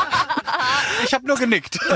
Ich 1.04 1.14
habe 1.14 1.26
nur 1.26 1.36
genickt. 1.36 1.78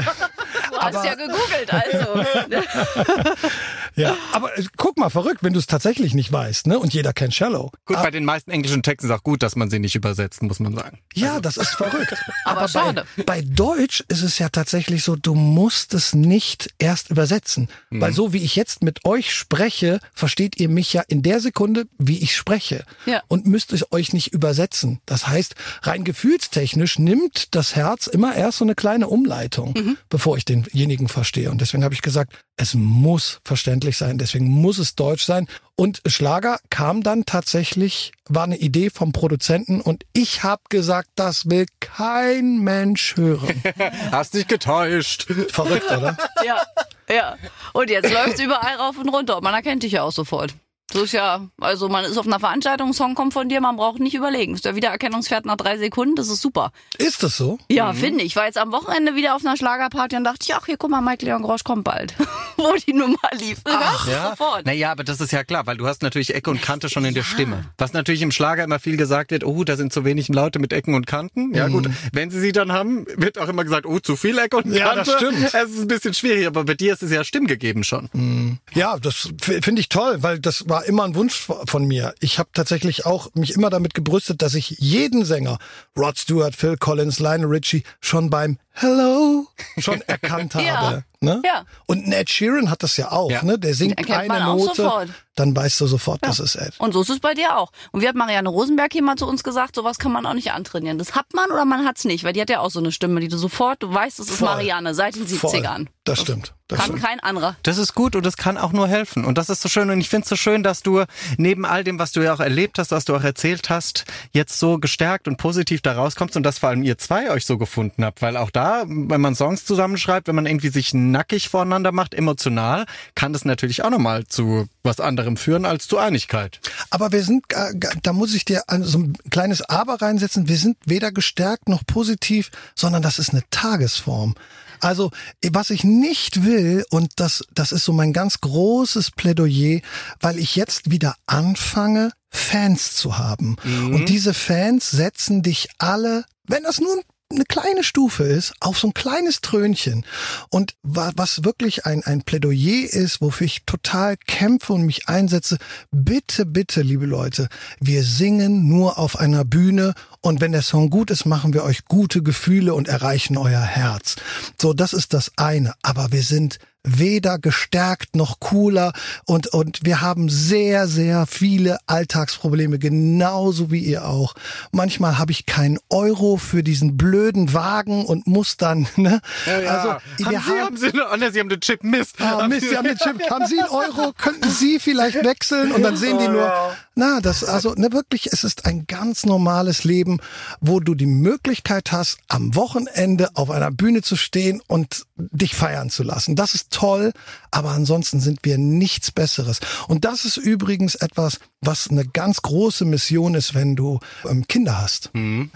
Du 0.70 0.80
hast 0.80 1.04
ja 1.04 1.14
gegoogelt, 1.14 1.72
also. 1.72 2.24
ja, 3.94 4.16
aber 4.33 4.59
äh, 4.59 4.64
guck 4.76 4.98
mal, 4.98 5.09
verrückt, 5.09 5.42
wenn 5.42 5.52
du 5.52 5.59
es 5.59 5.66
tatsächlich 5.66 6.14
nicht 6.14 6.33
weißt, 6.33 6.66
ne? 6.66 6.78
Und 6.78 6.92
jeder 6.94 7.12
kennt 7.12 7.35
Shallow. 7.35 7.70
Gut, 7.85 7.96
bei 7.96 8.11
den 8.11 8.24
meisten 8.24 8.50
englischen 8.50 8.83
Texten 8.83 9.09
ist 9.09 9.12
auch 9.12 9.22
gut, 9.22 9.42
dass 9.42 9.57
man 9.57 9.70
sie 9.70 9.78
nicht 9.78 9.94
übersetzt, 9.94 10.42
muss 10.42 10.61
man 10.61 10.74
sagen. 10.74 10.98
Ja, 11.14 11.40
das 11.40 11.57
ist 11.57 11.70
verrückt. 11.70 12.14
Aber 12.44 12.68
schade. 12.68 13.07
Bei, 13.18 13.22
bei 13.24 13.42
Deutsch 13.42 14.02
ist 14.09 14.22
es 14.22 14.38
ja 14.38 14.48
tatsächlich 14.48 15.04
so, 15.04 15.16
du 15.16 15.35
musst 15.35 15.94
es 15.94 16.14
nicht 16.14 16.74
erst 16.78 17.11
übersetzen. 17.11 17.68
Weil 17.90 18.12
so 18.12 18.33
wie 18.33 18.42
ich 18.42 18.57
jetzt 18.57 18.83
mit 18.83 19.04
euch 19.04 19.33
spreche, 19.35 20.00
versteht 20.12 20.59
ihr 20.59 20.68
mich 20.68 20.92
ja 20.92 21.02
in 21.07 21.22
der 21.22 21.40
Sekunde, 21.40 21.87
wie 21.98 22.18
ich 22.18 22.35
spreche. 22.35 22.85
Ja. 23.07 23.22
Und 23.28 23.46
müsst 23.46 23.72
es 23.72 23.92
euch 23.92 24.12
nicht 24.12 24.33
übersetzen. 24.33 25.00
Das 25.07 25.28
heißt, 25.28 25.54
rein 25.83 26.04
gefühlstechnisch 26.04 26.98
nimmt 26.98 27.54
das 27.54 27.76
Herz 27.76 28.07
immer 28.07 28.35
erst 28.35 28.59
so 28.59 28.64
eine 28.64 28.74
kleine 28.85 29.09
Umleitung, 29.09 29.97
bevor 30.11 30.37
ich 30.37 30.44
denjenigen 30.44 31.09
verstehe. 31.09 31.51
Und 31.51 31.62
deswegen 31.62 31.85
habe 31.85 31.94
ich 31.94 32.03
gesagt, 32.03 32.35
es 32.59 32.75
muss 32.75 33.40
verständlich 33.42 33.97
sein, 33.97 34.18
deswegen 34.18 34.47
muss 34.47 34.77
es 34.77 34.94
Deutsch 34.94 35.25
sein. 35.25 35.47
Und 35.75 36.03
Schlager 36.05 36.59
kam 36.68 37.03
dann 37.03 37.25
tatsächlich, 37.25 38.12
war 38.29 38.44
eine 38.44 38.59
Idee 38.59 38.90
vom 38.90 39.12
Produzenten 39.12 39.81
und 39.81 40.05
ich 40.12 40.42
habe 40.42 40.61
gesagt, 40.68 41.09
das 41.14 41.49
will 41.49 41.64
kein 41.81 42.59
Mensch 42.59 43.16
hören. 43.16 43.62
Hast 44.12 44.35
dich 44.35 44.47
getäuscht. 44.49 45.33
Verrückt, 45.49 45.90
oder? 45.90 46.18
Ja. 46.44 46.62
Ja. 47.09 47.37
Und 47.73 47.88
jetzt 47.88 48.12
läuft's 48.12 48.40
überall 48.40 48.77
rauf 48.77 48.99
und 48.99 49.09
runter. 49.09 49.40
Man 49.40 49.55
erkennt 49.55 49.83
dich 49.83 49.92
ja 49.92 50.03
auch 50.03 50.12
sofort. 50.12 50.55
So 50.92 51.03
ist 51.05 51.12
ja, 51.12 51.49
also 51.61 51.88
man 51.88 52.05
ist 52.05 52.18
auf 52.18 52.27
einer 52.27 52.38
Veranstaltung, 52.38 52.88
ein 52.90 52.92
Song 52.92 53.14
kommt 53.14 53.33
von 53.33 53.49
dir, 53.49 53.61
man 53.61 53.77
braucht 53.77 53.99
nicht 54.01 54.14
überlegen. 54.14 54.55
Ist 54.55 54.64
der 54.66 54.77
Wiedererkennungswert 54.77 55.47
nach 55.47 55.57
drei 55.57 55.79
Sekunden, 55.79 56.14
das 56.14 56.29
ist 56.29 56.42
super. 56.42 56.73
Ist 56.99 57.23
das 57.23 57.37
so? 57.37 57.59
Ja, 57.70 57.92
finde 57.94 58.20
ich. 58.20 58.35
Ich 58.35 58.37
war 58.37 58.47
jetzt 58.47 58.59
am 58.59 58.70
Wochenende 58.73 59.14
wieder 59.14 59.35
auf 59.37 59.44
einer 59.47 59.57
Schlagerparty 59.57 60.16
und 60.16 60.25
dachte, 60.25 60.40
ich, 60.42 60.55
ach, 60.55 60.66
hier, 60.66 60.77
guck 60.77 60.90
mal, 60.90 61.01
Mike 61.01 61.25
Leon 61.25 61.42
Grosch 61.42 61.64
kommt 61.64 61.85
bald. 61.85 62.14
Wo 62.57 62.75
die 62.87 62.92
Nummer 62.92 63.16
lief. 63.38 63.59
Ach, 63.64 64.07
Ja? 64.09 64.31
sofort. 64.31 64.66
Naja, 64.66 64.92
aber 64.92 65.05
das 65.05 65.20
ist 65.20 65.33
ja 65.33 65.42
klar, 65.42 65.66
weil 65.66 65.77
du 65.77 65.87
hast 65.87 66.03
natürlich 66.03 66.35
Ecke 66.35 66.51
und 66.51 66.61
Kante 66.62 66.88
schon 66.88 67.05
in 67.05 67.14
der 67.14 67.23
Stimme. 67.23 67.64
Was 67.79 67.92
natürlich 67.92 68.23
im 68.23 68.31
Schlager 68.31 68.62
immer 68.64 68.79
viel 68.79 68.97
gesagt 68.97 69.31
wird, 69.31 69.44
oh, 69.44 69.64
da 69.64 69.77
sind 69.77 69.92
zu 69.92 70.05
wenig 70.05 70.29
Leute 70.29 70.59
mit 70.59 70.73
Ecken 70.73 70.94
und 70.94 71.07
Kanten. 71.07 71.55
Ja 71.55 71.68
gut, 71.68 71.88
wenn 72.12 72.31
sie 72.31 72.40
sie 72.40 72.53
dann 72.53 72.73
haben, 72.73 73.07
wird 73.16 73.38
auch 73.38 73.49
immer 73.49 73.64
gesagt, 73.64 73.87
oh, 73.87 73.99
zu 74.01 74.16
viel 74.16 74.38
Ecke 74.38 74.57
und 74.59 74.64
Kante. 74.64 74.79
Ja, 74.79 74.94
das 74.94 75.11
stimmt. 75.12 75.38
Es 75.42 75.70
ist 75.70 75.81
ein 75.81 75.88
bisschen 75.88 76.14
schwierig, 76.14 76.47
aber 76.47 76.64
bei 76.64 76.75
dir 76.75 76.92
ist 76.92 77.03
es 77.03 77.11
ja 77.11 77.25
stimmgegeben 77.25 77.85
schon. 77.85 78.59
Ja, 78.75 78.99
das 78.99 79.31
finde 79.40 79.81
ich 79.81 79.88
toll, 79.88 80.18
weil 80.23 80.38
das 80.38 80.68
war 80.68 80.73
immer 80.80 81.04
ein 81.04 81.14
Wunsch 81.14 81.48
von 81.66 81.87
mir. 81.87 82.14
Ich 82.20 82.38
habe 82.38 82.50
tatsächlich 82.52 83.06
auch 83.06 83.28
mich 83.34 83.54
immer 83.54 83.70
damit 83.70 83.94
gebrüstet, 83.94 84.42
dass 84.42 84.54
ich 84.54 84.70
jeden 84.78 85.24
Sänger, 85.24 85.58
Rod 85.96 86.18
Stewart, 86.18 86.54
Phil 86.54 86.76
Collins, 86.76 87.18
Lionel 87.18 87.48
Richie, 87.48 87.82
schon 88.00 88.30
beim 88.30 88.58
Hello 88.76 89.46
schon 89.78 90.00
erkannt 90.02 90.54
Ja. 90.60 90.76
habe. 90.80 91.04
Ne? 91.20 91.40
Ja. 91.42 91.64
Und 91.87 92.12
Ed 92.12 92.28
Sheeran 92.28 92.70
hat 92.70 92.82
das 92.82 92.98
ja 92.98 93.10
auch. 93.10 93.30
Ja. 93.30 93.42
Ne? 93.42 93.58
Der 93.58 93.72
singt 93.72 93.92
Den 93.98 94.06
erkennt 94.06 94.28
man 94.28 94.42
eine 94.42 94.50
auch 94.50 94.58
Note, 94.58 94.74
sofort. 94.82 95.08
dann 95.37 95.56
weißt 95.56 95.80
du 95.80 95.87
sofort, 95.87 96.18
das 96.22 96.38
ist 96.38 96.54
Ed. 96.54 96.74
Und 96.78 96.92
so 96.92 97.00
ist 97.00 97.08
es 97.08 97.18
bei 97.20 97.32
dir 97.32 97.56
auch. 97.56 97.72
Und 97.92 98.02
wie 98.02 98.08
hat 98.08 98.14
Marianne 98.14 98.50
Rosenberg 98.50 98.92
hier 98.92 99.02
mal 99.02 99.16
zu 99.16 99.26
uns 99.26 99.42
gesagt, 99.42 99.74
sowas 99.76 99.98
kann 99.98 100.12
man 100.12 100.26
auch 100.26 100.34
nicht 100.34 100.52
antrainieren. 100.52 100.98
Das 100.98 101.14
hat 101.14 101.24
man 101.32 101.50
oder 101.50 101.64
man 101.64 101.87
hat's 101.87 102.04
nicht, 102.04 102.24
weil 102.24 102.34
die 102.34 102.42
hat 102.42 102.50
ja 102.50 102.60
auch 102.60 102.70
so 102.70 102.78
eine 102.78 102.92
Stimme, 102.92 103.20
die 103.20 103.28
du 103.28 103.38
sofort, 103.38 103.82
du 103.82 103.94
weißt, 103.94 104.18
es 104.20 104.28
ist 104.28 104.37
Voll. 104.37 104.48
Marianne 104.48 104.94
seit 104.94 105.14
den 105.14 105.26
Voll. 105.26 105.50
70ern. 105.60 105.87
Das 106.04 106.20
stimmt. 106.20 106.52
Das 106.68 106.78
Kann 106.78 106.88
stimmt. 106.88 107.02
kein 107.02 107.20
anderer. 107.20 107.56
Das 107.62 107.78
ist 107.78 107.94
gut 107.94 108.16
und 108.16 108.26
das 108.26 108.37
kann 108.37 108.58
auch 108.58 108.72
nur 108.72 108.88
helfen. 108.88 109.24
Und 109.24 109.38
das 109.38 109.48
ist 109.48 109.62
so 109.62 109.68
schön. 109.70 109.88
Und 109.90 110.00
ich 110.00 110.10
finde 110.10 110.24
es 110.24 110.28
so 110.28 110.37
schön, 110.37 110.62
dass 110.62 110.82
du 110.82 111.04
neben 111.38 111.64
all 111.64 111.84
dem, 111.84 111.98
was 111.98 112.12
du 112.12 112.20
ja 112.22 112.34
auch 112.34 112.40
erlebt 112.40 112.78
hast, 112.78 112.90
was 112.90 113.04
du 113.06 113.14
auch 113.16 113.22
erzählt 113.24 113.70
hast, 113.70 114.04
jetzt 114.32 114.58
so 114.58 114.78
gestärkt 114.78 115.26
und 115.26 115.37
positiv 115.38 115.80
da 115.80 115.92
rauskommst 115.94 116.37
und 116.37 116.42
dass 116.42 116.58
vor 116.58 116.68
allem 116.70 116.82
ihr 116.82 116.98
zwei 116.98 117.30
euch 117.30 117.46
so 117.46 117.56
gefunden 117.56 118.04
habt. 118.04 118.20
Weil 118.20 118.37
auch 118.37 118.50
da, 118.50 118.63
wenn 118.87 119.20
man 119.20 119.35
Songs 119.35 119.64
zusammenschreibt, 119.64 120.29
wenn 120.29 120.35
man 120.35 120.46
irgendwie 120.46 120.68
sich 120.68 120.94
nackig 120.94 121.48
voreinander 121.48 121.92
macht, 121.92 122.14
emotional, 122.14 122.87
kann 123.14 123.33
das 123.33 123.44
natürlich 123.44 123.83
auch 123.85 123.90
nochmal 123.90 124.27
zu 124.27 124.66
was 124.83 125.00
anderem 125.00 125.37
führen 125.37 125.64
als 125.64 125.88
zu 125.88 125.98
Einigkeit. 125.98 126.61
Aber 126.90 127.12
wir 127.12 127.22
sind, 127.22 127.44
äh, 127.53 127.74
da 128.03 128.12
muss 128.12 128.35
ich 128.35 128.44
dir 128.44 128.62
so 128.81 128.98
ein 128.98 129.16
kleines 129.31 129.62
Aber 129.62 130.00
reinsetzen. 130.00 130.48
Wir 130.48 130.57
sind 130.57 130.77
weder 130.87 131.12
gestärkt 131.12 131.68
noch 131.68 131.85
positiv, 131.87 132.50
sondern 132.74 133.03
das 133.03 133.18
ist 133.18 133.31
eine 133.31 133.42
Tagesform. 133.50 134.35
Also, 134.81 135.11
was 135.50 135.70
ich 135.70 135.85
nicht 135.85 136.44
will, 136.44 136.85
und 136.90 137.12
das, 137.16 137.44
das 137.55 137.72
ist 137.72 137.85
so 137.85 137.92
mein 137.92 138.12
ganz 138.12 138.40
großes 138.40 139.12
Plädoyer, 139.12 139.81
weil 140.20 140.38
ich 140.38 140.57
jetzt 140.57 140.90
wieder 140.90 141.14
anfange, 141.27 142.11
Fans 142.31 142.96
zu 142.96 143.16
haben. 143.16 143.57
Und 143.64 144.09
diese 144.09 144.35
Fans 144.35 144.90
setzen 144.90 145.42
dich 145.42 145.68
alle, 145.79 146.24
wenn 146.46 146.64
das 146.64 146.81
nun 146.81 147.00
eine 147.30 147.44
kleine 147.44 147.82
Stufe 147.82 148.22
ist, 148.24 148.54
auf 148.60 148.78
so 148.78 148.88
ein 148.88 148.94
kleines 148.94 149.40
Trönchen. 149.40 150.04
Und 150.50 150.74
wa- 150.82 151.12
was 151.16 151.44
wirklich 151.44 151.87
ein, 151.87 152.02
ein 152.04 152.22
Plädoyer 152.22 152.84
ist, 152.92 153.20
wofür 153.20 153.46
ich 153.46 153.64
total 153.64 154.16
kämpfe 154.26 154.72
und 154.74 154.82
mich 154.82 155.08
einsetze, 155.08 155.58
bitte, 155.90 156.46
bitte, 156.46 156.82
liebe 156.82 157.06
Leute, 157.06 157.48
wir 157.80 158.04
singen 158.04 158.68
nur 158.68 158.98
auf 158.98 159.18
einer 159.18 159.44
Bühne 159.44 159.94
und 160.20 160.40
wenn 160.40 160.52
der 160.52 160.62
Song 160.62 160.90
gut 160.90 161.10
ist, 161.10 161.24
machen 161.26 161.52
wir 161.54 161.64
euch 161.64 161.84
gute 161.87 162.22
Gefühle 162.22 162.74
und 162.74 162.88
erreichen 162.88 163.37
euer 163.37 163.62
Herz. 163.62 164.16
So, 164.60 164.72
das 164.72 164.92
ist 164.92 165.12
das 165.14 165.32
eine. 165.37 165.74
Aber 165.82 166.12
wir 166.12 166.22
sind 166.22 166.58
weder 166.85 167.38
gestärkt 167.38 168.14
noch 168.14 168.40
cooler 168.40 168.92
und, 169.25 169.49
und 169.49 169.81
wir 169.85 170.03
haben 170.03 170.29
sehr, 170.29 170.87
sehr 170.87 171.27
viele 171.27 171.79
Alltagsprobleme, 171.87 172.79
genauso 172.79 173.70
wie 173.70 173.81
ihr 173.81 174.07
auch. 174.07 174.35
Manchmal 174.70 175.18
habe 175.18 175.33
ich 175.33 175.47
keinen 175.47 175.79
Euro 175.88 176.37
für 176.37 176.62
diesen 176.62 176.97
blöden 176.97 177.55
Wagen 177.55 178.05
und 178.05 178.27
muss 178.27 178.57
dann, 178.57 178.87
ne? 178.97 179.20
Also, 179.47 179.94
haben 179.94 180.01
wir 180.18 180.40
Sie, 180.40 180.61
haben 180.61 180.77
Sie, 180.77 180.92
oh, 181.12 181.16
ne, 181.16 181.33
Sie 181.33 181.40
haben 181.40 181.49
den 181.49 181.61
Chip 181.61 181.83
Mist. 181.83 182.20
Ah, 182.20 182.47
Mist, 182.47 182.68
Sie 182.68 182.77
haben 182.77 182.85
den 182.85 182.99
Chip. 182.99 183.31
Haben 183.31 183.47
Sie 183.47 183.59
einen 183.59 183.70
Euro? 183.70 184.12
Könnten 184.16 184.51
Sie 184.51 184.79
vielleicht 184.79 185.25
wechseln? 185.25 185.73
Und 185.73 185.83
dann 185.83 185.97
sehen 185.97 186.18
die 186.18 186.29
nur, 186.29 186.53
na, 186.96 187.20
das, 187.20 187.42
also, 187.42 187.74
ne, 187.74 187.92
wirklich, 187.92 188.28
es 188.33 188.44
ist 188.44 188.66
ein 188.66 188.87
ganz 188.87 189.26
normales 189.26 189.85
Leben, 189.85 190.20
wo 190.61 190.78
du 190.78 190.94
die 190.94 191.07
Möglichkeit 191.07 191.90
hast, 191.90 192.18
am 192.28 192.54
Wochenende 192.54 193.30
auf 193.35 193.50
einer 193.50 193.72
Bühne 193.72 194.02
zu 194.02 194.16
stehen 194.16 194.62
und 194.68 195.04
dich 195.16 195.57
feiern 195.57 195.90
zu 195.90 196.04
lassen. 196.04 196.37
Das 196.37 196.54
ist 196.54 196.70
toll, 196.70 197.12
aber 197.50 197.70
ansonsten 197.70 198.20
sind 198.20 198.40
wir 198.42 198.59
nichts 198.59 199.11
Besseres. 199.11 199.61
Und 199.88 200.04
das 200.04 200.24
ist 200.24 200.37
übrigens 200.37 200.94
etwas, 200.94 201.40
was 201.61 201.88
eine 201.88 202.07
ganz 202.07 202.42
große 202.42 202.85
Mission 202.85 203.35
ist, 203.35 203.54
wenn 203.54 203.74
du 203.74 203.98
ähm, 204.28 204.46
Kinder 204.46 204.80
hast. 204.80 205.11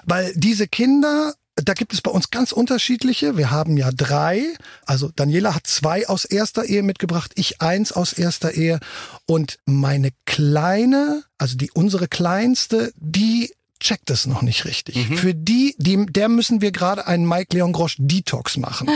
Weil 0.05 0.33
diese 0.35 0.67
Kinder 0.67 1.35
da 1.65 1.75
gibt 1.75 1.93
es 1.93 2.03
bei 2.03 2.11
uns 2.11 2.31
ganz 2.31 2.53
unterschiedliche. 2.53 3.37
Wir 3.37 3.51
haben 3.51 3.77
ja 3.77 3.91
drei. 3.91 4.55
Also 4.87 5.11
Daniela 5.15 5.55
hat 5.55 5.67
zwei 5.67 6.09
aus 6.09 6.25
erster 6.25 6.65
Ehe 6.65 6.83
mitgebracht, 6.83 7.33
ich 7.35 7.61
eins 7.61 7.93
aus 7.93 8.13
erster 8.13 8.53
Ehe. 8.55 8.81
Und 9.27 9.59
meine 9.65 10.11
kleine, 10.25 11.25
also 11.39 11.57
die 11.57 11.71
unsere 11.73 12.09
kleinste, 12.09 12.93
die 12.97 13.53
checkt 13.81 14.11
es 14.11 14.27
noch 14.27 14.43
nicht 14.43 14.65
richtig. 14.65 15.07
Für 15.17 15.35
die, 15.35 15.75
die, 15.79 16.07
der 16.07 16.29
müssen 16.29 16.61
wir 16.61 16.73
gerade 16.73 17.07
einen 17.07 17.27
Mike 17.29 17.55
Leon 17.57 17.73
Grosch 17.73 17.97
Detox 17.99 18.57
machen. 18.57 18.89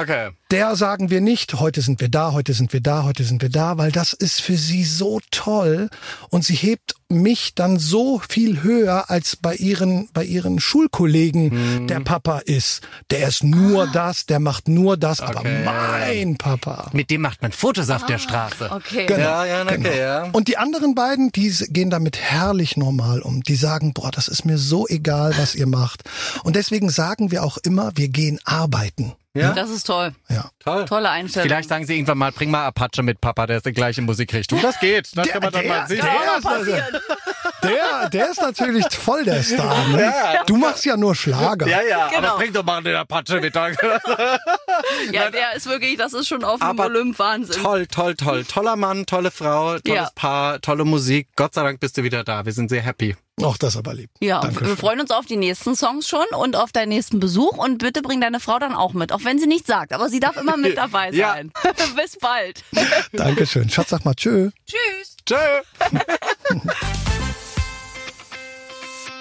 Okay. 0.00 0.30
Der 0.50 0.74
sagen 0.74 1.10
wir 1.10 1.20
nicht, 1.20 1.54
heute 1.60 1.80
sind 1.80 2.00
wir 2.00 2.08
da, 2.08 2.32
heute 2.32 2.54
sind 2.54 2.72
wir 2.72 2.80
da, 2.80 3.04
heute 3.04 3.22
sind 3.22 3.40
wir 3.40 3.50
da, 3.50 3.78
weil 3.78 3.92
das 3.92 4.12
ist 4.12 4.40
für 4.40 4.56
sie 4.56 4.82
so 4.84 5.20
toll 5.30 5.88
und 6.30 6.44
sie 6.44 6.56
hebt 6.56 6.94
mich 7.08 7.54
dann 7.54 7.78
so 7.78 8.20
viel 8.28 8.62
höher 8.62 9.10
als 9.10 9.36
bei 9.36 9.54
ihren 9.54 10.08
bei 10.12 10.24
ihren 10.24 10.58
Schulkollegen 10.60 11.86
der 11.86 12.00
Papa 12.00 12.38
ist. 12.38 12.82
Der 13.10 13.28
ist 13.28 13.42
nur 13.44 13.86
das, 13.88 14.26
der 14.26 14.38
macht 14.40 14.68
nur 14.68 14.96
das, 14.96 15.20
aber 15.20 15.40
Okay. 15.40 15.64
mein 15.64 16.36
Papa. 16.36 16.90
Mit 16.92 17.10
dem 17.10 17.22
macht 17.22 17.42
man 17.42 17.52
Fotos 17.52 17.88
auf 17.90 18.04
der 18.06 18.18
Straße. 18.18 18.70
Okay. 18.72 19.06
Genau. 19.06 19.20
Ja, 19.20 19.44
ja, 19.44 19.62
okay, 19.62 19.76
Genau. 19.76 19.94
ja. 19.96 20.22
Und 20.32 20.48
die 20.48 20.56
anderen 20.58 20.94
beiden, 20.94 21.30
die 21.32 21.50
gehen 21.70 21.90
damit 21.90 22.18
herrlich 22.18 22.76
normal 22.76 23.20
um. 23.22 23.42
Die 23.42 23.54
sagen, 23.56 23.92
boah, 23.94 24.10
das 24.10 24.28
ist 24.30 24.44
mir 24.44 24.58
so 24.58 24.86
egal, 24.88 25.36
was 25.36 25.54
ihr 25.54 25.66
macht. 25.66 26.04
Und 26.44 26.56
deswegen 26.56 26.90
sagen 26.90 27.30
wir 27.30 27.44
auch 27.44 27.58
immer, 27.58 27.92
wir 27.96 28.08
gehen 28.08 28.38
arbeiten. 28.44 29.14
Ja, 29.32 29.52
Das 29.52 29.70
ist 29.70 29.86
toll. 29.86 30.12
Ja. 30.28 30.50
toll. 30.58 30.86
Tolle 30.86 31.08
Einstellung. 31.08 31.48
Vielleicht 31.48 31.68
sagen 31.68 31.86
sie 31.86 31.94
irgendwann 31.94 32.18
mal, 32.18 32.32
bring 32.32 32.50
mal 32.50 32.66
Apache 32.66 33.02
mit 33.04 33.20
Papa, 33.20 33.46
der 33.46 33.58
ist 33.58 33.66
die 33.66 33.72
gleiche 33.72 34.02
Musikrichtung. 34.02 34.60
Das 34.60 34.80
geht. 34.80 35.06
Das 35.16 35.24
Der- 35.24 35.32
kann 35.34 35.42
man 35.42 35.52
dann 35.52 35.62
der- 35.62 35.70
mal 35.72 35.86
sehen. 35.86 36.00
der 36.02 36.38
ist 36.38 37.00
Der, 37.62 38.08
der 38.10 38.30
ist 38.30 38.40
natürlich 38.40 38.86
voll 38.96 39.22
der 39.24 39.42
Star. 39.44 39.86
Ne? 39.88 40.12
Du 40.46 40.56
machst 40.56 40.84
ja 40.84 40.96
nur 40.96 41.14
Schlager. 41.14 41.68
Ja, 41.68 41.80
ja, 41.82 42.08
Genau. 42.08 42.28
aber 42.30 42.38
bring 42.38 42.52
doch 42.52 42.64
mal 42.64 42.82
den 42.82 42.96
Apache 42.96 43.40
mit. 43.40 43.54
Ja, 45.12 45.30
der 45.30 45.54
ist 45.54 45.66
wirklich, 45.66 45.96
das 45.96 46.12
ist 46.12 46.26
schon 46.28 46.42
auf 46.44 46.58
dem 46.60 46.78
Olymp 46.78 47.18
Wahnsinn. 47.18 47.62
toll, 47.62 47.86
toll, 47.86 48.14
toll. 48.16 48.44
Toller 48.44 48.76
Mann, 48.76 49.06
tolle 49.06 49.30
Frau, 49.30 49.78
tolles 49.78 49.82
Ja. 49.86 50.10
Paar, 50.14 50.60
tolle 50.60 50.84
Musik. 50.84 51.28
Gott 51.36 51.54
sei 51.54 51.62
Dank 51.62 51.80
bist 51.80 51.96
du 51.98 52.02
wieder 52.02 52.24
da. 52.24 52.44
Wir 52.44 52.52
sind 52.52 52.68
sehr 52.70 52.82
happy. 52.82 53.14
Auch 53.42 53.56
das 53.56 53.76
aber 53.76 53.94
lieb. 53.94 54.10
Ja, 54.20 54.40
Dankeschön. 54.40 54.68
wir 54.68 54.76
freuen 54.76 55.00
uns 55.00 55.10
auf 55.10 55.24
die 55.24 55.36
nächsten 55.36 55.74
Songs 55.74 56.06
schon 56.08 56.26
und 56.36 56.56
auf 56.56 56.72
deinen 56.72 56.90
nächsten 56.90 57.20
Besuch 57.20 57.56
und 57.56 57.78
bitte 57.78 58.02
bring 58.02 58.20
deine 58.20 58.38
Frau 58.38 58.58
dann 58.58 58.74
auch 58.74 58.92
mit, 58.92 59.12
auch 59.20 59.24
wenn 59.24 59.38
sie 59.38 59.46
nicht 59.46 59.66
sagt, 59.66 59.92
aber 59.92 60.08
sie 60.08 60.20
darf 60.20 60.36
immer 60.36 60.56
mit 60.56 60.76
dabei 60.76 61.10
Ja. 61.10 61.34
sein. 61.34 61.52
Bis 61.96 62.16
bald. 62.18 62.64
Dankeschön. 63.12 63.68
Schatz, 63.68 63.90
sag 63.90 64.04
mal 64.04 64.14
tschö. 64.14 64.50
Tschüss. 64.66 65.16
Tschö. 65.26 65.36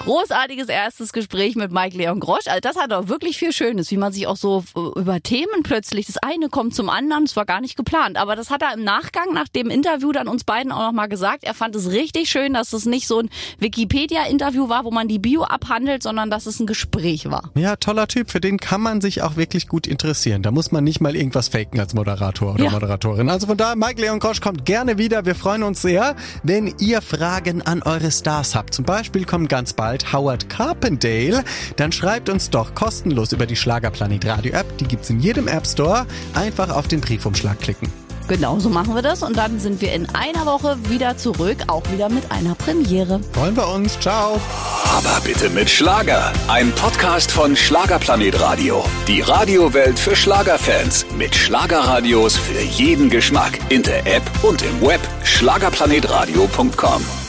Großartiges 0.09 0.69
erstes 0.69 1.13
Gespräch 1.13 1.55
mit 1.55 1.71
Mike 1.71 1.95
Leon 1.95 2.19
Grosch. 2.19 2.47
Also 2.47 2.61
das 2.61 2.77
hat 2.77 2.91
auch 2.93 3.09
wirklich 3.09 3.37
viel 3.37 3.53
Schönes, 3.53 3.91
wie 3.91 3.97
man 3.97 4.11
sich 4.11 4.25
auch 4.25 4.37
so 4.37 4.63
äh, 4.75 4.99
über 4.99 5.21
Themen 5.21 5.61
plötzlich, 5.61 6.07
das 6.07 6.17
eine 6.17 6.49
kommt 6.49 6.73
zum 6.73 6.89
anderen, 6.89 7.25
das 7.25 7.35
war 7.35 7.45
gar 7.45 7.61
nicht 7.61 7.77
geplant. 7.77 8.17
Aber 8.17 8.35
das 8.35 8.49
hat 8.49 8.63
er 8.63 8.73
im 8.73 8.83
Nachgang 8.83 9.33
nach 9.33 9.47
dem 9.49 9.69
Interview 9.69 10.11
dann 10.11 10.27
uns 10.27 10.43
beiden 10.43 10.71
auch 10.71 10.81
nochmal 10.81 11.09
gesagt. 11.09 11.43
Er 11.43 11.53
fand 11.53 11.75
es 11.75 11.91
richtig 11.91 12.31
schön, 12.31 12.55
dass 12.55 12.73
es 12.73 12.87
nicht 12.87 13.05
so 13.05 13.19
ein 13.19 13.29
Wikipedia-Interview 13.59 14.67
war, 14.67 14.83
wo 14.83 14.89
man 14.89 15.07
die 15.07 15.19
Bio 15.19 15.43
abhandelt, 15.43 16.01
sondern 16.01 16.31
dass 16.31 16.47
es 16.47 16.59
ein 16.59 16.65
Gespräch 16.65 17.29
war. 17.29 17.51
Ja, 17.53 17.75
toller 17.75 18.07
Typ. 18.07 18.31
Für 18.31 18.39
den 18.41 18.57
kann 18.57 18.81
man 18.81 19.01
sich 19.01 19.21
auch 19.21 19.35
wirklich 19.35 19.67
gut 19.67 19.85
interessieren. 19.85 20.41
Da 20.41 20.49
muss 20.49 20.71
man 20.71 20.83
nicht 20.83 21.01
mal 21.01 21.15
irgendwas 21.15 21.49
faken 21.49 21.79
als 21.79 21.93
Moderator 21.93 22.55
oder 22.55 22.63
Ja. 22.63 22.71
Moderatorin. 22.71 23.29
Also 23.29 23.45
von 23.45 23.57
daher, 23.57 23.75
Mike 23.75 24.01
Leon 24.01 24.17
Grosch 24.17 24.41
kommt 24.41 24.65
gerne 24.65 24.97
wieder. 24.97 25.27
Wir 25.27 25.35
freuen 25.35 25.61
uns 25.61 25.83
sehr, 25.83 26.15
wenn 26.41 26.73
ihr 26.79 27.03
Fragen 27.03 27.61
an 27.61 27.83
eure 27.83 28.09
Stars 28.09 28.55
habt. 28.55 28.73
Zum 28.73 28.85
Beispiel 28.85 29.25
kommt 29.25 29.49
ganz 29.49 29.73
bald 29.73 29.98
Howard 30.11 30.49
Carpendale. 30.49 31.43
Dann 31.75 31.91
schreibt 31.91 32.29
uns 32.29 32.49
doch 32.49 32.75
kostenlos 32.75 33.31
über 33.31 33.45
die 33.45 33.55
Schlagerplanet 33.55 34.25
Radio 34.25 34.53
App. 34.53 34.77
Die 34.77 34.85
gibt's 34.85 35.09
in 35.09 35.19
jedem 35.19 35.47
App 35.47 35.65
Store. 35.65 36.05
Einfach 36.33 36.69
auf 36.69 36.87
den 36.87 37.01
Briefumschlag 37.01 37.59
klicken. 37.59 37.91
Genau 38.29 38.59
so 38.59 38.69
machen 38.69 38.93
wir 38.93 39.01
das 39.01 39.23
und 39.23 39.35
dann 39.35 39.59
sind 39.59 39.81
wir 39.81 39.91
in 39.91 40.07
einer 40.13 40.45
Woche 40.45 40.77
wieder 40.87 41.17
zurück, 41.17 41.57
auch 41.65 41.81
wieder 41.91 42.09
mit 42.09 42.31
einer 42.31 42.53
Premiere. 42.53 43.19
Freuen 43.33 43.57
wir 43.57 43.67
uns. 43.67 43.99
Ciao. 43.99 44.39
Aber 44.85 45.19
bitte 45.23 45.49
mit 45.49 45.67
Schlager. 45.67 46.31
Ein 46.47 46.71
Podcast 46.73 47.31
von 47.31 47.55
Schlagerplanet 47.55 48.39
Radio. 48.39 48.85
Die 49.07 49.21
Radiowelt 49.21 49.97
für 49.97 50.15
Schlagerfans. 50.15 51.07
Mit 51.17 51.35
Schlagerradios 51.35 52.37
für 52.37 52.61
jeden 52.61 53.09
Geschmack. 53.09 53.57
In 53.69 53.81
der 53.81 54.05
App 54.05 54.21
und 54.43 54.61
im 54.61 54.79
Web. 54.79 55.01
Schlagerplanetradio.com. 55.23 57.28